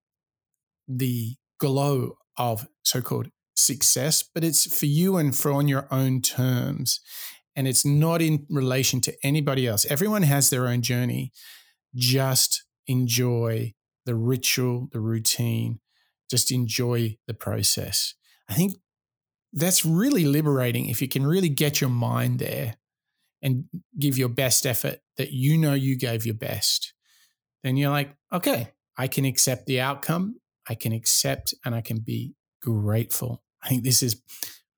the 0.88 1.36
glow 1.60 2.18
of 2.38 2.68
so 2.84 3.02
called 3.02 3.30
success, 3.56 4.24
but 4.24 4.44
it's 4.44 4.66
for 4.78 4.86
you 4.86 5.18
and 5.18 5.36
for 5.36 5.52
on 5.52 5.68
your 5.68 5.88
own 5.92 6.22
terms. 6.22 7.00
And 7.56 7.68
it's 7.68 7.86
not 7.86 8.22
in 8.22 8.46
relation 8.50 9.00
to 9.02 9.14
anybody 9.24 9.66
else. 9.66 9.86
Everyone 9.86 10.24
has 10.24 10.50
their 10.50 10.68
own 10.68 10.82
journey. 10.82 11.32
Just 11.96 12.64
enjoy 12.88 13.74
the 14.06 14.16
ritual, 14.16 14.90
the 14.92 15.00
routine, 15.00 15.80
just 16.30 16.52
enjoy 16.52 17.18
the 17.28 17.34
process. 17.34 18.14
I 18.50 18.54
think 18.54 18.74
that's 19.54 19.86
really 19.86 20.26
liberating 20.26 20.90
if 20.90 21.02
you 21.02 21.08
can 21.08 21.26
really 21.26 21.50
get 21.50 21.80
your 21.80 21.90
mind 21.90 22.40
there 22.40 22.76
and 23.42 23.66
give 23.98 24.18
your 24.18 24.30
best 24.30 24.66
effort 24.66 25.00
that 25.18 25.32
you 25.32 25.58
know 25.58 25.74
you 25.74 25.96
gave 25.96 26.26
your 26.26 26.36
best. 26.36 26.94
Then 27.66 27.78
you're 27.78 27.90
like, 27.90 28.16
okay, 28.32 28.74
I 28.96 29.08
can 29.08 29.26
accept 29.26 29.66
the 29.66 29.82
outcome. 29.82 30.36
I 30.70 30.76
can 30.76 30.92
accept 30.92 31.56
and 31.66 31.74
I 31.74 31.82
can 31.82 31.98
be 31.98 32.36
grateful. 32.62 33.42
I 33.64 33.70
think 33.70 33.84
this 33.84 34.04
is 34.04 34.22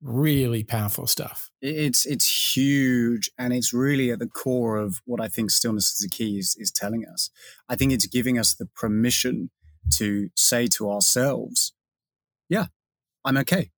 really 0.01 0.63
powerful 0.63 1.05
stuff. 1.05 1.49
It's 1.61 2.05
it's 2.05 2.55
huge 2.55 3.29
and 3.37 3.51
it's 3.51 3.73
really 3.73 4.09
at 4.09 4.19
the 4.19 4.27
core 4.27 4.77
of 4.77 5.01
what 5.03 5.19
I 5.19 5.27
think 5.27 5.51
stillness 5.51 5.91
is 5.91 5.99
the 5.99 6.07
key 6.07 6.39
is, 6.39 6.55
is 6.57 6.71
telling 6.71 7.05
us. 7.05 7.29
I 7.67 7.75
think 7.75 7.91
it's 7.91 8.07
giving 8.07 8.39
us 8.39 8.55
the 8.55 8.67
permission 8.67 9.49
to 9.95 10.29
say 10.37 10.67
to 10.67 10.89
ourselves, 10.89 11.73
yeah, 12.47 12.67
I'm 13.25 13.35
okay. 13.39 13.71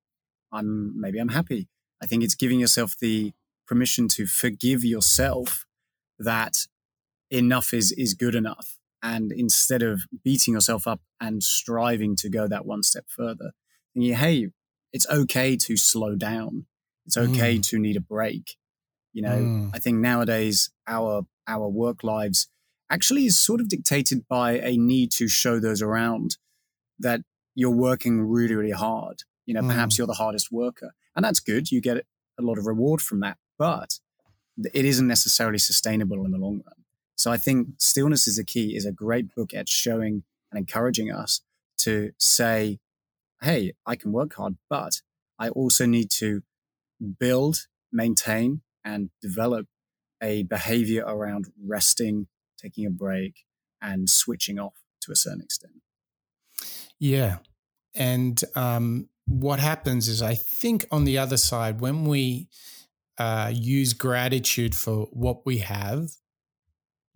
I'm 0.52 1.00
maybe 1.00 1.18
I'm 1.18 1.30
happy. 1.30 1.66
I 2.00 2.06
think 2.06 2.22
it's 2.22 2.36
giving 2.36 2.60
yourself 2.60 2.94
the 2.96 3.32
permission 3.66 4.06
to 4.10 4.26
forgive 4.26 4.84
yourself 4.84 5.66
that 6.16 6.68
enough 7.28 7.74
is 7.74 7.90
is 7.90 8.14
good 8.14 8.36
enough. 8.36 8.76
And 9.02 9.32
instead 9.32 9.82
of 9.82 10.02
beating 10.24 10.54
yourself 10.54 10.86
up 10.86 11.00
and 11.20 11.42
striving 11.42 12.16
to 12.16 12.28
go 12.28 12.46
that 12.46 12.66
one 12.66 12.82
step 12.82 13.06
further, 13.08 13.52
thinking, 13.94 14.14
hey, 14.14 14.48
it's 14.92 15.08
okay 15.08 15.56
to 15.56 15.76
slow 15.76 16.16
down. 16.16 16.66
It's 17.06 17.16
okay 17.16 17.56
mm. 17.56 17.62
to 17.68 17.78
need 17.78 17.96
a 17.96 18.00
break. 18.00 18.56
You 19.12 19.22
know, 19.22 19.38
mm. 19.38 19.70
I 19.74 19.78
think 19.78 19.98
nowadays 19.98 20.70
our 20.86 21.26
our 21.46 21.68
work 21.68 22.04
lives 22.04 22.48
actually 22.90 23.26
is 23.26 23.38
sort 23.38 23.60
of 23.60 23.68
dictated 23.68 24.28
by 24.28 24.58
a 24.58 24.76
need 24.76 25.10
to 25.12 25.28
show 25.28 25.58
those 25.58 25.82
around 25.82 26.36
that 26.98 27.22
you're 27.54 27.70
working 27.70 28.22
really, 28.22 28.54
really 28.54 28.70
hard. 28.72 29.22
You 29.46 29.54
know, 29.54 29.62
mm. 29.62 29.68
perhaps 29.68 29.98
you're 29.98 30.06
the 30.06 30.12
hardest 30.14 30.52
worker. 30.52 30.92
And 31.16 31.24
that's 31.24 31.40
good. 31.40 31.72
You 31.72 31.80
get 31.80 31.96
a 32.38 32.42
lot 32.42 32.58
of 32.58 32.66
reward 32.66 33.00
from 33.00 33.20
that. 33.20 33.38
But 33.58 33.98
it 34.72 34.84
isn't 34.84 35.06
necessarily 35.06 35.58
sustainable 35.58 36.24
in 36.24 36.30
the 36.30 36.38
long 36.38 36.62
run. 36.66 36.79
So 37.20 37.30
I 37.30 37.36
think 37.36 37.68
Stillness 37.76 38.26
is 38.26 38.38
a 38.38 38.44
Key 38.44 38.74
is 38.74 38.86
a 38.86 38.92
great 38.92 39.34
book 39.34 39.52
at 39.52 39.68
showing 39.68 40.22
and 40.50 40.58
encouraging 40.58 41.12
us 41.12 41.42
to 41.80 42.12
say, 42.16 42.78
hey, 43.42 43.74
I 43.84 43.94
can 43.96 44.10
work 44.10 44.32
hard, 44.36 44.56
but 44.70 45.02
I 45.38 45.50
also 45.50 45.84
need 45.84 46.10
to 46.12 46.40
build, 47.18 47.66
maintain, 47.92 48.62
and 48.86 49.10
develop 49.20 49.66
a 50.22 50.44
behavior 50.44 51.04
around 51.06 51.48
resting, 51.62 52.28
taking 52.58 52.86
a 52.86 52.90
break, 52.90 53.44
and 53.82 54.08
switching 54.08 54.58
off 54.58 54.82
to 55.02 55.12
a 55.12 55.16
certain 55.16 55.42
extent. 55.42 55.74
Yeah. 56.98 57.40
And 57.94 58.42
um, 58.56 59.10
what 59.26 59.60
happens 59.60 60.08
is, 60.08 60.22
I 60.22 60.36
think 60.36 60.86
on 60.90 61.04
the 61.04 61.18
other 61.18 61.36
side, 61.36 61.82
when 61.82 62.06
we 62.06 62.48
uh, 63.18 63.52
use 63.54 63.92
gratitude 63.92 64.74
for 64.74 65.06
what 65.12 65.44
we 65.44 65.58
have, 65.58 66.12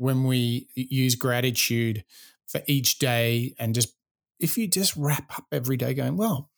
when 0.04 0.24
we 0.24 0.68
use 0.74 1.14
gratitude 1.14 2.04
for 2.46 2.60
each 2.66 2.98
day 2.98 3.54
and 3.58 3.74
just 3.74 3.96
if 4.38 4.58
you 4.58 4.68
just 4.68 4.94
wrap 4.96 5.32
up 5.38 5.46
every 5.50 5.78
day 5.78 5.94
going, 5.94 6.18
well, 6.18 6.50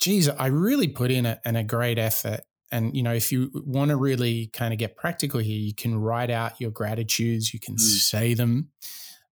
geez, 0.00 0.28
I 0.28 0.46
really 0.46 0.88
put 0.88 1.12
in 1.12 1.24
a, 1.24 1.40
and 1.44 1.56
a 1.56 1.62
great 1.62 1.98
effort. 1.98 2.40
And, 2.72 2.96
you 2.96 3.04
know, 3.04 3.12
if 3.12 3.30
you 3.30 3.50
want 3.54 3.90
to 3.90 3.96
really 3.96 4.48
kind 4.48 4.72
of 4.72 4.78
get 4.80 4.96
practical 4.96 5.38
here, 5.38 5.56
you 5.56 5.72
can 5.72 5.94
write 5.94 6.30
out 6.30 6.60
your 6.60 6.72
gratitudes, 6.72 7.54
you 7.54 7.60
can 7.60 7.76
mm. 7.76 7.80
say 7.80 8.34
them. 8.34 8.70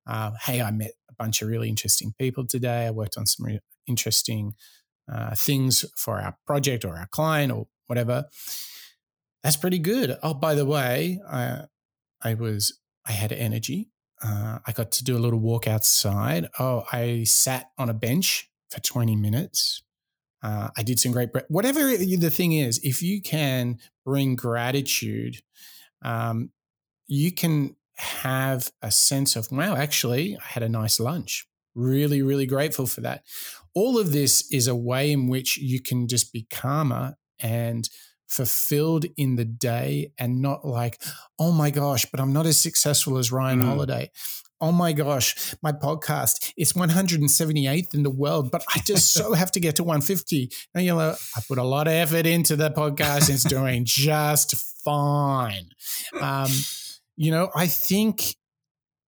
Uh, 0.07 0.31
hey, 0.45 0.63
I 0.63 0.71
met 0.71 0.93
a 1.11 1.15
bunch 1.15 1.43
of 1.43 1.49
really 1.49 1.69
interesting 1.69 2.15
people 2.17 2.47
today. 2.47 2.87
I 2.87 2.91
worked 2.93 3.19
on 3.19 3.27
some 3.27 3.47
re- 3.47 3.61
interesting 3.89 4.55
uh, 5.13 5.35
things 5.35 5.85
for 5.97 6.21
our 6.21 6.37
project 6.47 6.85
or 6.85 6.97
our 6.97 7.09
client 7.09 7.51
or 7.51 7.67
whatever. 7.89 8.27
That's 9.43 9.57
pretty 9.57 9.81
good. 9.81 10.17
Oh, 10.23 10.35
by 10.35 10.55
the 10.55 10.67
way, 10.67 11.21
I, 11.29 11.65
I 12.23 12.35
was, 12.35 12.79
I 13.07 13.13
had 13.13 13.33
energy. 13.33 13.91
Uh, 14.23 14.59
I 14.67 14.73
got 14.73 14.93
to 14.93 15.05
do 15.05 15.17
a 15.17 15.19
little 15.19 15.41
walk 15.41 15.67
outside. 15.67 16.49
Oh, 16.59 16.85
I 16.93 17.25
sat 17.25 17.71
on 17.77 17.89
a 17.89 17.95
bench 17.95 18.51
for 18.71 18.81
20 18.81 19.17
minutes. 19.17 19.83
Uh, 20.43 20.69
I 20.77 20.83
did 20.83 20.99
some 20.99 21.13
great, 21.13 21.31
whatever 21.49 21.97
the 21.97 22.31
thing 22.31 22.53
is, 22.53 22.81
if 22.83 23.03
you 23.03 23.21
can 23.23 23.79
bring 24.05 24.37
gratitude, 24.37 25.39
um, 26.03 26.51
you 27.07 27.31
can 27.33 27.77
have 27.97 28.71
a 28.81 28.91
sense 28.91 29.37
of, 29.37 29.51
wow, 29.53 29.77
actually, 29.77 30.37
I 30.37 30.45
had 30.45 30.63
a 30.63 30.69
nice 30.69 30.99
lunch. 30.99 31.47
Really, 31.75 32.23
really 32.23 32.47
grateful 32.47 32.87
for 32.87 33.01
that. 33.03 33.23
All 33.75 33.99
of 33.99 34.13
this 34.13 34.51
is 34.53 34.67
a 34.67 34.75
way 34.75 35.13
in 35.13 35.29
which 35.29 35.59
you 35.59 35.81
can 35.81 36.09
just 36.09 36.33
be 36.33 36.47
calmer 36.51 37.17
and 37.39 37.89
fulfilled 38.33 39.05
in 39.19 39.37
the 39.37 39.45
day 39.45 40.11
and 40.19 40.41
not 40.41 40.65
like, 40.65 41.03
oh 41.39 41.53
my 41.53 41.71
gosh, 41.71 42.07
but 42.11 42.19
I'm 42.19 42.33
not 42.33 42.47
as 42.47 42.59
successful 42.59 43.19
as 43.19 43.31
Ryan 43.31 43.61
mm. 43.61 43.67
Holiday. 43.67 44.11
Oh 44.59 44.73
my 44.73 44.93
gosh, 44.93 45.55
my 45.63 45.73
podcast 45.73 46.53
is 46.57 46.73
178th 46.73 47.95
in 47.95 48.05
the 48.05 48.11
world, 48.11 48.51
but 48.51 48.65
I 48.75 48.79
just 48.87 49.13
so 49.13 49.33
have 49.35 49.51
to 49.53 49.61
get 49.61 49.77
to 49.77 49.85
150. 49.85 50.51
And 50.75 50.85
you 50.85 50.95
know, 50.95 51.15
I 51.37 51.41
put 51.47 51.59
a 51.59 51.63
lot 51.63 51.89
of 51.89 51.93
effort 51.93 52.27
into 52.27 52.57
the 52.57 52.71
podcast. 52.71 53.29
It's 53.29 53.45
doing 53.45 53.85
just 53.85 54.55
fine. 54.83 55.69
Um, 56.19 56.51
you 57.17 57.33
know, 57.33 57.51
I 57.55 57.67
think 57.67 58.37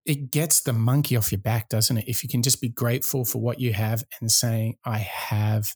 it 0.04 0.30
gets 0.30 0.60
the 0.60 0.74
monkey 0.74 1.16
off 1.16 1.32
your 1.32 1.40
back, 1.40 1.70
doesn't 1.70 1.96
it? 1.96 2.04
If 2.06 2.22
you 2.22 2.28
can 2.28 2.42
just 2.42 2.60
be 2.60 2.68
grateful 2.68 3.24
for 3.24 3.40
what 3.40 3.58
you 3.58 3.72
have 3.72 4.04
and 4.20 4.30
saying, 4.30 4.76
I 4.84 4.98
have 4.98 5.68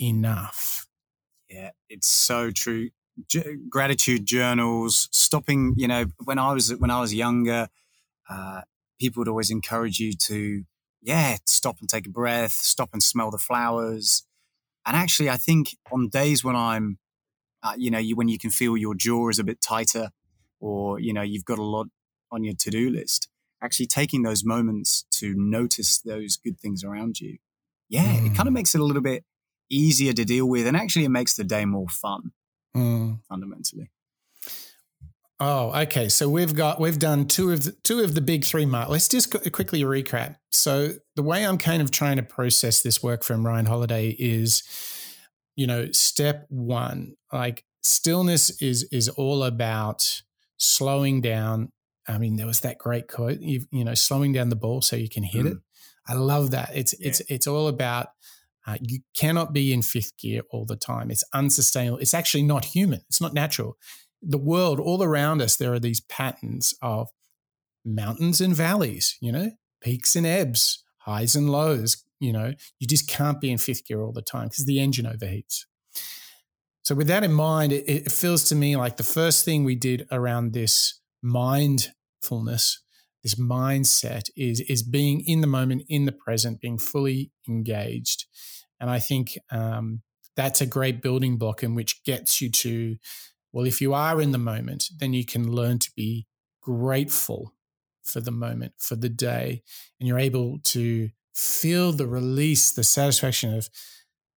enough. 0.00 0.86
Yeah, 1.48 1.70
it's 1.88 2.08
so 2.08 2.50
true. 2.50 2.90
G- 3.28 3.56
gratitude 3.68 4.26
journals, 4.26 5.08
stopping. 5.12 5.74
You 5.76 5.88
know, 5.88 6.06
when 6.24 6.38
I 6.38 6.52
was 6.52 6.74
when 6.74 6.90
I 6.90 7.00
was 7.00 7.14
younger, 7.14 7.68
uh, 8.28 8.62
people 8.98 9.20
would 9.20 9.28
always 9.28 9.50
encourage 9.50 10.00
you 10.00 10.12
to, 10.14 10.64
yeah, 11.02 11.36
stop 11.46 11.76
and 11.80 11.88
take 11.88 12.06
a 12.06 12.10
breath, 12.10 12.52
stop 12.52 12.90
and 12.92 13.02
smell 13.02 13.30
the 13.30 13.38
flowers. 13.38 14.24
And 14.86 14.96
actually, 14.96 15.30
I 15.30 15.36
think 15.36 15.76
on 15.92 16.08
days 16.08 16.44
when 16.44 16.56
I'm, 16.56 16.98
uh, 17.62 17.74
you 17.76 17.90
know, 17.90 17.98
you, 17.98 18.16
when 18.16 18.28
you 18.28 18.38
can 18.38 18.50
feel 18.50 18.76
your 18.76 18.94
jaw 18.94 19.28
is 19.28 19.38
a 19.38 19.44
bit 19.44 19.60
tighter, 19.60 20.10
or 20.60 20.98
you 20.98 21.12
know, 21.12 21.22
you've 21.22 21.44
got 21.44 21.58
a 21.58 21.62
lot 21.62 21.86
on 22.30 22.44
your 22.44 22.54
to 22.54 22.70
do 22.70 22.90
list, 22.90 23.28
actually 23.62 23.86
taking 23.86 24.22
those 24.22 24.44
moments 24.44 25.04
to 25.12 25.34
notice 25.36 25.98
those 25.98 26.36
good 26.36 26.58
things 26.58 26.82
around 26.82 27.20
you, 27.20 27.38
yeah, 27.88 28.16
mm. 28.16 28.26
it 28.26 28.36
kind 28.36 28.48
of 28.48 28.52
makes 28.52 28.74
it 28.74 28.80
a 28.80 28.84
little 28.84 29.02
bit 29.02 29.24
easier 29.70 30.12
to 30.12 30.24
deal 30.24 30.46
with, 30.46 30.66
and 30.66 30.76
actually 30.76 31.04
it 31.04 31.10
makes 31.10 31.34
the 31.34 31.44
day 31.44 31.64
more 31.64 31.88
fun. 31.88 32.32
Mm. 32.76 33.20
Fundamentally. 33.28 33.90
Oh, 35.40 35.72
okay. 35.82 36.08
So 36.08 36.28
we've 36.28 36.54
got 36.54 36.80
we've 36.80 36.98
done 36.98 37.26
two 37.26 37.50
of 37.50 37.64
the, 37.64 37.72
two 37.82 38.00
of 38.00 38.14
the 38.14 38.20
big 38.20 38.44
three 38.44 38.66
mark. 38.66 38.88
Let's 38.88 39.08
just 39.08 39.30
quickly 39.30 39.82
recap. 39.82 40.36
So 40.52 40.92
the 41.16 41.22
way 41.22 41.44
I'm 41.44 41.58
kind 41.58 41.82
of 41.82 41.90
trying 41.90 42.16
to 42.16 42.22
process 42.22 42.82
this 42.82 43.02
work 43.02 43.24
from 43.24 43.44
Ryan 43.44 43.66
Holiday 43.66 44.10
is, 44.10 44.62
you 45.56 45.66
know, 45.66 45.90
step 45.92 46.46
one, 46.48 47.14
like 47.32 47.64
stillness 47.82 48.62
is 48.62 48.84
is 48.92 49.08
all 49.08 49.42
about 49.42 50.22
slowing 50.56 51.20
down. 51.20 51.72
I 52.06 52.18
mean, 52.18 52.36
there 52.36 52.46
was 52.46 52.60
that 52.60 52.78
great 52.78 53.08
quote, 53.08 53.40
you, 53.40 53.62
you 53.72 53.84
know, 53.84 53.94
slowing 53.94 54.32
down 54.32 54.50
the 54.50 54.56
ball 54.56 54.82
so 54.82 54.94
you 54.94 55.08
can 55.08 55.24
hit 55.24 55.46
mm. 55.46 55.52
it. 55.52 55.58
I 56.06 56.14
love 56.14 56.52
that. 56.52 56.70
It's 56.74 56.94
yeah. 56.98 57.08
it's 57.08 57.20
it's 57.28 57.46
all 57.46 57.66
about 57.66 58.08
uh, 58.66 58.76
you 58.80 59.00
cannot 59.14 59.52
be 59.52 59.72
in 59.72 59.82
fifth 59.82 60.16
gear 60.18 60.42
all 60.50 60.64
the 60.64 60.76
time. 60.76 61.10
It's 61.10 61.24
unsustainable. 61.32 61.98
It's 61.98 62.14
actually 62.14 62.44
not 62.44 62.64
human. 62.64 63.00
It's 63.08 63.20
not 63.20 63.34
natural. 63.34 63.76
The 64.22 64.38
world 64.38 64.80
all 64.80 65.02
around 65.02 65.42
us, 65.42 65.56
there 65.56 65.74
are 65.74 65.80
these 65.80 66.00
patterns 66.00 66.74
of 66.80 67.08
mountains 67.84 68.40
and 68.40 68.56
valleys, 68.56 69.16
you 69.20 69.30
know, 69.30 69.50
peaks 69.82 70.16
and 70.16 70.26
ebbs, 70.26 70.82
highs 70.98 71.36
and 71.36 71.50
lows. 71.50 72.02
You 72.20 72.32
know, 72.32 72.54
you 72.80 72.86
just 72.86 73.08
can't 73.08 73.40
be 73.40 73.50
in 73.50 73.58
fifth 73.58 73.86
gear 73.86 74.00
all 74.00 74.12
the 74.12 74.22
time 74.22 74.48
because 74.48 74.64
the 74.64 74.80
engine 74.80 75.04
overheats. 75.04 75.64
So, 76.82 76.94
with 76.94 77.06
that 77.08 77.24
in 77.24 77.32
mind, 77.32 77.72
it, 77.72 77.84
it 77.88 78.12
feels 78.12 78.44
to 78.44 78.54
me 78.54 78.76
like 78.76 78.96
the 78.96 79.02
first 79.02 79.44
thing 79.44 79.64
we 79.64 79.74
did 79.74 80.06
around 80.10 80.52
this 80.52 81.00
mindfulness, 81.22 82.80
this 83.22 83.34
mindset, 83.34 84.30
is 84.36 84.60
is 84.60 84.82
being 84.82 85.22
in 85.26 85.40
the 85.40 85.46
moment, 85.46 85.82
in 85.88 86.06
the 86.06 86.12
present, 86.12 86.60
being 86.60 86.78
fully 86.78 87.30
engaged, 87.48 88.26
and 88.80 88.90
I 88.90 88.98
think 88.98 89.38
um, 89.50 90.02
that's 90.36 90.60
a 90.60 90.66
great 90.66 91.00
building 91.00 91.36
block 91.36 91.62
in 91.62 91.74
which 91.74 92.02
gets 92.04 92.40
you 92.40 92.50
to, 92.50 92.96
well, 93.52 93.66
if 93.66 93.80
you 93.80 93.94
are 93.94 94.20
in 94.20 94.32
the 94.32 94.38
moment, 94.38 94.84
then 94.98 95.12
you 95.12 95.24
can 95.24 95.52
learn 95.52 95.78
to 95.78 95.90
be 95.96 96.26
grateful 96.60 97.54
for 98.02 98.20
the 98.20 98.30
moment, 98.30 98.72
for 98.78 98.96
the 98.96 99.08
day, 99.08 99.62
and 99.98 100.08
you're 100.08 100.18
able 100.18 100.58
to 100.64 101.10
feel 101.34 101.92
the 101.92 102.06
release, 102.06 102.70
the 102.72 102.84
satisfaction 102.84 103.54
of, 103.54 103.68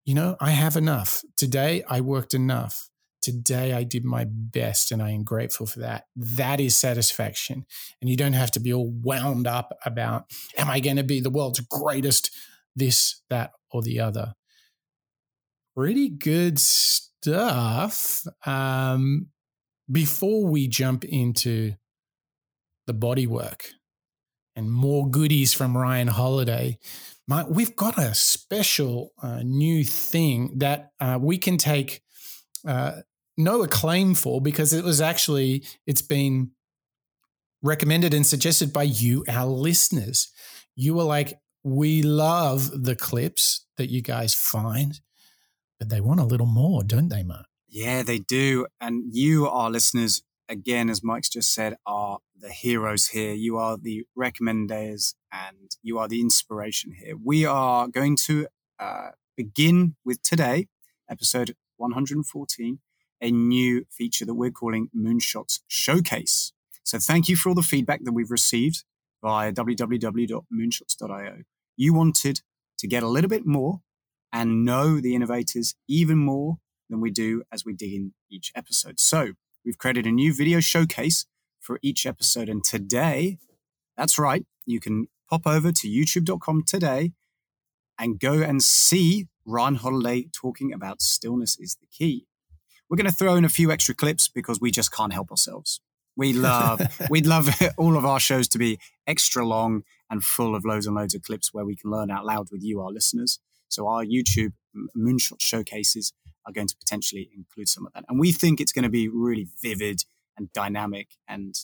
you 0.06 0.14
know, 0.14 0.38
I 0.40 0.52
have 0.52 0.76
enough. 0.76 1.22
Today 1.36 1.84
I 1.90 2.02
worked 2.02 2.34
enough. 2.34 2.90
Today 3.22 3.74
I 3.74 3.84
did 3.84 4.06
my 4.06 4.26
best 4.30 4.92
and 4.92 5.02
I 5.02 5.12
am 5.12 5.24
grateful 5.24 5.66
for 5.66 5.80
that. 5.80 6.06
That 6.16 6.62
is 6.62 6.78
satisfaction. 6.78 7.66
And 8.00 8.10
you 8.10 8.16
don't 8.16 8.34
have 8.34 8.52
to 8.52 8.60
be 8.60 8.74
all 8.74 8.90
wound 8.90 9.48
up 9.48 9.78
about, 9.86 10.32
am 10.56 10.70
I 10.70 10.80
going 10.80 10.96
to 10.96 11.04
be 11.04 11.20
the 11.20 11.30
world's 11.30 11.60
greatest, 11.60 12.32
this, 12.76 13.22
that, 13.30 13.52
or 13.78 13.82
the 13.84 14.00
other. 14.00 14.34
Pretty 15.76 16.10
good 16.10 16.60
stuff. 16.60 18.26
Um, 18.46 19.28
before 19.92 20.46
we 20.46 20.68
jump 20.68 21.06
into 21.06 21.74
the 22.88 22.94
body 22.94 23.28
work 23.28 23.70
and 24.56 24.72
more 24.72 25.10
goodies 25.10 25.54
from 25.54 25.78
Ryan 25.78 26.08
Holiday, 26.08 26.80
we've 27.48 27.76
got 27.76 27.98
a 27.98 28.16
special 28.16 29.12
uh, 29.22 29.42
new 29.44 29.84
thing 29.84 30.58
that 30.60 30.92
uh, 31.00 31.20
we 31.22 31.38
can 31.38 31.58
take 31.58 32.02
uh, 32.66 33.02
no 33.38 33.62
acclaim 33.62 34.16
for 34.16 34.42
because 34.42 34.74
it 34.74 34.84
was 34.84 35.00
actually 35.00 35.64
it's 35.86 36.02
been 36.02 36.52
recommended 37.62 38.14
and 38.14 38.26
suggested 38.26 38.74
by 38.74 38.84
you, 38.84 39.24
our 39.30 39.46
listeners. 39.46 40.30
You 40.76 40.96
were 40.96 41.04
like, 41.04 41.40
we 41.68 42.02
love 42.02 42.86
the 42.86 42.96
clips 42.96 43.66
that 43.76 43.90
you 43.90 44.02
guys 44.02 44.34
find, 44.34 45.02
but 45.78 45.90
they 45.90 46.00
want 46.00 46.22
a 46.22 46.26
little 46.26 46.48
more, 46.48 46.82
don't 46.82 47.10
they, 47.10 47.24
Mark? 47.24 47.46
Yeah, 47.68 48.04
they 48.04 48.20
do. 48.20 48.68
And 48.80 49.14
you, 49.14 49.48
our 49.48 49.70
listeners, 49.70 50.24
again, 50.48 50.90
as 50.90 51.04
Mike's 51.04 51.28
just 51.28 51.54
said, 51.54 51.76
are 51.86 52.20
the 52.40 52.50
heroes 52.50 53.08
here. 53.08 53.34
You 53.34 53.58
are 53.58 53.78
the 53.78 54.06
recommenders 54.18 55.16
and 55.32 55.76
you 55.82 56.00
are 56.00 56.08
the 56.08 56.22
inspiration 56.22 56.94
here. 56.94 57.16
We 57.22 57.46
are 57.46 57.90
going 57.90 58.16
to 58.28 58.48
uh, 58.80 59.10
begin 59.36 59.96
with 60.06 60.22
today, 60.22 60.68
episode 61.10 61.54
114, 61.76 62.80
a 63.20 63.32
new 63.32 63.86
feature 63.92 64.26
that 64.26 64.36
we're 64.36 64.52
calling 64.52 64.90
Moonshots 64.96 65.60
Showcase. 65.68 66.54
So 66.84 66.98
thank 66.98 67.28
you 67.28 67.36
for 67.36 67.50
all 67.50 67.56
the 67.56 67.62
feedback 67.62 68.06
that 68.06 68.14
we've 68.14 68.32
received 68.32 68.86
via 69.22 69.52
www.moonshots.io. 69.52 71.44
You 71.78 71.94
wanted 71.94 72.42
to 72.80 72.88
get 72.88 73.04
a 73.04 73.08
little 73.08 73.30
bit 73.30 73.46
more 73.46 73.82
and 74.34 74.66
know 74.66 75.00
the 75.00 75.16
innovators 75.16 75.76
even 75.88 76.18
more 76.18 76.58
than 76.90 77.00
we 77.00 77.12
do 77.12 77.44
as 77.52 77.64
we 77.64 77.74
dig 77.74 77.94
in 77.94 78.14
each 78.30 78.52
episode. 78.56 79.00
So 79.00 79.34
we've 79.64 79.78
created 79.78 80.06
a 80.06 80.12
new 80.12 80.34
video 80.34 80.60
showcase 80.60 81.26
for 81.62 81.80
each 81.82 82.06
episode. 82.06 82.50
And 82.50 82.64
today, 82.64 83.38
that's 83.96 84.18
right, 84.18 84.46
you 84.66 84.80
can 84.80 85.08
pop 85.30 85.46
over 85.46 85.72
to 85.72 85.88
youtube.com 85.88 86.64
today 86.64 87.14
and 88.00 88.20
go 88.20 88.42
and 88.42 88.64
see 88.64 89.28
Ryan 89.46 89.76
Holiday 89.76 90.28
talking 90.34 90.74
about 90.74 91.02
stillness 91.02 91.58
is 91.60 91.78
the 91.80 91.88
key. 91.88 92.28
We're 92.90 92.98
going 92.98 93.10
to 93.10 93.16
throw 93.16 93.36
in 93.36 93.46
a 93.46 93.50
few 93.50 93.72
extra 93.72 93.96
clips 93.96 94.28
because 94.28 94.62
we 94.62 94.72
just 94.72 94.94
can't 94.94 95.14
help 95.14 95.32
ourselves. 95.32 95.82
We 96.16 96.34
love, 96.34 96.82
we'd 97.10 97.26
love 97.26 97.50
all 97.78 97.98
of 97.98 98.06
our 98.06 98.20
shows 98.20 98.48
to 98.50 98.58
be 98.58 98.80
extra 99.06 99.46
long 99.46 99.84
and 100.10 100.24
full 100.24 100.56
of 100.56 100.66
loads 100.66 100.88
and 100.88 100.96
loads 100.96 101.16
of 101.16 101.22
clips 101.22 101.54
where 101.54 101.66
we 101.66 101.76
can 101.76 101.92
learn 101.92 102.10
out 102.10 102.26
loud 102.26 102.48
with 102.52 102.64
you, 102.64 102.82
our 102.82 102.92
listeners. 102.92 103.40
So 103.70 103.88
our 103.88 104.04
YouTube 104.04 104.54
moonshot 104.96 105.40
showcases 105.40 106.14
are 106.46 106.54
going 106.54 106.68
to 106.68 106.78
potentially 106.78 107.30
include 107.36 107.68
some 107.68 107.86
of 107.86 107.92
that. 107.94 108.06
And 108.08 108.20
we 108.20 108.32
think 108.32 108.62
it's 108.62 108.72
going 108.72 108.84
to 108.84 108.90
be 108.90 109.10
really 109.10 109.48
vivid 109.62 110.04
and 110.38 110.52
dynamic. 110.54 111.10
And 111.28 111.56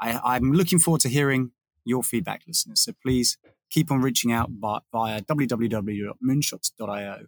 I, 0.00 0.36
am 0.36 0.52
looking 0.52 0.78
forward 0.78 1.00
to 1.02 1.08
hearing 1.08 1.52
your 1.84 2.02
feedback, 2.02 2.42
listeners. 2.46 2.80
So 2.80 2.92
please 3.02 3.38
keep 3.70 3.90
on 3.90 4.02
reaching 4.02 4.32
out 4.32 4.60
by, 4.60 4.80
via 4.92 5.22
www.moonshots.io. 5.22 7.26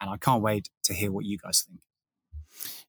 And 0.00 0.10
I 0.10 0.16
can't 0.16 0.42
wait 0.42 0.70
to 0.84 0.94
hear 0.94 1.10
what 1.10 1.24
you 1.24 1.38
guys 1.38 1.62
think. 1.62 1.80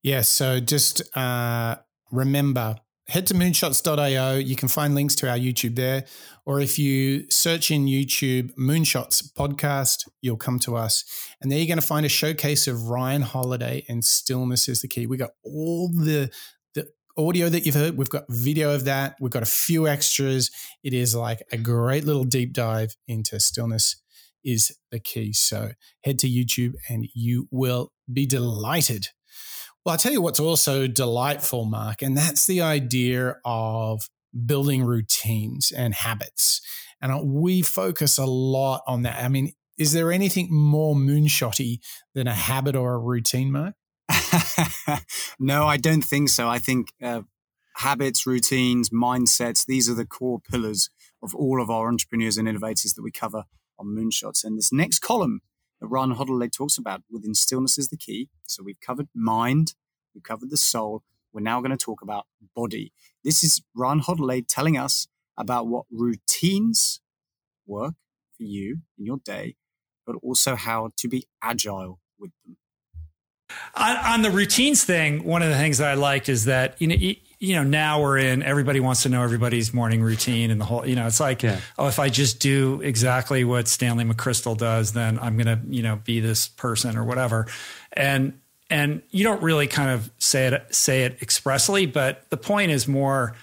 Yeah, 0.02 0.22
so 0.22 0.60
just 0.60 1.02
uh, 1.16 1.76
remember 2.10 2.76
head 3.10 3.26
to 3.26 3.34
moonshots.io. 3.34 4.36
You 4.36 4.54
can 4.54 4.68
find 4.68 4.94
links 4.94 5.16
to 5.16 5.28
our 5.28 5.36
YouTube 5.36 5.74
there. 5.74 6.04
Or 6.46 6.60
if 6.60 6.78
you 6.78 7.28
search 7.28 7.70
in 7.70 7.86
YouTube 7.86 8.54
Moonshots 8.54 9.32
podcast, 9.32 10.08
you'll 10.22 10.36
come 10.36 10.60
to 10.60 10.76
us. 10.76 11.04
And 11.42 11.50
there 11.50 11.58
you're 11.58 11.66
going 11.66 11.80
to 11.80 11.86
find 11.86 12.06
a 12.06 12.10
showcase 12.10 12.68
of 12.68 12.88
Ryan 12.88 13.22
Holiday 13.22 13.84
and 13.88 14.04
Stillness 14.04 14.68
is 14.68 14.80
the 14.82 14.88
Key. 14.88 15.06
We 15.06 15.16
got 15.16 15.30
all 15.44 15.88
the 15.88 16.30
the 16.74 16.88
audio 17.18 17.48
that 17.48 17.66
you've 17.66 17.74
heard. 17.74 17.96
We've 17.96 18.08
got 18.08 18.24
video 18.28 18.74
of 18.74 18.84
that. 18.84 19.16
We've 19.20 19.32
got 19.32 19.42
a 19.42 19.46
few 19.46 19.88
extras. 19.88 20.50
It 20.84 20.94
is 20.94 21.14
like 21.14 21.42
a 21.50 21.58
great 21.58 22.04
little 22.04 22.24
deep 22.24 22.52
dive 22.52 22.96
into 23.08 23.40
stillness 23.40 23.96
is 24.44 24.76
the 24.90 25.00
key. 25.00 25.32
So 25.32 25.72
head 26.04 26.18
to 26.20 26.28
YouTube 26.28 26.74
and 26.88 27.06
you 27.12 27.48
will 27.50 27.92
be 28.10 28.24
delighted. 28.24 29.08
Well, 29.84 29.94
I'll 29.94 29.98
tell 29.98 30.12
you 30.12 30.20
what's 30.20 30.40
also 30.40 30.86
delightful, 30.86 31.64
Mark, 31.64 32.02
and 32.02 32.14
that's 32.14 32.46
the 32.46 32.60
idea 32.60 33.36
of 33.46 34.10
building 34.44 34.84
routines 34.84 35.72
and 35.72 35.94
habits. 35.94 36.60
And 37.00 37.32
we 37.32 37.62
focus 37.62 38.18
a 38.18 38.26
lot 38.26 38.82
on 38.86 39.02
that. 39.02 39.22
I 39.24 39.28
mean, 39.28 39.52
is 39.78 39.94
there 39.94 40.12
anything 40.12 40.48
more 40.52 40.94
moonshotty 40.94 41.78
than 42.14 42.26
a 42.26 42.34
habit 42.34 42.76
or 42.76 42.92
a 42.92 42.98
routine, 42.98 43.52
Mark? 43.52 43.74
no, 45.38 45.66
I 45.66 45.78
don't 45.78 46.02
think 46.02 46.28
so. 46.28 46.46
I 46.46 46.58
think 46.58 46.92
uh, 47.02 47.22
habits, 47.76 48.26
routines, 48.26 48.90
mindsets, 48.90 49.64
these 49.64 49.88
are 49.88 49.94
the 49.94 50.04
core 50.04 50.40
pillars 50.40 50.90
of 51.22 51.34
all 51.34 51.62
of 51.62 51.70
our 51.70 51.88
entrepreneurs 51.88 52.36
and 52.36 52.46
innovators 52.46 52.92
that 52.94 53.02
we 53.02 53.10
cover 53.10 53.44
on 53.78 53.86
Moonshots. 53.86 54.44
And 54.44 54.58
this 54.58 54.72
next 54.72 54.98
column 54.98 55.40
that 55.80 55.88
Ryan 55.88 56.12
Holiday 56.12 56.48
talks 56.48 56.78
about 56.78 57.02
within 57.10 57.34
stillness 57.34 57.78
is 57.78 57.88
the 57.88 57.96
key. 57.96 58.28
So 58.46 58.62
we've 58.62 58.80
covered 58.80 59.08
mind, 59.14 59.74
we've 60.14 60.22
covered 60.22 60.50
the 60.50 60.56
soul. 60.56 61.02
We're 61.32 61.40
now 61.40 61.60
going 61.60 61.70
to 61.70 61.76
talk 61.76 62.02
about 62.02 62.26
body. 62.56 62.92
This 63.24 63.44
is 63.44 63.62
Ryan 63.74 64.00
Holiday 64.00 64.42
telling 64.42 64.76
us 64.76 65.06
about 65.38 65.66
what 65.68 65.86
routines 65.90 67.00
work 67.66 67.94
for 68.36 68.42
you 68.42 68.80
in 68.98 69.06
your 69.06 69.18
day, 69.18 69.54
but 70.06 70.16
also 70.22 70.56
how 70.56 70.90
to 70.96 71.08
be 71.08 71.26
agile 71.42 72.00
with 72.18 72.32
them. 72.44 72.56
On, 73.74 74.22
the 74.22 74.30
routines 74.30 74.84
thing, 74.84 75.24
one 75.24 75.42
of 75.42 75.48
the 75.48 75.56
things 75.56 75.78
that 75.78 75.88
I 75.88 75.94
like 75.94 76.28
is 76.28 76.44
that 76.44 76.80
you 76.80 76.86
know 76.86 76.96
you, 77.40 77.54
know 77.54 77.64
now 77.64 78.02
we're 78.02 78.18
in 78.18 78.42
everybody 78.42 78.78
wants 78.80 79.02
to 79.02 79.08
know 79.08 79.22
everybody's 79.22 79.74
morning 79.74 80.02
routine 80.02 80.50
and 80.50 80.60
the 80.60 80.64
whole 80.64 80.86
you 80.86 80.94
know 80.94 81.06
it's 81.06 81.20
like 81.20 81.42
yeah. 81.42 81.60
oh 81.78 81.88
if 81.88 81.98
I 81.98 82.08
just 82.08 82.38
do 82.38 82.80
exactly 82.82 83.44
what 83.44 83.66
Stanley 83.66 84.04
McChrystal 84.04 84.56
does 84.56 84.92
then 84.92 85.18
I'm 85.18 85.36
gonna 85.36 85.60
you 85.68 85.82
know 85.82 85.96
be 85.96 86.20
this 86.20 86.48
person 86.48 86.96
or 86.96 87.04
whatever 87.04 87.46
and 87.92 88.38
and 88.68 89.02
you 89.10 89.24
don't 89.24 89.42
really 89.42 89.66
kind 89.66 89.90
of 89.90 90.10
say 90.18 90.46
it 90.46 90.74
say 90.74 91.04
it 91.04 91.20
expressly 91.22 91.86
but 91.86 92.28
the 92.30 92.36
point 92.36 92.70
is 92.70 92.86
more 92.86 93.34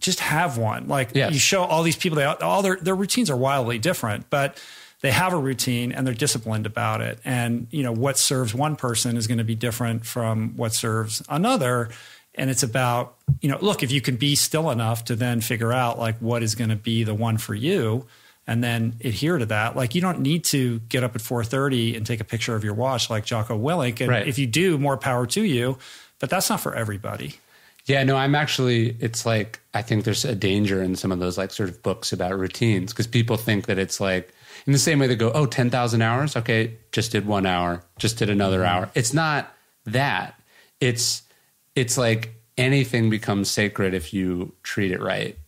just 0.00 0.20
have 0.20 0.58
one 0.58 0.88
like 0.88 1.10
yes. 1.14 1.32
you 1.32 1.38
show 1.38 1.62
all 1.62 1.82
these 1.82 1.96
people 1.96 2.16
they 2.16 2.24
all 2.24 2.62
their 2.62 2.76
their 2.76 2.96
routines 2.96 3.30
are 3.30 3.36
wildly 3.36 3.78
different 3.78 4.28
but 4.28 4.58
they 5.00 5.10
have 5.10 5.32
a 5.32 5.38
routine 5.38 5.92
and 5.92 6.06
they're 6.06 6.14
disciplined 6.14 6.66
about 6.66 7.00
it. 7.00 7.18
And, 7.24 7.66
you 7.70 7.82
know, 7.82 7.92
what 7.92 8.18
serves 8.18 8.54
one 8.54 8.76
person 8.76 9.16
is 9.16 9.26
going 9.26 9.38
to 9.38 9.44
be 9.44 9.54
different 9.54 10.04
from 10.04 10.56
what 10.56 10.74
serves 10.74 11.22
another. 11.28 11.88
And 12.34 12.48
it's 12.48 12.62
about, 12.62 13.16
you 13.40 13.50
know, 13.50 13.58
look, 13.60 13.82
if 13.82 13.90
you 13.90 14.00
can 14.00 14.16
be 14.16 14.36
still 14.36 14.70
enough 14.70 15.04
to 15.06 15.16
then 15.16 15.40
figure 15.40 15.72
out 15.72 15.98
like 15.98 16.18
what 16.18 16.42
is 16.42 16.54
going 16.54 16.70
to 16.70 16.76
be 16.76 17.04
the 17.04 17.14
one 17.14 17.38
for 17.38 17.54
you 17.54 18.06
and 18.46 18.64
then 18.64 18.96
adhere 19.04 19.38
to 19.38 19.46
that. 19.46 19.76
Like 19.76 19.94
you 19.94 20.00
don't 20.00 20.20
need 20.20 20.44
to 20.46 20.80
get 20.88 21.04
up 21.04 21.14
at 21.14 21.22
4:30 21.22 21.96
and 21.96 22.06
take 22.06 22.20
a 22.20 22.24
picture 22.24 22.54
of 22.54 22.64
your 22.64 22.74
watch 22.74 23.10
like 23.10 23.24
Jocko 23.24 23.58
Willink. 23.58 24.00
And 24.00 24.10
right. 24.10 24.26
if 24.26 24.38
you 24.38 24.46
do, 24.46 24.78
more 24.78 24.96
power 24.96 25.26
to 25.26 25.42
you. 25.42 25.78
But 26.18 26.30
that's 26.30 26.50
not 26.50 26.60
for 26.60 26.74
everybody. 26.74 27.36
Yeah, 27.86 28.04
no, 28.04 28.16
I'm 28.16 28.34
actually, 28.34 28.96
it's 29.00 29.24
like, 29.24 29.60
I 29.72 29.82
think 29.82 30.04
there's 30.04 30.24
a 30.24 30.34
danger 30.34 30.82
in 30.82 30.96
some 30.96 31.12
of 31.12 31.18
those 31.18 31.38
like 31.38 31.50
sort 31.50 31.68
of 31.68 31.82
books 31.82 32.12
about 32.12 32.38
routines 32.38 32.92
because 32.92 33.06
people 33.06 33.36
think 33.36 33.66
that 33.66 33.78
it's 33.78 34.00
like, 34.00 34.32
in 34.66 34.72
the 34.72 34.78
same 34.78 34.98
way 34.98 35.06
they 35.06 35.16
go, 35.16 35.32
oh, 35.32 35.46
10,000 35.46 36.02
hours? 36.02 36.36
Okay, 36.36 36.76
just 36.92 37.12
did 37.12 37.26
one 37.26 37.46
hour, 37.46 37.82
just 37.98 38.18
did 38.18 38.28
another 38.28 38.58
mm-hmm. 38.58 38.76
hour. 38.76 38.90
It's 38.94 39.14
not 39.14 39.52
that. 39.86 40.38
It's, 40.80 41.22
it's 41.74 41.96
like 41.96 42.34
anything 42.58 43.10
becomes 43.10 43.50
sacred 43.50 43.94
if 43.94 44.12
you 44.12 44.54
treat 44.62 44.90
it 44.90 45.00
right 45.00 45.38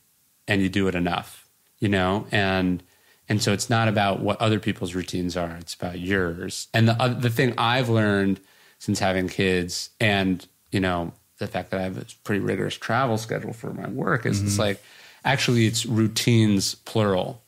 and 0.49 0.63
you 0.63 0.69
do 0.69 0.89
it 0.89 0.95
enough, 0.95 1.47
you 1.79 1.89
know? 1.89 2.27
And, 2.33 2.83
and 3.29 3.43
so 3.43 3.53
it's 3.53 3.71
not 3.71 3.89
about 3.89 4.21
what 4.21 4.41
other 4.41 4.59
people's 4.59 4.95
routines 4.95 5.37
are, 5.37 5.57
it's 5.57 5.75
about 5.75 5.99
yours. 5.99 6.69
And 6.75 6.89
the, 6.89 7.01
uh, 7.01 7.09
the 7.09 7.31
thing 7.31 7.55
I've 7.59 7.89
learned 7.89 8.41
since 8.83 8.99
having 8.99 9.29
kids 9.29 9.91
and 10.01 10.45
you 10.73 10.81
know 10.81 11.13
the 11.39 11.47
fact 11.47 11.71
that 11.71 11.79
I 11.79 11.85
have 11.85 11.99
a 11.99 12.07
pretty 12.25 12.41
rigorous 12.41 12.75
travel 12.75 13.17
schedule 13.17 13.53
for 13.53 13.73
my 13.73 13.89
work 13.89 14.27
is 14.27 14.39
mm-hmm. 14.39 14.49
it's 14.49 14.59
like 14.59 14.83
actually 15.25 15.67
it's 15.67 15.87
routines 15.87 16.75
plural. 16.75 17.43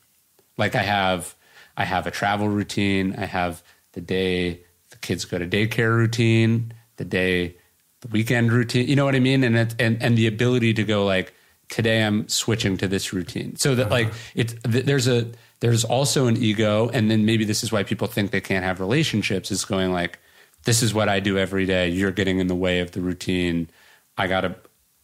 Like 0.57 0.75
I 0.75 0.83
have 0.83 1.35
I 1.75 1.83
have 1.83 2.07
a 2.07 2.11
travel 2.11 2.47
routine, 2.47 3.15
I 3.17 3.25
have 3.25 3.61
the 3.93 4.01
day 4.01 4.61
the 4.91 4.97
kids 4.97 5.25
go 5.25 5.37
to 5.37 5.45
daycare 5.45 5.93
routine, 5.93 6.73
the 6.95 7.03
day 7.03 7.57
weekend 8.11 8.51
routine, 8.51 8.87
you 8.87 8.95
know 8.95 9.05
what 9.05 9.15
I 9.15 9.19
mean? 9.19 9.43
And 9.43 9.57
it, 9.57 9.75
and 9.79 10.01
and 10.01 10.17
the 10.17 10.27
ability 10.27 10.73
to 10.75 10.83
go 10.83 11.05
like 11.05 11.33
today 11.69 12.03
I'm 12.03 12.27
switching 12.27 12.77
to 12.77 12.87
this 12.87 13.13
routine. 13.13 13.55
So 13.55 13.75
that 13.75 13.87
uh-huh. 13.87 13.91
like 13.91 14.13
it's 14.33 14.55
there's 14.63 15.07
a 15.07 15.27
there's 15.59 15.83
also 15.83 16.27
an 16.27 16.37
ego 16.37 16.89
and 16.93 17.09
then 17.09 17.25
maybe 17.25 17.45
this 17.45 17.63
is 17.63 17.71
why 17.71 17.83
people 17.83 18.07
think 18.07 18.31
they 18.31 18.41
can't 18.41 18.63
have 18.63 18.79
relationships 18.79 19.51
is 19.51 19.65
going 19.65 19.91
like 19.91 20.19
this 20.63 20.83
is 20.83 20.93
what 20.93 21.09
I 21.09 21.19
do 21.19 21.37
every 21.37 21.65
day. 21.65 21.89
You're 21.89 22.11
getting 22.11 22.39
in 22.39 22.47
the 22.47 22.55
way 22.55 22.79
of 22.79 22.91
the 22.91 23.01
routine. 23.01 23.69
I 24.17 24.27
gotta 24.27 24.55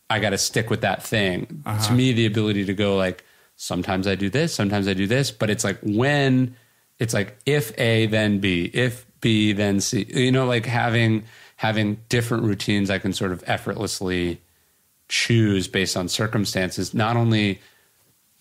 I 0.10 0.20
gotta 0.20 0.38
stick 0.38 0.70
with 0.70 0.82
that 0.82 1.02
thing. 1.04 1.64
Uh-huh. 1.66 1.88
To 1.88 1.94
me, 1.94 2.12
the 2.12 2.26
ability 2.26 2.66
to 2.66 2.74
go 2.74 2.98
like 2.98 3.24
sometimes 3.56 4.08
I 4.08 4.16
do 4.16 4.30
this, 4.30 4.54
sometimes 4.54 4.88
I 4.88 4.94
do 4.94 5.08
this, 5.08 5.32
but 5.32 5.50
it's 5.50 5.64
like 5.64 5.80
when 5.82 6.56
it's 7.00 7.14
like 7.14 7.38
if 7.46 7.78
A 7.80 8.08
then 8.08 8.40
B, 8.40 8.70
if 8.74 9.06
B 9.22 9.54
then 9.54 9.80
C. 9.80 10.06
You 10.10 10.32
know, 10.32 10.46
like 10.46 10.66
having 10.66 11.24
having 11.58 12.00
different 12.10 12.44
routines 12.44 12.90
I 12.90 12.98
can 12.98 13.14
sort 13.14 13.32
of 13.32 13.44
effortlessly 13.48 14.42
choose 15.08 15.68
based 15.68 15.96
on 15.96 16.10
circumstances. 16.10 16.94
Not 16.94 17.16
only 17.16 17.62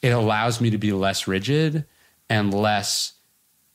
it 0.03 0.11
allows 0.11 0.61
me 0.61 0.71
to 0.71 0.79
be 0.79 0.93
less 0.93 1.29
rigid 1.29 1.85
and 2.29 2.55
less 2.55 3.15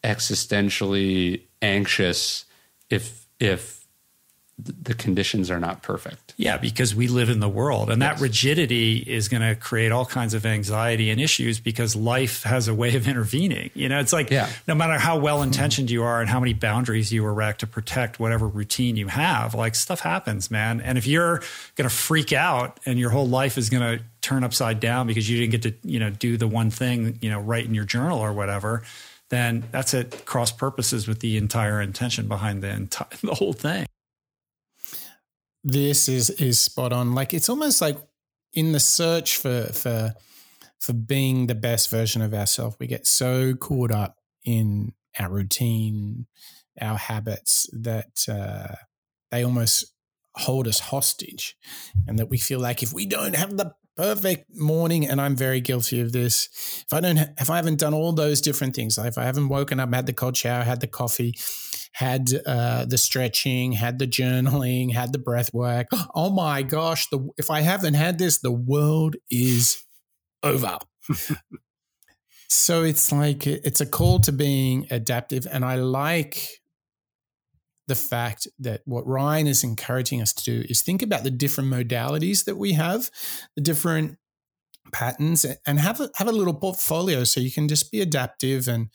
existentially 0.03 1.41
anxious 1.61 2.45
if 2.89 3.27
if 3.39 3.84
the 4.57 4.93
conditions 4.93 5.51
are 5.51 5.59
not 5.59 5.83
perfect. 5.83 6.33
Yeah, 6.37 6.57
because 6.57 6.95
we 6.95 7.09
live 7.09 7.29
in 7.29 7.41
the 7.41 7.49
world 7.49 7.89
and 7.89 8.01
yes. 8.01 8.17
that 8.17 8.23
rigidity 8.23 8.97
is 8.99 9.27
going 9.27 9.41
to 9.41 9.53
create 9.53 9.91
all 9.91 10.05
kinds 10.05 10.33
of 10.33 10.45
anxiety 10.45 11.09
and 11.09 11.19
issues 11.19 11.59
because 11.59 11.93
life 11.93 12.43
has 12.43 12.69
a 12.69 12.73
way 12.73 12.95
of 12.95 13.05
intervening. 13.07 13.69
You 13.73 13.89
know, 13.89 13.99
it's 13.99 14.13
like 14.13 14.29
yeah. 14.29 14.49
no 14.65 14.73
matter 14.73 14.97
how 14.97 15.19
well 15.19 15.43
intentioned 15.43 15.91
you 15.91 16.03
are 16.03 16.21
and 16.21 16.29
how 16.29 16.39
many 16.39 16.53
boundaries 16.53 17.11
you 17.11 17.25
erect 17.25 17.59
to 17.61 17.67
protect 17.67 18.17
whatever 18.17 18.47
routine 18.47 18.95
you 18.95 19.07
have, 19.07 19.53
like 19.55 19.75
stuff 19.75 19.99
happens, 19.99 20.49
man. 20.49 20.79
And 20.79 20.97
if 20.97 21.05
you're 21.05 21.39
going 21.75 21.89
to 21.89 21.95
freak 21.95 22.31
out 22.31 22.79
and 22.85 22.97
your 22.97 23.09
whole 23.09 23.27
life 23.27 23.57
is 23.57 23.69
going 23.69 23.97
to 23.97 24.03
turn 24.21 24.45
upside 24.45 24.79
down 24.79 25.05
because 25.05 25.29
you 25.29 25.37
didn't 25.37 25.51
get 25.51 25.61
to, 25.63 25.89
you 25.89 25.99
know, 25.99 26.09
do 26.09 26.37
the 26.37 26.47
one 26.47 26.69
thing, 26.69 27.19
you 27.21 27.29
know, 27.29 27.39
write 27.41 27.65
in 27.65 27.73
your 27.73 27.85
journal 27.85 28.19
or 28.19 28.31
whatever, 28.31 28.83
then 29.29 29.65
that's 29.71 29.93
at 29.93 30.25
cross 30.25 30.53
purposes 30.53 31.09
with 31.09 31.19
the 31.19 31.35
entire 31.35 31.81
intention 31.81 32.29
behind 32.29 32.63
the 32.63 32.69
entire, 32.69 33.07
the 33.21 33.35
whole 33.35 33.53
thing 33.53 33.85
this 35.65 36.07
is 36.07 36.29
is 36.29 36.61
spot 36.61 36.93
on. 36.93 37.13
Like 37.13 37.33
it's 37.33 37.49
almost 37.49 37.81
like 37.81 37.97
in 38.53 38.71
the 38.71 38.79
search 38.79 39.37
for 39.37 39.63
for 39.73 40.13
for 40.79 40.93
being 40.93 41.47
the 41.47 41.55
best 41.55 41.89
version 41.89 42.21
of 42.21 42.33
ourselves, 42.33 42.77
we 42.79 42.87
get 42.87 43.07
so 43.07 43.55
caught 43.55 43.91
up 43.91 44.17
in 44.45 44.93
our 45.19 45.31
routine, 45.31 46.27
our 46.79 46.97
habits 46.97 47.67
that 47.73 48.25
uh, 48.29 48.75
they 49.31 49.43
almost 49.43 49.91
hold 50.35 50.67
us 50.67 50.79
hostage, 50.79 51.57
and 52.07 52.19
that 52.19 52.29
we 52.29 52.37
feel 52.37 52.59
like 52.59 52.83
if 52.83 52.93
we 52.93 53.07
don't 53.07 53.35
have 53.35 53.57
the 53.57 53.73
perfect 53.95 54.53
morning 54.53 55.07
and 55.07 55.21
i'm 55.21 55.35
very 55.35 55.61
guilty 55.61 56.01
of 56.01 56.11
this 56.11 56.49
if 56.85 56.91
i 56.91 56.99
don't 56.99 57.17
if 57.39 57.49
i 57.49 57.55
haven't 57.55 57.79
done 57.79 57.93
all 57.93 58.11
those 58.11 58.41
different 58.41 58.75
things 58.75 58.97
like 58.97 59.07
if 59.07 59.17
i 59.17 59.23
haven't 59.23 59.47
woken 59.47 59.79
up 59.79 59.93
had 59.93 60.05
the 60.05 60.11
cold 60.11 60.35
shower 60.35 60.63
had 60.63 60.81
the 60.81 60.87
coffee 60.87 61.33
had 61.95 62.29
uh, 62.45 62.83
the 62.83 62.97
stretching, 62.97 63.71
had 63.71 63.99
the 63.99 64.07
journaling, 64.07 64.93
had 64.93 65.13
the 65.13 65.17
breath 65.17 65.53
work. 65.53 65.87
Oh 66.13 66.29
my 66.29 66.61
gosh, 66.61 67.07
the, 67.09 67.29
if 67.37 67.49
I 67.49 67.61
haven't 67.61 67.93
had 67.93 68.19
this, 68.19 68.39
the 68.39 68.51
world 68.51 69.15
is 69.31 69.81
over. 70.43 70.77
so 72.49 72.83
it's 72.83 73.11
like 73.11 73.47
it's 73.47 73.79
a 73.79 73.85
call 73.85 74.19
to 74.21 74.33
being 74.33 74.87
adaptive. 74.91 75.47
And 75.49 75.63
I 75.63 75.75
like 75.75 76.61
the 77.87 77.95
fact 77.95 78.47
that 78.59 78.81
what 78.85 79.07
Ryan 79.07 79.47
is 79.47 79.63
encouraging 79.63 80.21
us 80.21 80.33
to 80.33 80.43
do 80.43 80.65
is 80.69 80.81
think 80.81 81.01
about 81.01 81.23
the 81.23 81.31
different 81.31 81.71
modalities 81.71 82.43
that 82.43 82.57
we 82.57 82.73
have, 82.73 83.09
the 83.55 83.61
different 83.61 84.17
patterns, 84.91 85.45
and 85.65 85.79
have 85.79 86.01
a, 86.01 86.09
have 86.15 86.27
a 86.27 86.33
little 86.33 86.53
portfolio 86.53 87.23
so 87.23 87.39
you 87.39 87.51
can 87.51 87.69
just 87.69 87.89
be 87.89 88.01
adaptive 88.01 88.67
and 88.67 88.89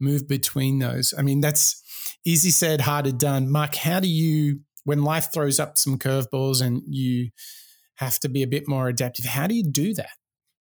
move 0.00 0.26
between 0.26 0.78
those. 0.78 1.12
I 1.16 1.22
mean, 1.22 1.40
that's 1.40 1.82
easy 2.26 2.50
said, 2.50 2.82
harder 2.82 3.12
done. 3.12 3.50
Mark, 3.50 3.76
how 3.76 4.00
do 4.00 4.08
you, 4.08 4.60
when 4.84 5.02
life 5.02 5.32
throws 5.32 5.60
up 5.60 5.78
some 5.78 5.96
curveballs 5.98 6.60
and 6.60 6.82
you 6.86 7.30
have 7.94 8.18
to 8.20 8.28
be 8.28 8.42
a 8.42 8.46
bit 8.46 8.68
more 8.68 8.88
adaptive, 8.88 9.24
how 9.24 9.46
do 9.46 9.54
you 9.54 9.64
do 9.64 9.94
that? 9.94 10.10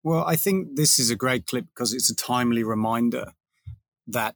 Well, 0.04 0.24
I 0.24 0.36
think 0.36 0.76
this 0.76 1.00
is 1.00 1.10
a 1.10 1.16
great 1.16 1.48
clip 1.48 1.66
because 1.74 1.92
it's 1.92 2.10
a 2.12 2.16
timely 2.16 2.64
reminder 2.64 3.32
that 4.08 4.36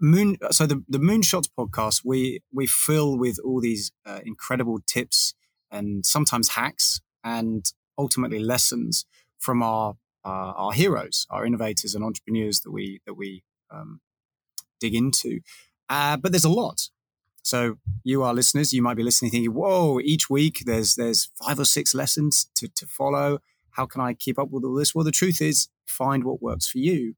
moon. 0.00 0.36
So 0.52 0.66
the 0.66 0.84
the 0.88 0.98
Moonshots 0.98 1.48
podcast, 1.58 2.02
we 2.04 2.40
we 2.52 2.68
fill 2.68 3.18
with 3.18 3.38
all 3.44 3.60
these 3.60 3.90
uh, 4.06 4.20
incredible 4.24 4.78
tips 4.86 5.34
and 5.68 6.06
sometimes 6.06 6.50
hacks 6.50 7.00
and 7.24 7.64
ultimately 7.98 8.38
lessons 8.38 9.04
from 9.40 9.64
our 9.64 9.96
uh, 10.24 10.52
our 10.56 10.72
heroes, 10.72 11.26
our 11.28 11.44
innovators 11.44 11.96
and 11.96 12.04
entrepreneurs 12.04 12.60
that 12.60 12.70
we 12.70 13.00
that 13.04 13.14
we 13.14 13.42
um, 13.70 14.00
dig 14.78 14.94
into. 14.94 15.40
Uh, 15.90 16.16
but 16.16 16.32
there's 16.32 16.44
a 16.44 16.48
lot. 16.48 16.88
So 17.42 17.78
you, 18.04 18.22
our 18.22 18.32
listeners, 18.32 18.72
you 18.72 18.80
might 18.80 18.96
be 18.96 19.02
listening 19.02 19.32
thinking, 19.32 19.52
whoa, 19.52 19.98
each 20.00 20.30
week 20.30 20.62
there's 20.64 20.94
there's 20.94 21.30
five 21.42 21.58
or 21.58 21.64
six 21.64 21.94
lessons 21.94 22.48
to, 22.54 22.68
to 22.68 22.86
follow. 22.86 23.40
How 23.72 23.86
can 23.86 24.00
I 24.00 24.14
keep 24.14 24.38
up 24.38 24.50
with 24.50 24.64
all 24.64 24.74
this? 24.74 24.94
Well, 24.94 25.04
the 25.04 25.10
truth 25.10 25.42
is 25.42 25.68
find 25.84 26.24
what 26.24 26.40
works 26.40 26.68
for 26.68 26.78
you. 26.78 27.16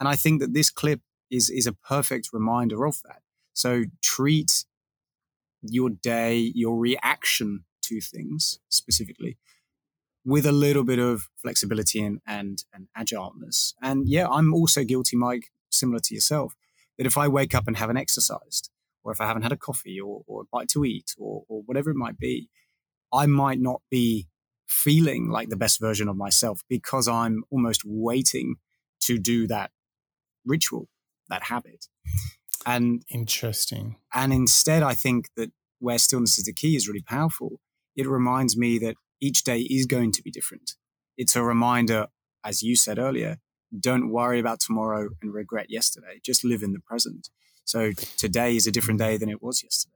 And 0.00 0.08
I 0.08 0.16
think 0.16 0.40
that 0.40 0.54
this 0.54 0.70
clip 0.70 1.00
is 1.30 1.50
is 1.50 1.66
a 1.66 1.72
perfect 1.72 2.30
reminder 2.32 2.86
of 2.86 3.02
that. 3.04 3.20
So 3.52 3.84
treat 4.02 4.64
your 5.62 5.90
day, 5.90 6.52
your 6.54 6.78
reaction 6.78 7.64
to 7.82 8.00
things 8.00 8.58
specifically 8.68 9.36
with 10.24 10.46
a 10.46 10.52
little 10.52 10.84
bit 10.84 10.98
of 10.98 11.28
flexibility 11.36 12.00
and, 12.00 12.20
and, 12.26 12.64
and 12.72 12.88
agileness. 12.96 13.74
And 13.82 14.08
yeah, 14.08 14.26
I'm 14.26 14.54
also 14.54 14.82
guilty, 14.82 15.16
Mike, 15.16 15.50
similar 15.70 15.98
to 16.00 16.14
yourself 16.14 16.54
that 16.98 17.06
if 17.06 17.18
I 17.18 17.28
wake 17.28 17.54
up 17.54 17.66
and 17.66 17.76
haven't 17.76 17.96
exercised, 17.96 18.70
or 19.02 19.12
if 19.12 19.20
I 19.20 19.26
haven't 19.26 19.42
had 19.42 19.52
a 19.52 19.56
coffee 19.56 20.00
or, 20.00 20.22
or 20.26 20.42
a 20.42 20.44
bite 20.50 20.68
to 20.70 20.84
eat, 20.84 21.14
or, 21.18 21.44
or 21.48 21.62
whatever 21.62 21.90
it 21.90 21.96
might 21.96 22.18
be, 22.18 22.48
I 23.12 23.26
might 23.26 23.60
not 23.60 23.82
be 23.90 24.28
feeling 24.66 25.28
like 25.28 25.50
the 25.50 25.56
best 25.56 25.80
version 25.80 26.08
of 26.08 26.16
myself 26.16 26.62
because 26.68 27.06
I'm 27.06 27.44
almost 27.50 27.82
waiting 27.84 28.56
to 29.02 29.18
do 29.18 29.46
that 29.46 29.70
ritual, 30.44 30.88
that 31.28 31.44
habit. 31.44 31.86
And 32.66 33.02
interesting. 33.10 33.96
And 34.12 34.32
instead, 34.32 34.82
I 34.82 34.94
think 34.94 35.28
that 35.36 35.50
where 35.78 35.98
stillness 35.98 36.38
is 36.38 36.44
the 36.44 36.52
key 36.52 36.76
is 36.76 36.88
really 36.88 37.02
powerful. 37.02 37.60
It 37.94 38.08
reminds 38.08 38.56
me 38.56 38.78
that 38.78 38.96
each 39.20 39.44
day 39.44 39.60
is 39.60 39.86
going 39.86 40.12
to 40.12 40.22
be 40.22 40.30
different. 40.30 40.72
It's 41.16 41.36
a 41.36 41.42
reminder, 41.42 42.08
as 42.44 42.62
you 42.62 42.74
said 42.74 42.98
earlier, 42.98 43.38
don't 43.78 44.10
worry 44.10 44.38
about 44.38 44.60
tomorrow 44.60 45.08
and 45.22 45.32
regret 45.32 45.70
yesterday. 45.70 46.20
Just 46.22 46.44
live 46.44 46.62
in 46.62 46.72
the 46.72 46.80
present. 46.80 47.28
So 47.64 47.92
today 48.16 48.56
is 48.56 48.66
a 48.66 48.70
different 48.70 49.00
day 49.00 49.16
than 49.16 49.28
it 49.28 49.42
was 49.42 49.62
yesterday. 49.62 49.94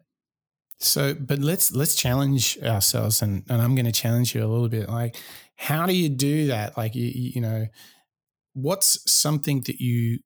So, 0.80 1.14
but 1.14 1.40
let's 1.40 1.72
let's 1.72 1.96
challenge 1.96 2.56
ourselves, 2.62 3.20
and 3.20 3.44
and 3.48 3.60
I'm 3.60 3.74
going 3.74 3.86
to 3.86 3.92
challenge 3.92 4.34
you 4.34 4.44
a 4.44 4.46
little 4.46 4.68
bit. 4.68 4.88
Like, 4.88 5.16
how 5.56 5.86
do 5.86 5.94
you 5.94 6.08
do 6.08 6.46
that? 6.46 6.76
Like, 6.76 6.94
you 6.94 7.10
you 7.12 7.40
know, 7.40 7.66
what's 8.52 9.10
something 9.10 9.62
that 9.62 9.80
you 9.80 10.20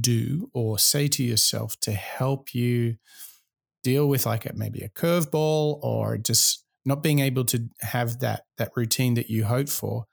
do 0.00 0.48
or 0.52 0.78
say 0.78 1.08
to 1.08 1.22
yourself 1.24 1.78
to 1.80 1.92
help 1.92 2.54
you 2.54 2.96
deal 3.82 4.08
with 4.08 4.26
like 4.26 4.46
a, 4.46 4.52
maybe 4.54 4.80
a 4.80 4.88
curveball 4.88 5.78
or 5.82 6.18
just 6.18 6.64
not 6.84 7.02
being 7.02 7.20
able 7.20 7.44
to 7.44 7.68
have 7.80 8.20
that 8.20 8.44
that 8.58 8.70
routine 8.76 9.14
that 9.14 9.28
you 9.28 9.44
hope 9.44 9.68
for? 9.68 10.06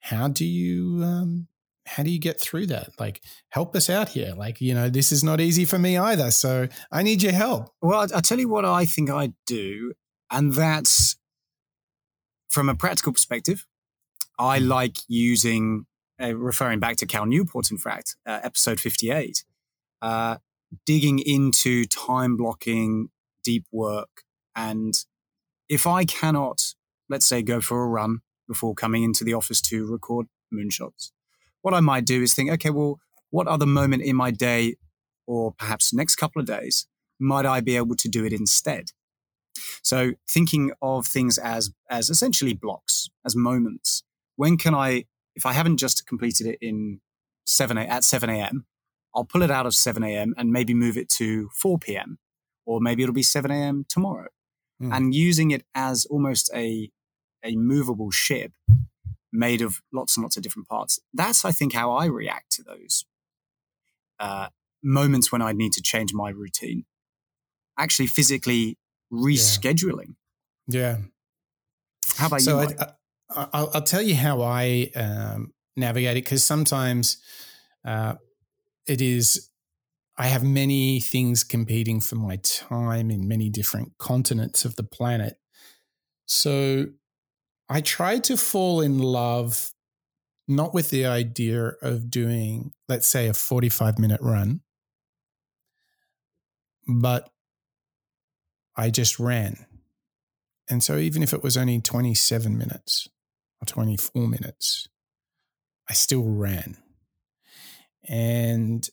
How 0.00 0.26
do 0.26 0.44
you 0.44 1.04
um, 1.04 1.46
how 1.88 2.02
do 2.02 2.10
you 2.10 2.18
get 2.18 2.40
through 2.40 2.66
that? 2.66 2.90
Like, 2.98 3.22
help 3.48 3.74
us 3.74 3.88
out 3.88 4.10
here. 4.10 4.34
Like, 4.36 4.60
you 4.60 4.74
know, 4.74 4.88
this 4.88 5.10
is 5.10 5.24
not 5.24 5.40
easy 5.40 5.64
for 5.64 5.78
me 5.78 5.96
either. 5.96 6.30
So 6.30 6.68
I 6.92 7.02
need 7.02 7.22
your 7.22 7.32
help. 7.32 7.70
Well, 7.80 8.06
I'll 8.14 8.22
tell 8.22 8.38
you 8.38 8.48
what 8.48 8.64
I 8.64 8.84
think 8.84 9.10
I 9.10 9.32
do. 9.46 9.94
And 10.30 10.52
that's 10.52 11.16
from 12.50 12.68
a 12.68 12.74
practical 12.74 13.12
perspective, 13.12 13.66
I 14.38 14.58
mm. 14.60 14.68
like 14.68 14.98
using, 15.08 15.86
uh, 16.20 16.34
referring 16.36 16.80
back 16.80 16.96
to 16.98 17.06
Cal 17.06 17.26
Newport, 17.26 17.70
in 17.70 17.78
fact, 17.78 18.16
uh, 18.26 18.40
episode 18.42 18.80
58, 18.80 19.44
uh, 20.02 20.36
digging 20.86 21.18
into 21.18 21.84
time 21.86 22.36
blocking, 22.36 23.08
deep 23.42 23.64
work. 23.72 24.24
And 24.54 24.94
if 25.68 25.86
I 25.86 26.04
cannot, 26.04 26.74
let's 27.08 27.26
say, 27.26 27.42
go 27.42 27.60
for 27.60 27.82
a 27.82 27.86
run 27.86 28.20
before 28.46 28.74
coming 28.74 29.02
into 29.02 29.24
the 29.24 29.34
office 29.34 29.60
to 29.62 29.86
record 29.86 30.26
moonshots, 30.52 31.12
what 31.62 31.74
I 31.74 31.80
might 31.80 32.04
do 32.04 32.22
is 32.22 32.34
think, 32.34 32.50
okay, 32.52 32.70
well, 32.70 32.98
what 33.30 33.46
other 33.46 33.66
moment 33.66 34.02
in 34.02 34.16
my 34.16 34.30
day 34.30 34.76
or 35.26 35.52
perhaps 35.52 35.92
next 35.92 36.16
couple 36.16 36.40
of 36.40 36.46
days 36.46 36.86
might 37.20 37.46
I 37.46 37.60
be 37.60 37.76
able 37.76 37.96
to 37.96 38.08
do 38.08 38.24
it 38.24 38.32
instead? 38.32 38.92
So 39.82 40.12
thinking 40.30 40.72
of 40.80 41.06
things 41.06 41.38
as 41.38 41.70
as 41.90 42.10
essentially 42.10 42.54
blocks, 42.54 43.10
as 43.24 43.34
moments. 43.34 44.02
When 44.36 44.56
can 44.56 44.74
I, 44.74 45.04
if 45.34 45.44
I 45.44 45.52
haven't 45.52 45.78
just 45.78 46.06
completed 46.06 46.46
it 46.46 46.58
in 46.60 47.00
seven 47.44 47.76
a, 47.76 47.82
at 47.82 48.04
seven 48.04 48.30
a.m., 48.30 48.66
I'll 49.14 49.24
pull 49.24 49.42
it 49.42 49.50
out 49.50 49.66
of 49.66 49.74
seven 49.74 50.04
a.m. 50.04 50.34
and 50.36 50.52
maybe 50.52 50.74
move 50.74 50.96
it 50.96 51.08
to 51.10 51.48
four 51.54 51.78
p.m. 51.78 52.18
or 52.66 52.80
maybe 52.80 53.02
it'll 53.02 53.14
be 53.14 53.22
seven 53.22 53.50
a.m. 53.50 53.84
tomorrow, 53.88 54.28
mm. 54.80 54.94
and 54.94 55.14
using 55.14 55.50
it 55.50 55.64
as 55.74 56.06
almost 56.06 56.50
a 56.54 56.90
a 57.44 57.56
movable 57.56 58.10
ship 58.10 58.52
made 59.32 59.60
of 59.62 59.80
lots 59.92 60.16
and 60.16 60.24
lots 60.24 60.36
of 60.36 60.42
different 60.42 60.68
parts. 60.68 60.98
That's 61.12 61.44
I 61.44 61.52
think 61.52 61.74
how 61.74 61.92
I 61.92 62.06
react 62.06 62.50
to 62.52 62.62
those 62.62 63.04
uh, 64.18 64.48
moments 64.82 65.30
when 65.30 65.42
I 65.42 65.52
need 65.52 65.72
to 65.74 65.82
change 65.82 66.12
my 66.14 66.30
routine. 66.30 66.84
Actually, 67.78 68.08
physically 68.08 68.78
rescheduling. 69.12 70.14
Yeah. 70.66 70.98
How 72.16 72.26
about 72.26 72.40
so 72.40 72.62
you? 72.62 72.76
I, 73.30 73.62
will 73.62 73.82
tell 73.82 74.02
you 74.02 74.14
how 74.14 74.42
I 74.42 74.90
um, 74.96 75.52
navigate 75.76 76.16
it 76.16 76.24
because 76.24 76.44
sometimes 76.44 77.18
uh, 77.84 78.14
it 78.86 79.00
is. 79.00 79.50
I 80.20 80.26
have 80.26 80.42
many 80.42 80.98
things 80.98 81.44
competing 81.44 82.00
for 82.00 82.16
my 82.16 82.36
time 82.42 83.08
in 83.12 83.28
many 83.28 83.50
different 83.50 83.92
continents 83.98 84.64
of 84.64 84.74
the 84.74 84.82
planet. 84.82 85.38
So 86.26 86.86
I 87.68 87.80
tried 87.80 88.24
to 88.24 88.36
fall 88.36 88.80
in 88.80 88.98
love 88.98 89.72
not 90.46 90.72
with 90.72 90.88
the 90.88 91.04
idea 91.04 91.72
of 91.82 92.10
doing, 92.10 92.72
let's 92.88 93.06
say, 93.06 93.28
a 93.28 93.34
45 93.34 93.98
minute 93.98 94.20
run, 94.22 94.60
but 96.86 97.28
I 98.74 98.90
just 98.90 99.18
ran. 99.18 99.66
And 100.70 100.82
so 100.82 100.96
even 100.96 101.22
if 101.22 101.32
it 101.32 101.42
was 101.42 101.56
only 101.56 101.80
27 101.80 102.56
minutes 102.56 103.08
or 103.60 103.66
24 103.66 104.26
minutes, 104.26 104.88
I 105.88 105.92
still 105.92 106.24
ran. 106.24 106.76
And, 108.08 108.88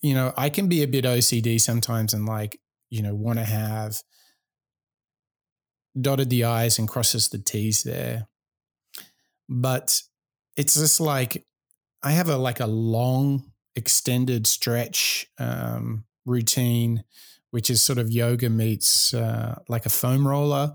you 0.00 0.14
know, 0.14 0.32
I 0.36 0.48
can 0.48 0.68
be 0.68 0.82
a 0.82 0.88
bit 0.88 1.04
OCD 1.04 1.60
sometimes 1.60 2.14
and 2.14 2.24
like, 2.24 2.58
you 2.88 3.02
know, 3.02 3.14
want 3.14 3.38
to 3.38 3.44
have 3.44 4.02
dotted 6.00 6.30
the 6.30 6.44
I's 6.44 6.78
and 6.78 6.88
crosses 6.88 7.28
the 7.28 7.38
T's 7.38 7.82
there. 7.82 8.28
But 9.48 10.00
it's 10.56 10.74
just 10.74 11.00
like 11.00 11.46
I 12.02 12.12
have 12.12 12.28
a 12.28 12.36
like 12.36 12.60
a 12.60 12.66
long 12.66 13.52
extended 13.74 14.46
stretch 14.46 15.26
um, 15.38 16.04
routine 16.26 17.04
which 17.52 17.68
is 17.68 17.82
sort 17.82 17.98
of 17.98 18.10
yoga 18.10 18.48
meets 18.48 19.14
uh, 19.14 19.58
like 19.68 19.84
a 19.84 19.90
foam 19.90 20.26
roller, 20.26 20.74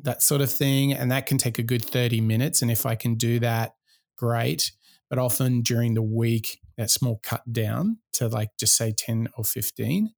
that 0.00 0.22
sort 0.22 0.40
of 0.40 0.50
thing. 0.50 0.92
And 0.92 1.10
that 1.12 1.24
can 1.24 1.38
take 1.38 1.58
a 1.58 1.62
good 1.62 1.84
30 1.84 2.20
minutes. 2.20 2.62
And 2.62 2.70
if 2.70 2.84
I 2.84 2.96
can 2.96 3.14
do 3.14 3.38
that, 3.38 3.76
great. 4.18 4.72
But 5.08 5.20
often 5.20 5.62
during 5.62 5.94
the 5.94 6.02
week, 6.02 6.58
that's 6.76 7.00
more 7.00 7.20
cut 7.22 7.52
down 7.52 7.98
to 8.14 8.26
like 8.26 8.50
just 8.58 8.76
say 8.76 8.92
10 8.92 9.28
or 9.36 9.44
15. 9.44 10.10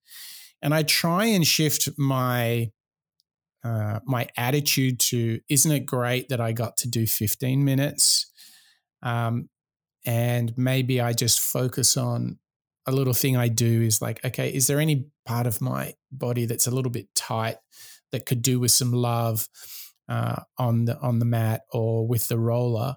And 0.63 0.75
I 0.75 0.83
try 0.83 1.27
and 1.27 1.47
shift 1.47 1.91
my 1.99 2.71
uh, 3.65 4.01
my 4.05 4.29
attitude 4.37 4.99
to 4.99 5.41
isn't 5.49 5.73
it 5.73 5.87
great 5.87 6.29
that 6.29 6.41
I 6.41 6.53
got 6.53 6.77
to 6.79 6.89
do 6.89 7.07
15 7.07 7.65
minutes? 7.65 8.27
Um, 9.03 9.49
and 10.05 10.53
maybe 10.57 11.01
I 11.01 11.13
just 11.13 11.41
focus 11.41 11.97
on 11.97 12.39
a 12.87 12.93
little 12.93 13.15
thing 13.15 13.37
I 13.37 13.49
do 13.49 13.83
is 13.83 14.03
like, 14.03 14.25
okay, 14.25 14.53
is 14.53 14.67
there 14.67 14.81
any 14.81 15.07
part 15.25 15.47
of 15.47 15.61
my 15.61 15.95
body 16.11 16.47
that's 16.47 16.67
a 16.67 16.71
little 16.73 16.91
bit 16.91 17.07
tight 17.15 17.57
that 18.11 18.27
could 18.27 18.43
do 18.43 18.59
with 18.59 18.73
some 18.73 18.93
love 18.93 19.49
uh, 20.09 20.43
on 20.59 20.87
the 20.87 20.99
on 20.99 21.19
the 21.19 21.25
mat 21.25 21.63
or 21.73 22.07
with 22.07 22.29
the 22.29 22.39
roller, 22.39 22.97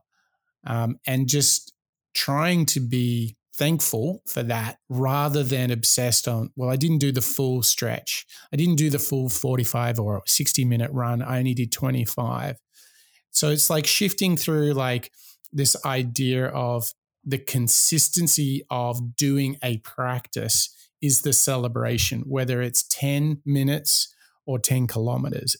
um, 0.66 0.98
and 1.06 1.30
just 1.30 1.74
trying 2.14 2.66
to 2.66 2.80
be 2.80 3.38
thankful 3.58 4.22
for 4.28 4.44
that 4.44 4.80
rather 4.90 5.44
than 5.44 5.72
obsessed 5.72 6.28
on 6.28 6.50
well 6.56 6.70
i 6.70 6.76
didn't 6.76 6.98
do 6.98 7.12
the 7.12 7.22
full 7.22 7.64
stretch 7.64 8.26
i 8.52 8.56
didn't 8.56 8.76
do 8.76 8.90
the 8.90 9.00
full 9.00 9.30
45 9.30 10.00
or 10.00 10.22
60 10.26 10.66
minute 10.66 10.92
run 10.92 11.22
i 11.22 11.40
only 11.40 11.54
did 11.54 11.72
25 11.72 12.58
so 13.32 13.50
it's 13.50 13.70
like 13.70 13.86
shifting 13.86 14.38
through 14.38 14.74
like 14.74 15.12
this 15.52 15.76
idea 15.86 16.48
of 16.48 16.94
the 17.26 17.38
consistency 17.40 18.64
of 18.70 19.16
doing 19.16 19.58
a 19.64 19.78
practice 19.80 20.70
is 21.02 21.22
the 21.22 21.34
celebration, 21.34 22.22
whether 22.22 22.62
it's 22.62 22.84
10 22.84 23.42
minutes 23.46 24.14
or 24.46 24.60
10 24.60 24.88
kilometers. 24.88 25.56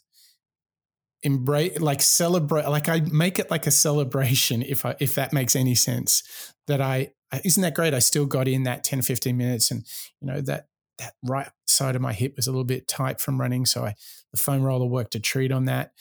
Embrace, 1.24 1.80
like 1.80 2.02
celebrate, 2.02 2.68
like 2.68 2.88
I 2.88 3.00
make 3.00 3.40
it 3.40 3.50
like 3.50 3.66
a 3.66 3.72
celebration, 3.72 4.62
if 4.62 4.86
I, 4.86 4.96
if 5.00 5.16
that 5.16 5.34
makes 5.34 5.56
any 5.56 5.74
sense. 5.74 6.24
That 6.68 6.82
I, 6.82 7.12
isn't 7.44 7.62
that 7.62 7.76
great? 7.76 7.94
I 7.94 8.00
still 8.00 8.26
got 8.26 8.48
in 8.48 8.64
that 8.64 8.84
10, 8.84 9.02
15 9.02 9.36
minutes 9.36 9.72
and, 9.72 9.86
you 10.22 10.28
know, 10.28 10.42
that, 10.42 10.68
that 10.98 11.14
right 11.24 11.50
side 11.68 11.96
of 11.96 12.02
my 12.02 12.14
hip 12.14 12.36
was 12.36 12.48
a 12.48 12.52
little 12.52 12.64
bit 12.64 12.88
tight 12.88 13.20
from 13.20 13.40
running. 13.40 13.66
So 13.66 13.86
I, 13.86 13.96
the 14.32 14.40
foam 14.40 14.64
roller 14.64 14.86
worked 14.86 15.16
a 15.16 15.20
treat 15.20 15.52
on 15.52 15.66
that. 15.66 15.92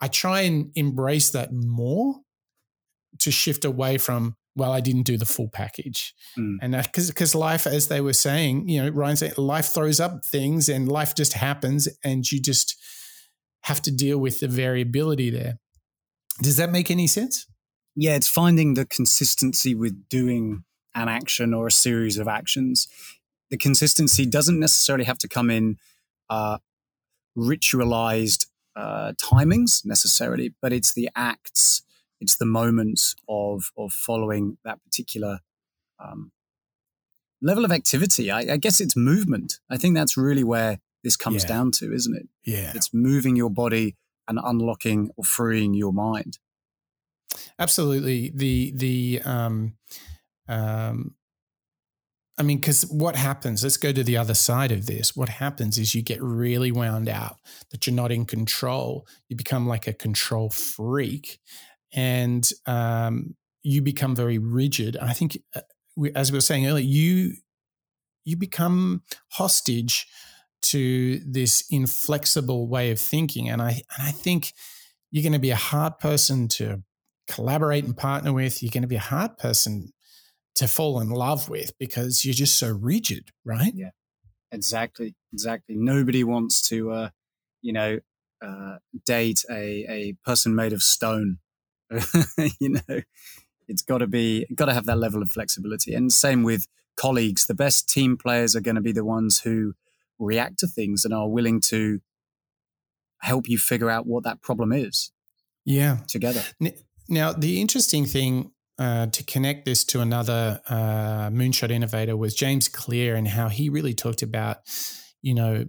I 0.00 0.08
try 0.08 0.42
and 0.42 0.70
embrace 0.74 1.30
that 1.30 1.52
more 1.52 2.16
to 3.20 3.30
shift 3.30 3.64
away 3.64 3.98
from 3.98 4.36
well, 4.56 4.72
I 4.72 4.80
didn't 4.80 5.02
do 5.02 5.16
the 5.16 5.26
full 5.26 5.48
package. 5.48 6.14
Mm. 6.38 6.58
And 6.62 6.72
because 6.82 7.08
uh, 7.08 7.12
because 7.12 7.34
life, 7.34 7.66
as 7.66 7.88
they 7.88 8.00
were 8.00 8.12
saying, 8.12 8.68
you 8.68 8.82
know, 8.82 8.88
Ryan 8.88 9.16
said, 9.16 9.38
life 9.38 9.66
throws 9.66 9.98
up 9.98 10.24
things 10.24 10.68
and 10.68 10.88
life 10.88 11.14
just 11.14 11.32
happens, 11.32 11.88
and 12.04 12.30
you 12.30 12.40
just 12.40 12.76
have 13.62 13.82
to 13.82 13.90
deal 13.90 14.18
with 14.18 14.40
the 14.40 14.48
variability 14.48 15.30
there. 15.30 15.58
Does 16.40 16.56
that 16.56 16.70
make 16.70 16.90
any 16.90 17.06
sense? 17.06 17.46
Yeah, 17.96 18.16
it's 18.16 18.28
finding 18.28 18.74
the 18.74 18.84
consistency 18.84 19.74
with 19.74 20.08
doing 20.08 20.64
an 20.94 21.08
action 21.08 21.54
or 21.54 21.66
a 21.66 21.72
series 21.72 22.18
of 22.18 22.28
actions. 22.28 22.88
The 23.50 23.56
consistency 23.56 24.26
doesn't 24.26 24.58
necessarily 24.58 25.04
have 25.04 25.18
to 25.18 25.28
come 25.28 25.50
in 25.50 25.78
uh, 26.28 26.58
ritualized 27.36 28.46
uh, 28.74 29.12
timings 29.22 29.84
necessarily, 29.84 30.54
but 30.60 30.72
it's 30.72 30.92
the 30.92 31.08
acts 31.14 31.82
it's 32.24 32.36
the 32.36 32.46
moments 32.46 33.14
of 33.28 33.70
of 33.76 33.92
following 33.92 34.56
that 34.64 34.82
particular 34.82 35.40
um, 36.02 36.32
level 37.42 37.64
of 37.64 37.70
activity. 37.70 38.30
I, 38.30 38.40
I, 38.54 38.56
guess 38.56 38.80
it's 38.80 38.96
movement. 38.96 39.60
I 39.70 39.76
think 39.76 39.94
that's 39.94 40.16
really 40.16 40.44
where 40.44 40.78
this 41.02 41.16
comes 41.16 41.42
yeah. 41.42 41.48
down 41.48 41.70
to, 41.72 41.92
isn't 41.92 42.16
it? 42.16 42.28
Yeah, 42.44 42.72
it's 42.74 42.92
moving 42.92 43.36
your 43.36 43.50
body 43.50 43.96
and 44.26 44.40
unlocking 44.42 45.10
or 45.16 45.24
freeing 45.24 45.74
your 45.74 45.92
mind. 45.92 46.38
Absolutely. 47.58 48.32
The 48.34 48.72
the 48.76 49.20
um, 49.24 49.74
um, 50.48 51.14
I 52.36 52.42
mean, 52.42 52.58
because 52.58 52.82
what 52.86 53.14
happens, 53.14 53.62
let's 53.62 53.76
go 53.76 53.92
to 53.92 54.02
the 54.02 54.16
other 54.16 54.34
side 54.34 54.72
of 54.72 54.86
this. 54.86 55.14
What 55.14 55.28
happens 55.28 55.78
is 55.78 55.94
you 55.94 56.02
get 56.02 56.20
really 56.20 56.72
wound 56.72 57.08
out 57.08 57.36
that 57.70 57.86
you're 57.86 57.94
not 57.94 58.10
in 58.10 58.24
control. 58.24 59.06
You 59.28 59.36
become 59.36 59.68
like 59.68 59.86
a 59.86 59.92
control 59.92 60.50
freak 60.50 61.38
and 61.92 62.48
um, 62.66 63.36
you 63.62 63.82
become 63.82 64.16
very 64.16 64.38
rigid. 64.38 64.96
I 64.96 65.12
think, 65.12 65.38
uh, 65.54 65.60
as 66.16 66.32
we 66.32 66.36
were 66.36 66.42
saying 66.42 66.66
earlier, 66.66 66.84
you 66.84 67.34
you 68.24 68.36
become 68.36 69.02
hostage 69.28 70.06
to 70.62 71.20
this 71.26 71.64
inflexible 71.70 72.66
way 72.66 72.90
of 72.90 72.98
thinking, 72.98 73.48
and 73.48 73.62
I 73.62 73.82
and 73.96 74.08
I 74.08 74.10
think 74.10 74.52
you're 75.10 75.22
going 75.22 75.34
to 75.34 75.38
be 75.38 75.50
a 75.50 75.56
hard 75.56 76.00
person 76.00 76.48
to 76.48 76.82
collaborate 77.26 77.84
and 77.84 77.96
partner 77.96 78.32
with. 78.32 78.62
You're 78.62 78.70
going 78.70 78.82
to 78.82 78.88
be 78.88 78.96
a 78.96 79.00
hard 79.00 79.38
person 79.38 79.92
to 80.56 80.68
fall 80.68 81.00
in 81.00 81.10
love 81.10 81.48
with 81.48 81.76
because 81.78 82.24
you're 82.24 82.34
just 82.34 82.58
so 82.58 82.70
rigid, 82.70 83.30
right? 83.44 83.72
Yeah, 83.74 83.90
exactly, 84.52 85.14
exactly. 85.32 85.74
Nobody 85.76 86.24
wants 86.24 86.68
to, 86.68 86.90
uh, 86.92 87.08
you 87.62 87.72
know, 87.72 87.98
uh, 88.42 88.76
date 89.06 89.44
a 89.50 89.86
a 89.88 90.12
person 90.24 90.54
made 90.54 90.72
of 90.72 90.82
stone 90.82 91.38
you 92.60 92.70
know, 92.70 93.00
it's 93.68 93.82
got 93.82 93.98
to 93.98 94.06
be 94.06 94.46
got 94.54 94.66
to 94.66 94.74
have 94.74 94.86
that 94.86 94.98
level 94.98 95.22
of 95.22 95.30
flexibility. 95.30 95.94
And 95.94 96.12
same 96.12 96.42
with 96.42 96.66
colleagues. 96.96 97.46
The 97.46 97.54
best 97.54 97.88
team 97.88 98.16
players 98.16 98.54
are 98.54 98.60
going 98.60 98.74
to 98.76 98.80
be 98.80 98.92
the 98.92 99.04
ones 99.04 99.40
who 99.40 99.74
react 100.18 100.58
to 100.60 100.66
things 100.66 101.04
and 101.04 101.12
are 101.12 101.28
willing 101.28 101.60
to 101.60 102.00
help 103.20 103.48
you 103.48 103.58
figure 103.58 103.90
out 103.90 104.06
what 104.06 104.24
that 104.24 104.42
problem 104.42 104.72
is. 104.72 105.10
Yeah, 105.64 105.98
together. 106.08 106.42
Now, 107.08 107.32
the 107.32 107.60
interesting 107.60 108.06
thing 108.06 108.52
uh, 108.78 109.06
to 109.06 109.22
connect 109.24 109.66
this 109.66 109.84
to 109.84 110.00
another 110.00 110.60
uh, 110.68 111.30
moonshot 111.30 111.70
innovator 111.70 112.16
was 112.16 112.34
James 112.34 112.68
Clear 112.68 113.14
and 113.14 113.28
how 113.28 113.48
he 113.48 113.68
really 113.68 113.94
talked 113.94 114.22
about, 114.22 114.58
you 115.22 115.34
know, 115.34 115.66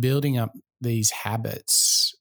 building 0.00 0.38
up 0.38 0.52
these 0.80 1.10
habits. 1.10 2.14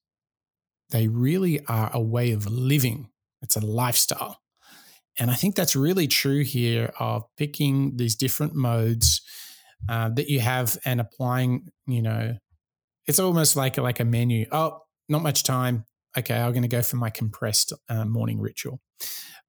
They 0.90 1.08
really 1.08 1.66
are 1.68 1.90
a 1.94 2.02
way 2.02 2.32
of 2.32 2.48
living 2.48 3.10
it's 3.46 3.56
a 3.56 3.66
lifestyle. 3.66 4.42
And 5.20 5.30
I 5.30 5.36
think 5.36 5.56
that's 5.56 5.76
really 5.76 6.08
true 6.08 6.44
here 6.44 6.92
of 7.00 7.24
picking 7.38 7.96
these 7.98 8.16
different 8.16 8.56
modes 8.56 9.22
uh, 9.88 10.10
that 10.10 10.30
you 10.30 10.40
have 10.40 10.78
and 10.84 11.00
applying, 11.00 11.68
you 11.86 12.02
know, 12.02 12.38
it's 13.06 13.20
almost 13.20 13.56
like 13.56 13.78
like 13.78 14.00
a 14.00 14.06
menu. 14.06 14.48
Oh, 14.52 14.80
not 15.08 15.22
much 15.22 15.44
time. 15.44 15.86
Okay, 16.18 16.36
I'm 16.36 16.52
going 16.52 16.62
to 16.62 16.68
go 16.68 16.82
for 16.82 16.96
my 16.96 17.10
compressed 17.10 17.74
uh, 17.90 18.06
morning 18.06 18.40
ritual. 18.40 18.80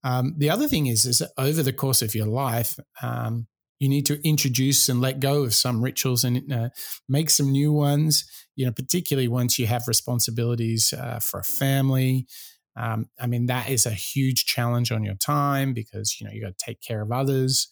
Um, 0.05 0.35
the 0.37 0.51
other 0.51 0.69
thing 0.69 0.87
is, 0.87 1.05
is 1.05 1.23
over 1.39 1.62
the 1.62 1.73
course 1.73 2.03
of 2.03 2.14
your 2.14 2.27
life, 2.27 2.79
um, 3.03 3.47
you 3.79 3.89
need 3.89 4.07
to 4.07 4.27
introduce 4.27 4.89
and 4.89 5.01
let 5.01 5.21
go 5.21 5.43
of 5.43 5.55
some 5.55 5.83
rituals 5.83 6.25
and 6.25 6.53
uh, 6.53 6.69
make 7.09 7.29
some 7.29 7.51
new 7.51 7.73
ones. 7.73 8.25
You 8.55 8.67
know, 8.67 8.73
particularly 8.73 9.29
once 9.29 9.59
you 9.59 9.67
have 9.67 9.87
responsibilities 9.87 10.93
uh, 10.93 11.19
for 11.19 11.41
a 11.41 11.45
family. 11.45 12.27
Um, 12.75 13.09
I 13.19 13.27
mean, 13.27 13.47
that 13.47 13.69
is 13.69 13.87
a 13.87 13.91
huge 13.91 14.45
challenge 14.45 14.93
on 14.93 15.05
your 15.05 15.14
time 15.14 15.73
because 15.75 16.21
you 16.21 16.27
know 16.27 16.33
you 16.33 16.43
got 16.43 16.57
to 16.59 16.64
take 16.64 16.81
care 16.81 17.03
of 17.03 17.12
others. 17.12 17.69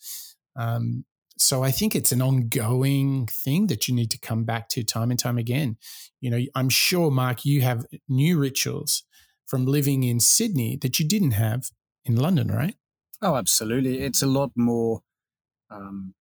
Um, 0.56 1.04
so 1.36 1.64
I 1.64 1.70
think 1.70 1.96
it's 1.96 2.12
an 2.12 2.22
ongoing 2.22 3.26
thing 3.26 3.66
that 3.66 3.88
you 3.88 3.94
need 3.94 4.10
to 4.12 4.18
come 4.18 4.44
back 4.44 4.68
to 4.70 4.84
time 4.84 5.10
and 5.10 5.18
time 5.18 5.38
again. 5.38 5.76
You 6.20 6.30
know, 6.30 6.40
I'm 6.54 6.68
sure, 6.68 7.10
Mark, 7.10 7.44
you 7.44 7.62
have 7.62 7.86
new 8.08 8.38
rituals 8.38 9.02
from 9.46 9.66
living 9.66 10.04
in 10.04 10.20
Sydney 10.20 10.76
that 10.82 10.98
you 10.98 11.06
didn't 11.06 11.32
have 11.32 11.70
in 12.04 12.16
London, 12.16 12.48
right? 12.48 12.76
Oh, 13.20 13.36
absolutely. 13.36 14.00
It's 14.00 14.22
a 14.22 14.26
lot 14.26 14.52
more. 14.54 15.02
Um, 15.70 16.14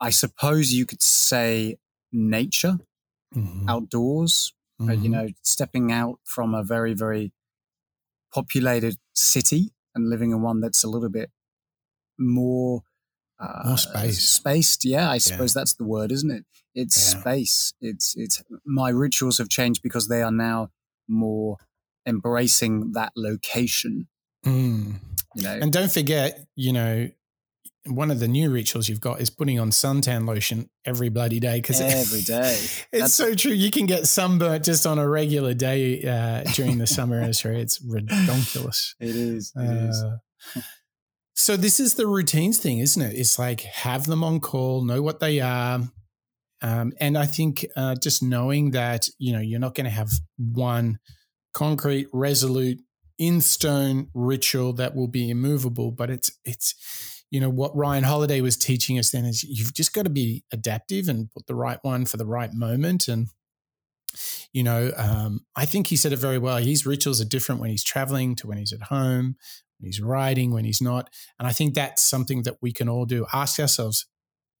I 0.00 0.10
suppose 0.10 0.72
you 0.72 0.86
could 0.86 1.02
say 1.02 1.76
nature, 2.12 2.78
mm-hmm. 3.34 3.68
outdoors. 3.68 4.52
Mm-hmm. 4.80 4.90
Uh, 4.90 4.94
you 4.94 5.08
know, 5.10 5.28
stepping 5.42 5.92
out 5.92 6.20
from 6.24 6.54
a 6.54 6.62
very, 6.62 6.94
very 6.94 7.32
populated 8.32 8.96
city 9.14 9.72
and 9.94 10.08
living 10.08 10.30
in 10.30 10.40
one 10.40 10.60
that's 10.60 10.84
a 10.84 10.88
little 10.88 11.10
bit 11.10 11.30
more 12.18 12.82
uh, 13.40 13.62
more 13.64 13.78
space 13.78 14.28
spaced 14.28 14.84
yeah 14.84 15.10
i 15.10 15.18
suppose 15.18 15.54
yeah. 15.54 15.60
that's 15.60 15.74
the 15.74 15.84
word 15.84 16.12
isn't 16.12 16.30
it 16.30 16.44
it's 16.74 17.14
yeah. 17.14 17.20
space 17.20 17.74
it's 17.80 18.14
it's 18.16 18.42
my 18.64 18.90
rituals 18.90 19.38
have 19.38 19.48
changed 19.48 19.82
because 19.82 20.08
they 20.08 20.22
are 20.22 20.32
now 20.32 20.70
more 21.08 21.56
embracing 22.06 22.92
that 22.92 23.12
location 23.16 24.08
mm. 24.44 24.94
you 25.34 25.42
know 25.42 25.58
and 25.60 25.72
don't 25.72 25.92
forget 25.92 26.46
you 26.54 26.72
know 26.72 27.08
one 27.86 28.10
of 28.10 28.20
the 28.20 28.28
new 28.28 28.50
rituals 28.50 28.88
you've 28.88 29.00
got 29.00 29.20
is 29.20 29.30
putting 29.30 29.58
on 29.58 29.70
suntan 29.70 30.26
lotion 30.26 30.68
every 30.84 31.08
bloody 31.08 31.40
day 31.40 31.58
because 31.60 31.80
every 31.80 32.22
day 32.22 32.52
it's 32.52 32.88
That's 32.92 33.14
so 33.14 33.34
true. 33.34 33.52
You 33.52 33.70
can 33.70 33.86
get 33.86 34.06
sunburnt 34.06 34.64
just 34.64 34.86
on 34.86 34.98
a 34.98 35.08
regular 35.08 35.54
day 35.54 36.02
uh, 36.02 36.44
during 36.52 36.78
the 36.78 36.86
summer. 36.86 37.22
It's 37.22 37.44
it's 37.44 37.80
ridiculous. 37.80 38.94
It 39.00 39.16
is. 39.16 39.52
It 39.56 39.60
uh, 39.60 39.88
is. 39.88 40.04
So 41.40 41.56
this 41.56 41.80
is 41.80 41.94
the 41.94 42.06
routines 42.06 42.58
thing, 42.58 42.80
isn't 42.80 43.00
it? 43.00 43.14
It's 43.16 43.38
like 43.38 43.62
have 43.62 44.04
them 44.04 44.22
on 44.22 44.40
call, 44.40 44.84
know 44.84 45.00
what 45.00 45.20
they 45.20 45.40
are. 45.40 45.80
Um, 46.60 46.92
and 47.00 47.16
I 47.16 47.24
think 47.24 47.64
uh, 47.74 47.94
just 47.94 48.22
knowing 48.22 48.72
that, 48.72 49.08
you 49.18 49.32
know, 49.32 49.40
you're 49.40 49.58
not 49.58 49.74
going 49.74 49.86
to 49.86 49.90
have 49.90 50.10
one 50.36 50.98
concrete, 51.54 52.08
resolute, 52.12 52.80
in 53.18 53.40
stone 53.40 54.10
ritual 54.12 54.74
that 54.74 54.94
will 54.94 55.08
be 55.08 55.30
immovable, 55.30 55.90
but 55.90 56.10
it's, 56.10 56.30
it's, 56.44 57.24
you 57.30 57.40
know, 57.40 57.48
what 57.48 57.74
Ryan 57.74 58.04
Holiday 58.04 58.42
was 58.42 58.58
teaching 58.58 58.98
us 58.98 59.10
then 59.10 59.24
is 59.24 59.42
you've 59.42 59.72
just 59.72 59.94
got 59.94 60.02
to 60.02 60.10
be 60.10 60.44
adaptive 60.52 61.08
and 61.08 61.30
put 61.30 61.46
the 61.46 61.54
right 61.54 61.78
one 61.80 62.04
for 62.04 62.18
the 62.18 62.26
right 62.26 62.52
moment. 62.52 63.08
And, 63.08 63.28
you 64.52 64.62
know, 64.62 64.92
um, 64.94 65.46
I 65.56 65.64
think 65.64 65.86
he 65.86 65.96
said 65.96 66.12
it 66.12 66.18
very 66.18 66.38
well. 66.38 66.58
His 66.58 66.84
rituals 66.84 67.18
are 67.18 67.26
different 67.26 67.62
when 67.62 67.70
he's 67.70 67.84
traveling 67.84 68.36
to 68.36 68.46
when 68.46 68.58
he's 68.58 68.74
at 68.74 68.82
home, 68.82 69.36
when 69.80 69.86
he's 69.86 70.00
writing, 70.00 70.52
when 70.52 70.64
he's 70.64 70.82
not. 70.82 71.10
And 71.38 71.48
I 71.48 71.52
think 71.52 71.74
that's 71.74 72.02
something 72.02 72.42
that 72.42 72.58
we 72.60 72.72
can 72.72 72.88
all 72.88 73.06
do. 73.06 73.26
Ask 73.32 73.58
ourselves, 73.58 74.06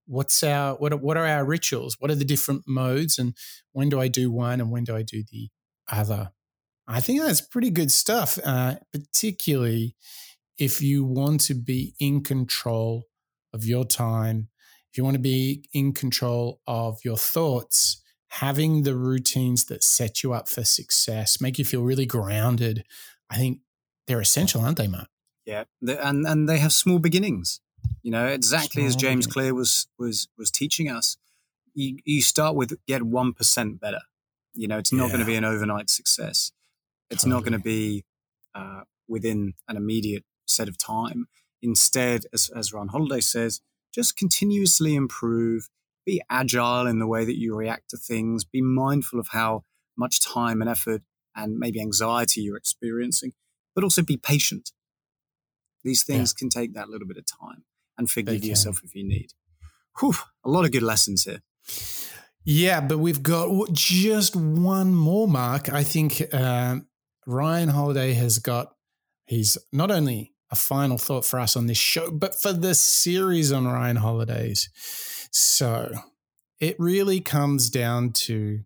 what's 0.06 0.42
our 0.42 0.74
what 0.74 0.92
are, 0.92 0.96
what 0.96 1.16
are 1.16 1.26
our 1.26 1.44
rituals? 1.44 1.96
What 1.98 2.10
are 2.10 2.16
the 2.16 2.24
different 2.24 2.64
modes, 2.66 3.18
and 3.18 3.34
when 3.72 3.88
do 3.88 4.00
I 4.00 4.08
do 4.08 4.30
one, 4.30 4.60
and 4.60 4.70
when 4.70 4.84
do 4.84 4.96
I 4.96 5.02
do 5.02 5.22
the 5.30 5.48
other? 5.90 6.32
I 6.88 7.00
think 7.00 7.20
that's 7.20 7.40
pretty 7.40 7.70
good 7.70 7.92
stuff, 7.92 8.38
uh, 8.44 8.76
particularly 8.92 9.94
if 10.58 10.82
you 10.82 11.04
want 11.04 11.40
to 11.42 11.54
be 11.54 11.94
in 12.00 12.22
control 12.22 13.04
of 13.52 13.64
your 13.64 13.84
time. 13.84 14.48
If 14.90 14.98
you 14.98 15.04
want 15.04 15.14
to 15.14 15.20
be 15.20 15.64
in 15.72 15.92
control 15.92 16.60
of 16.66 16.98
your 17.04 17.16
thoughts, 17.16 18.02
having 18.30 18.82
the 18.82 18.96
routines 18.96 19.66
that 19.66 19.84
set 19.84 20.24
you 20.24 20.32
up 20.32 20.48
for 20.48 20.64
success, 20.64 21.40
make 21.40 21.58
you 21.58 21.64
feel 21.64 21.82
really 21.82 22.06
grounded. 22.06 22.84
I 23.30 23.36
think 23.36 23.60
they're 24.10 24.20
essential, 24.20 24.60
aren't 24.62 24.76
they, 24.76 24.88
Mark? 24.88 25.08
Yeah, 25.46 25.64
and 25.82 26.26
and 26.26 26.48
they 26.48 26.58
have 26.58 26.72
small 26.72 26.98
beginnings. 26.98 27.60
You 28.02 28.10
know, 28.10 28.26
exactly 28.26 28.82
small 28.82 28.88
as 28.88 28.96
James 28.96 29.26
beginnings. 29.26 29.26
Clear 29.26 29.54
was 29.54 29.86
was 29.98 30.28
was 30.36 30.50
teaching 30.50 30.90
us. 30.90 31.16
You 31.74 31.98
you 32.04 32.20
start 32.20 32.56
with 32.56 32.72
get 32.86 33.04
one 33.04 33.32
percent 33.32 33.80
better. 33.80 34.00
You 34.54 34.68
know, 34.68 34.78
it's 34.78 34.92
not 34.92 35.06
yeah. 35.06 35.12
going 35.12 35.20
to 35.20 35.26
be 35.26 35.36
an 35.36 35.44
overnight 35.44 35.88
success. 35.88 36.50
It's 37.10 37.22
totally. 37.22 37.34
not 37.34 37.44
going 37.44 37.60
to 37.60 37.64
be 37.64 38.04
uh, 38.54 38.82
within 39.08 39.54
an 39.68 39.76
immediate 39.76 40.24
set 40.46 40.68
of 40.68 40.76
time. 40.76 41.26
Instead, 41.62 42.24
as, 42.32 42.50
as 42.54 42.72
Ryan 42.72 42.88
Holiday 42.88 43.20
says, 43.20 43.60
just 43.94 44.16
continuously 44.16 44.94
improve. 44.94 45.68
Be 46.04 46.20
agile 46.28 46.86
in 46.86 46.98
the 46.98 47.06
way 47.06 47.24
that 47.24 47.38
you 47.38 47.54
react 47.54 47.90
to 47.90 47.96
things. 47.96 48.44
Be 48.44 48.62
mindful 48.62 49.20
of 49.20 49.28
how 49.30 49.64
much 49.96 50.20
time 50.20 50.60
and 50.60 50.70
effort 50.70 51.02
and 51.36 51.58
maybe 51.58 51.80
anxiety 51.80 52.40
you're 52.40 52.56
experiencing 52.56 53.34
but 53.74 53.84
also 53.84 54.02
be 54.02 54.16
patient. 54.16 54.70
These 55.84 56.02
things 56.02 56.34
yeah. 56.34 56.38
can 56.38 56.48
take 56.50 56.74
that 56.74 56.88
little 56.88 57.06
bit 57.06 57.16
of 57.16 57.24
time 57.26 57.64
and 57.96 58.10
forgive 58.10 58.44
yourself 58.44 58.80
if 58.84 58.94
you 58.94 59.04
need. 59.06 59.32
Whew, 59.98 60.14
a 60.44 60.50
lot 60.50 60.64
of 60.64 60.72
good 60.72 60.82
lessons 60.82 61.24
here. 61.24 61.40
Yeah, 62.44 62.80
but 62.80 62.98
we've 62.98 63.22
got 63.22 63.72
just 63.72 64.34
one 64.34 64.94
more, 64.94 65.28
Mark. 65.28 65.72
I 65.72 65.82
think 65.82 66.22
uh, 66.32 66.76
Ryan 67.26 67.68
Holiday 67.68 68.14
has 68.14 68.38
got, 68.38 68.74
he's 69.26 69.58
not 69.72 69.90
only 69.90 70.32
a 70.50 70.56
final 70.56 70.98
thought 70.98 71.24
for 71.24 71.38
us 71.38 71.56
on 71.56 71.66
this 71.66 71.78
show, 71.78 72.10
but 72.10 72.34
for 72.34 72.52
the 72.52 72.74
series 72.74 73.52
on 73.52 73.66
Ryan 73.66 73.96
Holidays. 73.96 74.68
So 75.30 75.92
it 76.60 76.76
really 76.78 77.20
comes 77.20 77.70
down 77.70 78.12
to 78.12 78.60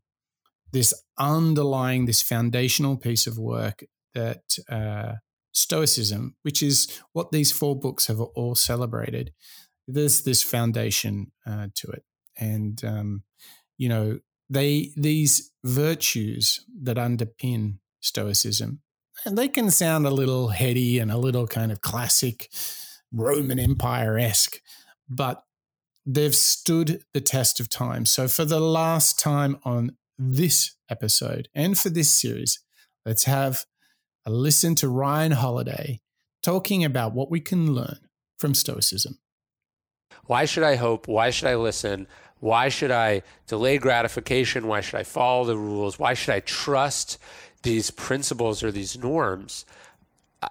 this 0.73 0.95
underlying, 1.19 2.07
this 2.07 2.23
foundational 2.23 2.97
piece 2.97 3.27
of 3.27 3.39
work 3.39 3.85
that 4.15 4.59
uh, 4.69 5.15
Stoicism, 5.53 6.37
which 6.43 6.63
is 6.63 7.01
what 7.13 7.31
these 7.31 7.53
four 7.53 7.79
books 7.79 8.09
have 8.09 8.21
all 8.21 8.55
celebrated, 8.55 9.33
there's 9.87 10.23
this 10.23 10.43
foundation 10.43 11.33
uh, 11.47 11.69
to 11.75 11.91
it, 11.91 12.05
and 12.39 12.83
um, 12.85 13.23
you 13.77 13.89
know 13.89 14.19
they 14.51 14.93
these 14.97 15.53
virtues 15.63 16.65
that 16.83 16.97
underpin 16.97 17.79
Stoicism, 18.01 18.81
and 19.25 19.39
they 19.39 19.49
can 19.49 19.71
sound 19.71 20.07
a 20.07 20.11
little 20.11 20.49
heady 20.49 20.99
and 20.99 21.11
a 21.11 21.19
little 21.19 21.47
kind 21.47 21.71
of 21.71 21.81
classic 21.81 22.51
Roman 23.13 23.59
Empire 23.59 24.19
esque, 24.19 24.61
but 25.09 25.45
they've 26.07 26.35
stood 26.35 27.05
the 27.13 27.21
test 27.21 27.61
of 27.61 27.69
time. 27.69 28.05
So 28.07 28.29
for 28.29 28.45
the 28.45 28.61
last 28.61 29.19
time 29.19 29.59
on 29.65 29.97
this 30.19 30.77
episode 30.91 31.49
and 31.55 31.79
for 31.79 31.89
this 31.91 32.11
series, 32.11 32.61
let's 33.07 33.25
have 33.25 33.65
listen 34.31 34.75
to 34.77 34.89
Ryan 34.89 35.33
Holiday 35.33 36.01
talking 36.43 36.85
about 36.85 37.13
what 37.13 37.31
we 37.31 37.41
can 37.41 37.75
learn 37.75 37.99
from 38.39 38.55
Stoicism. 38.55 39.19
Why 40.27 40.45
should 40.45 40.63
I 40.63 40.77
hope? 40.77 41.09
Why 41.09 41.31
should 41.31 41.49
I 41.49 41.57
listen? 41.57 42.07
Why 42.41 42.69
should 42.69 42.91
I 42.91 43.23
delay 43.47 43.79
gratification? 43.79 44.67
Why 44.67 44.81
should 44.81 44.99
I 44.99 45.03
follow 45.03 45.45
the 45.45 45.57
rules? 45.57 45.99
Why 45.99 46.15
should 46.15 46.35
I 46.35 46.41
trust 46.41 47.19
these 47.63 47.91
principles 47.91 48.63
or 48.63 48.71
these 48.71 48.99
norms? 48.99 49.65
I, 50.43 50.49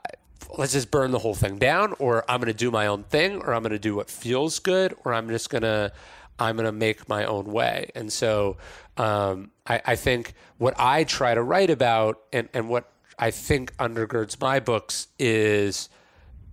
let's 0.58 0.74
just 0.74 0.92
burn 0.92 1.12
the 1.12 1.20
whole 1.20 1.36
thing 1.36 1.58
down, 1.58 1.94
or 2.00 2.24
I'm 2.30 2.40
going 2.40 2.52
to 2.52 2.58
do 2.58 2.72
my 2.72 2.88
own 2.88 3.04
thing, 3.04 3.38
or 3.42 3.54
I'm 3.54 3.62
going 3.62 3.72
to 3.72 3.80
do 3.80 3.96
what 3.96 4.10
feels 4.10 4.60
good, 4.60 4.96
or 5.04 5.14
I'm 5.14 5.30
just 5.30 5.50
going 5.50 5.64
to 5.64 5.92
I'm 6.40 6.56
going 6.56 6.66
to 6.66 6.72
make 6.72 7.08
my 7.08 7.26
own 7.26 7.46
way. 7.46 7.92
And 7.94 8.12
so 8.12 8.58
um, 8.98 9.52
I, 9.68 9.82
I, 9.86 9.96
think 9.96 10.34
what 10.58 10.74
I 10.80 11.04
try 11.04 11.36
to 11.36 11.44
write 11.44 11.70
about 11.70 12.22
and, 12.34 12.50
and 12.56 12.70
what 12.70 12.92
I 13.18 13.32
think 13.32 13.76
undergirds 13.78 14.40
my 14.40 14.60
books 14.60 15.08
is 15.20 15.90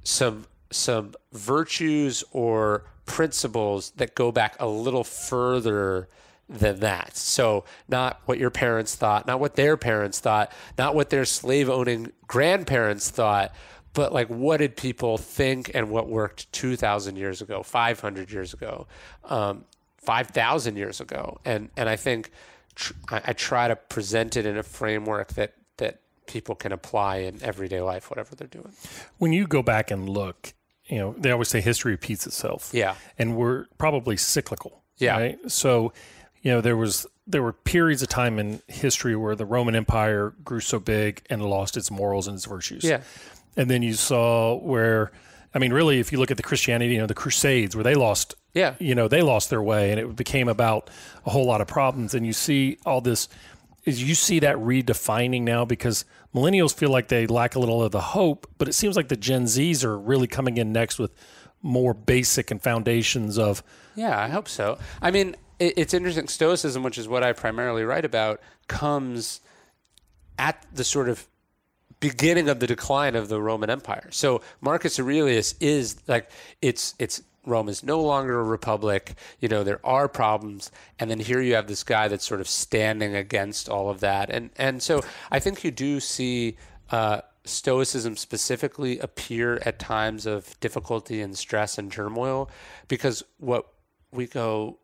some 0.05 0.47
some 0.73 1.15
virtues 1.33 2.23
or 2.33 2.85
principles 3.05 3.91
that 3.97 4.15
go 4.15 4.31
back 4.31 4.55
a 4.61 4.69
little 4.69 5.03
further 5.03 6.09
than 6.49 6.81
that. 6.81 7.17
So, 7.17 7.65
not 7.89 8.21
what 8.27 8.39
your 8.39 8.51
parents 8.51 8.95
thought, 8.95 9.27
not 9.27 9.41
what 9.41 9.57
their 9.57 9.77
parents 9.77 10.19
thought, 10.19 10.53
not 10.77 10.95
what 10.95 11.11
their 11.11 11.25
slave 11.25 11.69
owning 11.69 12.13
grandparents 12.27 13.11
thought, 13.11 13.53
but 13.93 14.13
like 14.13 14.29
what 14.29 14.59
did 14.59 14.77
people 14.77 15.19
think 15.19 15.71
and 15.75 15.91
what 15.91 16.09
worked 16.09 16.53
2,000 16.53 17.17
years 17.17 17.41
ago, 17.41 17.63
500 17.63 18.31
years 18.31 18.55
ago, 18.55 18.87
um, 19.25 19.65
5,000 19.99 20.77
years 20.77 21.01
ago. 21.01 21.39
And, 21.45 21.71
and 21.77 21.89
I 21.89 21.97
think 21.97 22.31
tr- 22.75 22.93
I, 23.09 23.23
I 23.27 23.33
try 23.33 23.69
to 23.69 23.77
present 23.77 24.37
it 24.37 24.47
in 24.47 24.57
a 24.57 24.63
framework 24.63 25.35
that 25.35 25.55
people 26.31 26.55
can 26.55 26.72
apply 26.72 27.16
in 27.18 27.43
everyday 27.43 27.81
life, 27.81 28.11
whatever 28.11 28.35
they're 28.35 28.49
doing. 28.49 28.72
When 29.18 29.33
you 29.33 29.47
go 29.47 29.62
back 29.62 29.91
and 29.91 30.09
look, 30.09 30.53
you 30.87 30.99
know, 30.99 31.14
they 31.18 31.31
always 31.31 31.49
say 31.49 31.61
history 31.61 31.93
repeats 31.93 32.26
itself. 32.26 32.70
Yeah. 32.72 32.95
And 33.18 33.37
we're 33.37 33.66
probably 33.78 34.16
cyclical. 34.16 34.83
Yeah. 34.99 35.16
Right. 35.16 35.39
So, 35.51 35.93
you 36.43 36.51
know, 36.53 36.61
there 36.61 36.76
was 36.76 37.07
there 37.26 37.43
were 37.43 37.53
periods 37.53 38.03
of 38.03 38.09
time 38.09 38.39
in 38.39 38.61
history 38.66 39.14
where 39.14 39.37
the 39.37 39.47
Roman 39.47 39.76
Empire 39.76 40.35
grew 40.45 40.61
so 40.61 40.78
big 40.81 41.22
and 41.31 41.43
lost 41.45 41.76
its 41.76 41.91
morals 41.91 42.26
and 42.26 42.35
its 42.35 42.45
virtues. 42.45 42.83
Yeah. 42.83 43.03
And 43.57 43.70
then 43.70 43.83
you 43.83 43.95
saw 43.95 44.57
where, 44.59 45.12
I 45.55 45.59
mean, 45.59 45.72
really, 45.72 46.01
if 46.01 46.11
you 46.12 46.18
look 46.18 46.31
at 46.33 46.37
the 46.37 46.43
Christianity, 46.43 46.95
you 46.95 46.99
know, 46.99 47.07
the 47.07 47.14
Crusades, 47.14 47.76
where 47.76 47.85
they 47.85 47.95
lost, 47.95 48.35
Yeah. 48.53 48.74
you 48.81 48.95
know, 48.97 49.07
they 49.07 49.22
lost 49.22 49.49
their 49.51 49.62
way, 49.62 49.91
and 49.93 50.01
it 50.01 50.16
became 50.16 50.49
about 50.49 50.91
a 51.24 51.31
whole 51.31 51.47
lot 51.47 51.61
of 51.61 51.68
problems. 51.68 52.14
And 52.14 52.26
you 52.26 52.33
see 52.33 52.78
all 52.85 53.01
this, 53.01 53.28
is 53.85 54.03
you 54.03 54.14
see 54.14 54.41
that 54.41 54.57
redefining 54.57 55.43
now 55.43 55.64
because 55.64 56.05
millennials 56.35 56.74
feel 56.74 56.91
like 56.91 57.09
they 57.09 57.26
lack 57.26 57.55
a 57.55 57.59
little 57.59 57.83
of 57.83 57.93
the 57.93 58.01
hope, 58.01 58.47
but 58.59 58.68
it 58.68 58.72
seems 58.72 58.97
like 58.97 59.09
the 59.09 59.16
Gen 59.16 59.45
Zs 59.45 59.85
are 59.85 59.99
really 59.99 60.26
coming 60.26 60.57
in 60.59 60.72
next 60.72 60.99
with 60.99 61.12
more 61.62 61.95
basic 61.95 62.51
and 62.51 62.62
foundations 62.62 63.39
of 63.39 63.62
Yeah, 63.95 64.18
I 64.18 64.28
hope 64.28 64.49
so. 64.49 64.78
I 65.03 65.11
mean, 65.11 65.37
it, 65.59 65.74
it's 65.76 65.95
interesting. 65.95 66.28
Stoicism, 66.28 66.83
which 66.83 66.99
is 66.99 67.09
what 67.09 67.22
I 67.22 67.33
primarily 67.33 67.85
write 67.85 68.05
about, 68.05 68.41
comes 68.68 69.41
at 70.39 70.66
the 70.72 70.85
sort 70.85 71.09
of 71.09 71.26
beginning 72.01 72.49
of 72.49 72.61
the 72.61 72.66
decline 72.66 73.14
of 73.14 73.28
the 73.28 73.41
Roman 73.41 73.68
Empire. 73.70 74.09
So 74.11 74.41
Marcus 74.61 74.99
Aurelius 74.99 75.55
is 75.61 75.97
like 76.09 76.31
it's 76.62 76.95
it's 76.99 77.22
Rome 77.51 77.68
is 77.68 77.82
no 77.82 78.01
longer 78.01 78.40
a 78.40 78.44
republic. 78.44 79.14
You 79.40 79.48
know 79.48 79.64
there 79.64 79.84
are 79.84 80.09
problems, 80.09 80.70
and 80.98 81.11
then 81.11 81.18
here 81.18 81.40
you 81.40 81.55
have 81.55 81.66
this 81.66 81.84
guy 81.84 82.09
that's 82.09 82.24
sort 82.24 82.40
of 82.40 82.48
standing 82.48 83.14
against 83.14 83.68
all 83.68 83.90
of 83.90 84.01
that, 84.01 84.30
and 84.30 84.51
and 84.57 84.82
so 84.82 85.03
I 85.30 85.40
think 85.40 85.64
you 85.64 85.70
do 85.70 86.01
see. 86.01 86.57
Uh, 86.90 87.20
Stoicism 87.44 88.16
specifically 88.16 88.98
appear 88.98 89.61
at 89.64 89.78
times 89.78 90.26
of 90.26 90.61
difficulty 90.61 91.22
and 91.22 91.36
stress 91.36 91.78
and 91.78 91.90
turmoil 91.90 92.51
because 92.86 93.22
what 93.38 93.72
we 94.12 94.26
go 94.26 94.78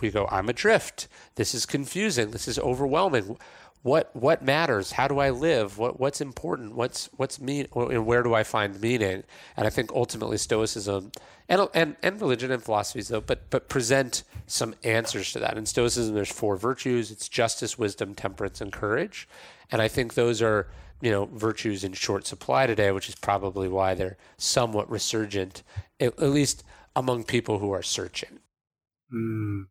we 0.00 0.10
go 0.10 0.26
i'm 0.30 0.48
adrift 0.48 1.06
this 1.36 1.54
is 1.54 1.66
confusing 1.66 2.30
this 2.30 2.48
is 2.48 2.58
overwhelming 2.58 3.36
what 3.82 4.14
what 4.14 4.42
matters? 4.42 4.92
How 4.92 5.08
do 5.08 5.18
i 5.18 5.30
live? 5.30 5.76
What 5.76 5.98
what's 5.98 6.20
important? 6.20 6.74
What's 6.74 7.10
what's 7.16 7.40
mean 7.40 7.66
and 7.74 8.06
where 8.06 8.22
do 8.22 8.32
i 8.32 8.44
find 8.44 8.80
meaning? 8.80 9.24
And 9.56 9.66
i 9.66 9.70
think 9.70 9.92
ultimately 9.92 10.38
stoicism 10.38 11.10
and 11.48 11.68
and, 11.74 11.96
and 12.02 12.20
religion 12.20 12.52
and 12.52 12.62
philosophies 12.62 13.08
though 13.08 13.20
but 13.20 13.50
but 13.50 13.68
present 13.68 14.22
some 14.46 14.74
answers 14.84 15.32
to 15.32 15.40
that. 15.40 15.58
In 15.58 15.66
stoicism 15.66 16.14
there's 16.14 16.30
four 16.30 16.56
virtues. 16.56 17.10
It's 17.10 17.28
justice 17.28 17.76
wisdom 17.76 18.14
temperance 18.14 18.60
and 18.60 18.72
courage. 18.72 19.28
And 19.70 19.82
i 19.82 19.88
think 19.88 20.14
those 20.14 20.40
are 20.40 20.68
you 21.00 21.10
know 21.10 21.24
virtues 21.26 21.82
in 21.82 21.92
short 21.92 22.24
supply 22.24 22.66
today 22.66 22.92
which 22.92 23.08
is 23.08 23.16
probably 23.16 23.68
why 23.68 23.94
they're 23.94 24.16
somewhat 24.36 24.88
resurgent 24.88 25.64
at, 25.98 26.16
at 26.20 26.30
least 26.30 26.62
among 26.94 27.24
people 27.24 27.58
who 27.58 27.72
are 27.72 27.82
searching. 27.82 28.38
Mm. 29.12 29.64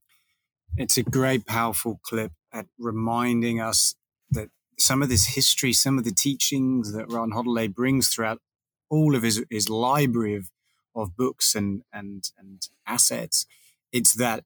It's 0.78 0.98
a 0.98 1.04
great, 1.04 1.46
powerful 1.46 2.00
clip 2.04 2.32
at 2.54 2.66
reminding 2.78 3.60
us 3.60 3.96
that 4.32 4.50
some 4.78 5.02
of 5.02 5.10
this 5.10 5.28
history, 5.28 5.74
some 5.74 5.98
of 5.98 6.04
the 6.04 6.14
teachings 6.14 6.94
that 6.94 7.12
Ryan 7.12 7.32
Holiday 7.32 7.68
brings 7.68 8.08
throughout 8.08 8.42
all 8.90 9.16
of 9.16 9.24
his, 9.24 9.44
his 9.50 9.70
library 9.70 10.36
of, 10.36 10.50
of 10.96 11.16
books 11.16 11.56
and, 11.56 11.84
and, 11.94 12.30
and 12.38 12.68
assets, 12.86 13.46
it's 13.92 14.14
that 14.14 14.44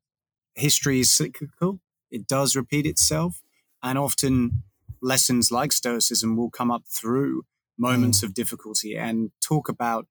history 0.55 0.99
is 0.99 1.09
cyclical. 1.09 1.79
It 2.11 2.27
does 2.27 2.55
repeat 2.55 2.85
itself. 2.85 3.41
And 3.81 3.97
often 3.97 4.63
lessons 5.01 5.51
like 5.51 5.71
Stoicism 5.71 6.35
will 6.35 6.49
come 6.49 6.71
up 6.71 6.83
through 6.87 7.45
moments 7.77 8.23
of 8.23 8.33
difficulty 8.33 8.97
and 8.97 9.31
talk 9.41 9.69
about 9.69 10.07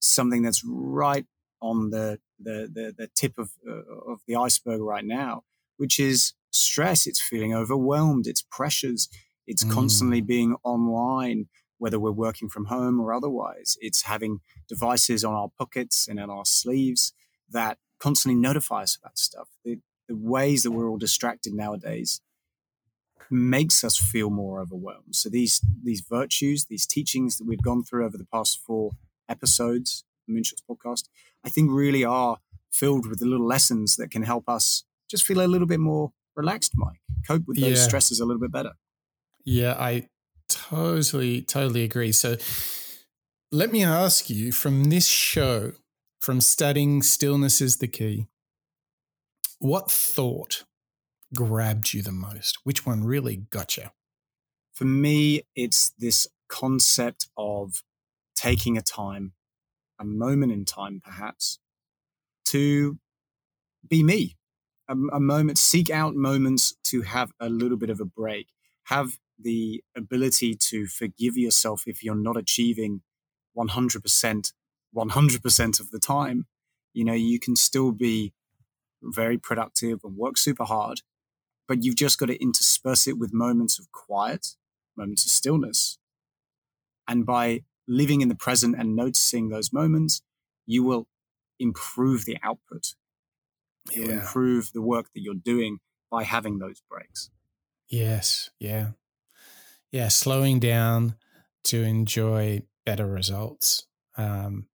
something 0.00 0.42
that's 0.42 0.62
right 0.64 1.26
on 1.60 1.90
the 1.90 2.18
the 2.38 2.68
the, 2.72 2.94
the 2.96 3.08
tip 3.14 3.38
of 3.38 3.52
uh, 3.66 4.12
of 4.12 4.20
the 4.26 4.34
iceberg 4.34 4.80
right 4.80 5.04
now, 5.04 5.44
which 5.76 6.00
is 6.00 6.32
stress. 6.52 7.06
It's 7.06 7.20
feeling 7.20 7.54
overwhelmed. 7.54 8.26
It's 8.26 8.42
pressures. 8.42 9.08
It's 9.46 9.64
Mm. 9.64 9.72
constantly 9.72 10.20
being 10.20 10.56
online, 10.62 11.48
whether 11.78 11.98
we're 11.98 12.12
working 12.12 12.48
from 12.48 12.66
home 12.66 13.00
or 13.00 13.12
otherwise. 13.12 13.76
It's 13.80 14.02
having 14.02 14.40
devices 14.68 15.24
on 15.24 15.34
our 15.34 15.48
pockets 15.58 16.06
and 16.08 16.18
in 16.20 16.30
our 16.30 16.44
sleeves 16.44 17.12
that 17.50 17.78
constantly 17.98 18.40
notify 18.40 18.82
us 18.82 18.96
about 18.96 19.18
stuff. 19.18 19.48
The, 19.64 19.80
the 20.08 20.16
ways 20.16 20.62
that 20.62 20.70
we're 20.72 20.88
all 20.88 20.98
distracted 20.98 21.54
nowadays 21.54 22.20
makes 23.30 23.82
us 23.82 23.96
feel 23.96 24.30
more 24.30 24.60
overwhelmed. 24.60 25.14
So 25.16 25.28
these 25.28 25.60
these 25.82 26.00
virtues, 26.02 26.66
these 26.66 26.86
teachings 26.86 27.38
that 27.38 27.46
we've 27.46 27.62
gone 27.62 27.82
through 27.82 28.04
over 28.04 28.18
the 28.18 28.26
past 28.26 28.58
four 28.58 28.92
episodes, 29.28 30.04
of 30.28 30.34
Moonshots 30.34 30.62
podcast, 30.68 31.08
I 31.44 31.48
think 31.48 31.70
really 31.70 32.04
are 32.04 32.38
filled 32.70 33.06
with 33.08 33.20
the 33.20 33.26
little 33.26 33.46
lessons 33.46 33.96
that 33.96 34.10
can 34.10 34.22
help 34.22 34.48
us 34.48 34.84
just 35.08 35.24
feel 35.24 35.40
a 35.40 35.46
little 35.46 35.66
bit 35.66 35.80
more 35.80 36.12
relaxed, 36.36 36.72
Mike. 36.76 37.00
Cope 37.26 37.44
with 37.46 37.60
those 37.60 37.78
Yeah. 37.78 37.84
stresses 37.84 38.20
a 38.20 38.24
little 38.24 38.40
bit 38.40 38.52
better. 38.52 38.72
Yeah, 39.44 39.74
I 39.78 40.08
totally, 40.48 41.42
totally 41.42 41.82
agree. 41.82 42.12
So 42.12 42.36
let 43.50 43.72
me 43.72 43.84
ask 43.84 44.30
you 44.30 44.52
from 44.52 44.84
this 44.84 45.06
show, 45.06 45.72
from 46.20 46.40
studying 46.40 47.02
stillness 47.02 47.60
is 47.60 47.78
the 47.78 47.88
key, 47.88 48.26
what 49.58 49.90
thought 49.90 50.64
grabbed 51.34 51.92
you 51.94 52.02
the 52.02 52.12
most? 52.12 52.58
Which 52.64 52.84
one 52.86 53.04
really 53.04 53.36
got 53.36 53.76
you? 53.76 53.84
For 54.72 54.84
me, 54.84 55.42
it's 55.54 55.90
this 55.98 56.26
concept 56.48 57.28
of 57.36 57.82
taking 58.34 58.76
a 58.76 58.82
time, 58.82 59.32
a 59.98 60.04
moment 60.04 60.52
in 60.52 60.64
time, 60.64 61.00
perhaps, 61.04 61.58
to 62.46 62.98
be 63.86 64.02
me. 64.02 64.36
A, 64.88 64.94
a 65.12 65.20
moment, 65.20 65.58
seek 65.58 65.90
out 65.90 66.14
moments 66.14 66.74
to 66.84 67.02
have 67.02 67.32
a 67.40 67.48
little 67.48 67.76
bit 67.76 67.90
of 67.90 68.00
a 68.00 68.04
break. 68.04 68.48
Have 68.84 69.18
the 69.38 69.82
ability 69.96 70.54
to 70.54 70.86
forgive 70.86 71.36
yourself 71.36 71.84
if 71.86 72.02
you're 72.02 72.14
not 72.14 72.36
achieving 72.36 73.02
100%, 73.56 74.52
100% 74.94 75.80
of 75.80 75.90
the 75.90 75.98
time. 75.98 76.46
You 76.92 77.04
know, 77.04 77.12
you 77.12 77.38
can 77.38 77.56
still 77.56 77.92
be 77.92 78.32
very 79.02 79.38
productive 79.38 80.00
and 80.04 80.16
work 80.16 80.36
super 80.36 80.64
hard, 80.64 81.02
but 81.66 81.82
you've 81.82 81.96
just 81.96 82.18
got 82.18 82.26
to 82.26 82.40
intersperse 82.40 83.06
it 83.06 83.18
with 83.18 83.32
moments 83.32 83.78
of 83.78 83.90
quiet, 83.92 84.56
moments 84.96 85.24
of 85.24 85.30
stillness. 85.30 85.98
And 87.08 87.26
by 87.26 87.64
living 87.88 88.20
in 88.20 88.28
the 88.28 88.34
present 88.34 88.76
and 88.78 88.94
noticing 88.94 89.48
those 89.48 89.72
moments, 89.72 90.22
you 90.66 90.82
will 90.82 91.08
improve 91.58 92.24
the 92.24 92.38
output. 92.42 92.94
You'll 93.90 94.08
Yeah. 94.08 94.20
improve 94.20 94.72
the 94.72 94.82
work 94.82 95.06
that 95.14 95.20
you're 95.22 95.34
doing 95.34 95.78
by 96.10 96.24
having 96.24 96.58
those 96.58 96.80
breaks. 96.88 97.30
Yes. 97.88 98.50
Yeah. 98.58 98.92
Yeah. 99.90 100.08
Slowing 100.08 100.60
down 100.60 101.16
to 101.64 101.82
enjoy 101.82 102.62
better 102.84 103.06
results. 103.06 103.86
Um, 104.16 104.68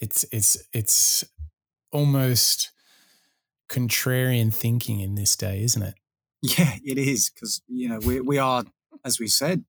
it's 0.00 0.24
it's 0.32 0.56
it's 0.72 1.24
almost 1.90 2.72
contrarian 3.68 4.52
thinking 4.52 5.00
in 5.00 5.14
this 5.14 5.36
day, 5.36 5.62
isn't 5.62 5.82
it? 5.82 5.94
Yeah, 6.42 6.76
it 6.84 6.98
is 6.98 7.30
because 7.30 7.62
you 7.68 7.88
know 7.88 7.98
we 8.00 8.20
we 8.20 8.38
are, 8.38 8.64
as 9.04 9.20
we 9.20 9.28
said, 9.28 9.64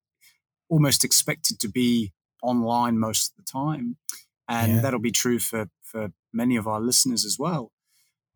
almost 0.70 1.04
expected 1.04 1.60
to 1.60 1.68
be 1.70 2.14
online 2.42 2.98
most 3.00 3.32
of 3.32 3.38
the 3.38 3.44
time, 3.52 3.98
and 4.48 4.74
Yeah. 4.76 4.82
that'll 4.82 5.00
be 5.00 5.12
true 5.12 5.40
for 5.40 5.70
for 5.84 6.12
many 6.34 6.56
of 6.56 6.68
our 6.68 6.82
listeners 6.82 7.26
as 7.26 7.38
well. 7.38 7.72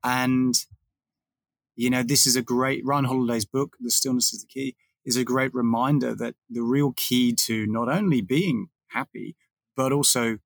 And 0.03 0.55
you 1.75 1.89
know, 1.89 2.01
this 2.01 2.25
is 2.25 2.35
a 2.35 2.41
great 2.41 2.83
Ryan 2.85 3.05
Holiday's 3.05 3.45
book, 3.45 3.77
"The 3.79 3.91
Stillness 3.91 4.33
Is 4.33 4.41
the 4.41 4.47
Key," 4.47 4.75
is 5.05 5.15
a 5.15 5.23
great 5.23 5.53
reminder 5.53 6.15
that 6.15 6.35
the 6.49 6.61
real 6.61 6.93
key 6.95 7.33
to 7.33 7.65
not 7.67 7.87
only 7.87 8.21
being 8.21 8.69
happy 8.87 9.35
but 9.75 9.91
also 9.91 10.39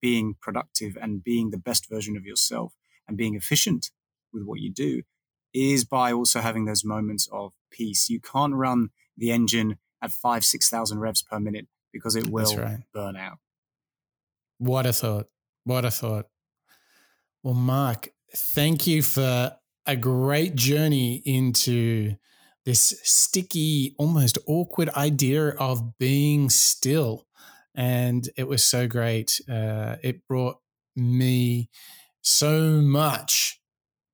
being 0.00 0.36
productive 0.40 0.96
and 0.96 1.24
being 1.24 1.50
the 1.50 1.58
best 1.58 1.88
version 1.90 2.16
of 2.16 2.24
yourself 2.24 2.74
and 3.06 3.16
being 3.16 3.34
efficient 3.34 3.90
with 4.32 4.44
what 4.44 4.60
you 4.60 4.70
do 4.70 5.02
is 5.52 5.84
by 5.84 6.12
also 6.12 6.40
having 6.40 6.64
those 6.64 6.84
moments 6.84 7.28
of 7.32 7.52
peace. 7.70 8.08
You 8.08 8.20
can't 8.20 8.54
run 8.54 8.90
the 9.16 9.32
engine 9.32 9.78
at 10.00 10.12
five, 10.12 10.44
6,000 10.44 11.00
revs 11.00 11.22
per 11.22 11.40
minute 11.40 11.66
because 11.92 12.14
it 12.14 12.28
will 12.28 12.56
right. 12.56 12.80
burn 12.94 13.16
out. 13.16 13.38
What 14.58 14.86
a 14.86 14.92
thought. 14.92 15.26
What 15.64 15.84
a 15.84 15.90
thought. 15.90 16.28
Well, 17.42 17.54
Mark, 17.54 18.10
thank 18.34 18.86
you 18.86 19.02
for 19.02 19.56
a 19.86 19.96
great 19.96 20.54
journey 20.54 21.22
into 21.24 22.16
this 22.64 23.00
sticky, 23.02 23.94
almost 23.98 24.36
awkward 24.46 24.90
idea 24.90 25.48
of 25.50 25.98
being 25.98 26.50
still. 26.50 27.26
And 27.74 28.28
it 28.36 28.46
was 28.48 28.62
so 28.62 28.86
great. 28.86 29.40
Uh, 29.50 29.96
it 30.02 30.26
brought 30.26 30.58
me 30.94 31.70
so 32.20 32.82
much 32.82 33.60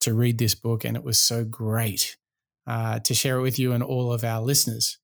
to 0.00 0.14
read 0.14 0.38
this 0.38 0.54
book, 0.54 0.84
and 0.84 0.96
it 0.96 1.02
was 1.02 1.18
so 1.18 1.44
great 1.44 2.16
uh, 2.66 3.00
to 3.00 3.14
share 3.14 3.38
it 3.38 3.42
with 3.42 3.58
you 3.58 3.72
and 3.72 3.82
all 3.82 4.12
of 4.12 4.22
our 4.22 4.40
listeners. 4.40 4.98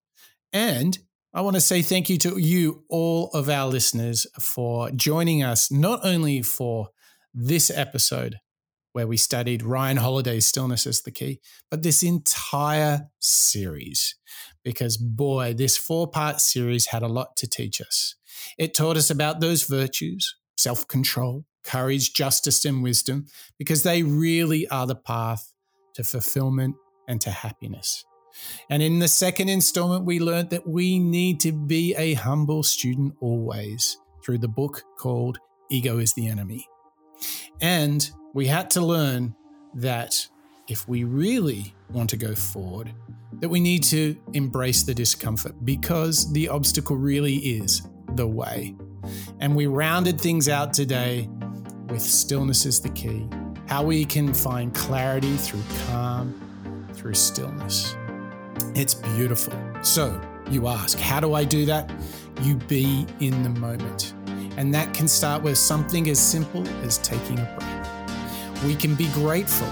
And 0.52 0.98
I 1.32 1.40
want 1.40 1.56
to 1.56 1.60
say 1.60 1.82
thank 1.82 2.10
you 2.10 2.18
to 2.18 2.38
you, 2.38 2.84
all 2.88 3.30
of 3.32 3.48
our 3.48 3.68
listeners, 3.68 4.26
for 4.38 4.90
joining 4.90 5.42
us, 5.42 5.70
not 5.70 6.00
only 6.04 6.42
for 6.42 6.90
this 7.32 7.70
episode, 7.70 8.40
where 8.92 9.06
we 9.06 9.16
studied 9.16 9.62
Ryan 9.62 9.98
Holiday's 9.98 10.46
Stillness 10.46 10.86
is 10.86 11.02
the 11.02 11.10
Key, 11.10 11.40
but 11.70 11.82
this 11.82 12.02
entire 12.02 13.08
series, 13.20 14.16
because 14.64 14.96
boy, 14.96 15.54
this 15.54 15.76
four 15.76 16.10
part 16.10 16.40
series 16.40 16.86
had 16.86 17.02
a 17.02 17.08
lot 17.08 17.36
to 17.36 17.48
teach 17.48 17.80
us. 17.80 18.16
It 18.58 18.74
taught 18.74 18.96
us 18.96 19.10
about 19.10 19.40
those 19.40 19.64
virtues 19.64 20.36
self 20.56 20.86
control, 20.88 21.44
courage, 21.64 22.12
justice, 22.12 22.64
and 22.64 22.82
wisdom, 22.82 23.26
because 23.58 23.82
they 23.82 24.02
really 24.02 24.68
are 24.68 24.86
the 24.86 24.94
path 24.94 25.52
to 25.94 26.04
fulfillment 26.04 26.76
and 27.08 27.20
to 27.20 27.30
happiness. 27.30 28.04
And 28.68 28.82
in 28.82 28.98
the 28.98 29.08
second 29.08 29.48
installment, 29.48 30.04
we 30.04 30.20
learned 30.20 30.50
that 30.50 30.68
we 30.68 30.98
need 30.98 31.40
to 31.40 31.52
be 31.52 31.94
a 31.96 32.14
humble 32.14 32.62
student 32.62 33.14
always 33.20 33.96
through 34.24 34.38
the 34.38 34.48
book 34.48 34.82
called 34.98 35.38
Ego 35.70 35.98
is 35.98 36.14
the 36.14 36.28
Enemy. 36.28 36.66
And 37.60 38.08
we 38.32 38.46
had 38.46 38.70
to 38.70 38.80
learn 38.80 39.34
that 39.74 40.28
if 40.68 40.88
we 40.88 41.04
really 41.04 41.74
want 41.92 42.10
to 42.10 42.16
go 42.16 42.34
forward, 42.34 42.92
that 43.40 43.48
we 43.48 43.60
need 43.60 43.82
to 43.84 44.16
embrace 44.32 44.82
the 44.82 44.94
discomfort 44.94 45.64
because 45.64 46.32
the 46.32 46.48
obstacle 46.48 46.96
really 46.96 47.36
is 47.36 47.82
the 48.14 48.26
way. 48.26 48.74
And 49.40 49.56
we 49.56 49.66
rounded 49.66 50.20
things 50.20 50.48
out 50.48 50.72
today 50.72 51.28
with 51.88 52.02
stillness 52.02 52.66
is 52.66 52.80
the 52.80 52.90
key, 52.90 53.28
how 53.66 53.82
we 53.82 54.04
can 54.04 54.32
find 54.32 54.74
clarity 54.74 55.36
through 55.36 55.62
calm, 55.86 56.88
through 56.94 57.14
stillness. 57.14 57.96
It's 58.74 58.94
beautiful. 58.94 59.54
So 59.82 60.20
you 60.50 60.68
ask, 60.68 60.98
how 60.98 61.20
do 61.20 61.34
I 61.34 61.44
do 61.44 61.64
that? 61.66 61.90
You 62.42 62.56
be 62.56 63.06
in 63.20 63.42
the 63.42 63.50
moment. 63.50 64.14
And 64.60 64.74
that 64.74 64.92
can 64.92 65.08
start 65.08 65.42
with 65.42 65.56
something 65.56 66.06
as 66.10 66.20
simple 66.20 66.68
as 66.84 66.98
taking 66.98 67.38
a 67.38 67.56
breath. 67.56 68.62
We 68.62 68.74
can 68.76 68.94
be 68.94 69.08
grateful. 69.14 69.66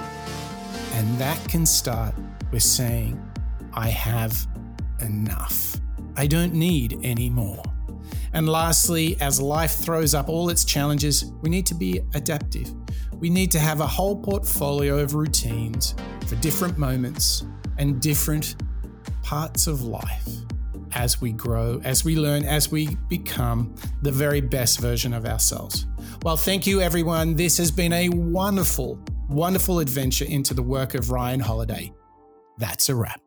And 0.95 1.19
that 1.19 1.39
can 1.47 1.67
start 1.67 2.15
with 2.51 2.63
saying, 2.63 3.23
I 3.75 3.89
have 3.89 4.47
enough. 5.03 5.77
I 6.17 6.27
don't 6.27 6.55
need 6.55 7.01
any 7.03 7.29
more. 7.29 7.63
And 8.33 8.49
lastly, 8.49 9.19
as 9.21 9.43
life 9.43 9.73
throws 9.73 10.15
up 10.15 10.31
all 10.31 10.49
its 10.49 10.65
challenges, 10.65 11.33
we 11.43 11.51
need 11.51 11.67
to 11.67 11.75
be 11.75 12.01
adaptive. 12.15 12.73
We 13.13 13.29
need 13.29 13.51
to 13.51 13.59
have 13.59 13.83
a 13.83 13.87
whole 13.87 14.17
portfolio 14.17 15.01
of 15.01 15.15
routines 15.15 15.95
for 16.27 16.37
different 16.37 16.79
moments 16.79 17.45
and 17.77 18.01
different 18.01 18.57
parts 19.23 19.67
of 19.67 19.83
life 19.83 20.29
as 20.93 21.21
we 21.21 21.33
grow, 21.33 21.81
as 21.85 22.05
we 22.05 22.17
learn, 22.17 22.45
as 22.45 22.71
we 22.71 22.97
become 23.09 23.75
the 24.03 24.13
very 24.13 24.41
best 24.41 24.81
version 24.81 25.13
of 25.13 25.27
ourselves. 25.27 25.87
Well, 26.23 26.37
thank 26.37 26.67
you, 26.67 26.81
everyone. 26.81 27.37
This 27.37 27.59
has 27.59 27.71
been 27.71 27.93
a 27.93 28.09
wonderful, 28.09 28.99
wonderful 29.29 29.79
adventure 29.79 30.25
into 30.25 30.55
the 30.55 30.63
work 30.63 30.95
of 30.95 31.11
Ryan 31.11 31.41
Holiday. 31.41 31.93
That's 32.59 32.89
a 32.89 32.95
wrap. 32.95 33.21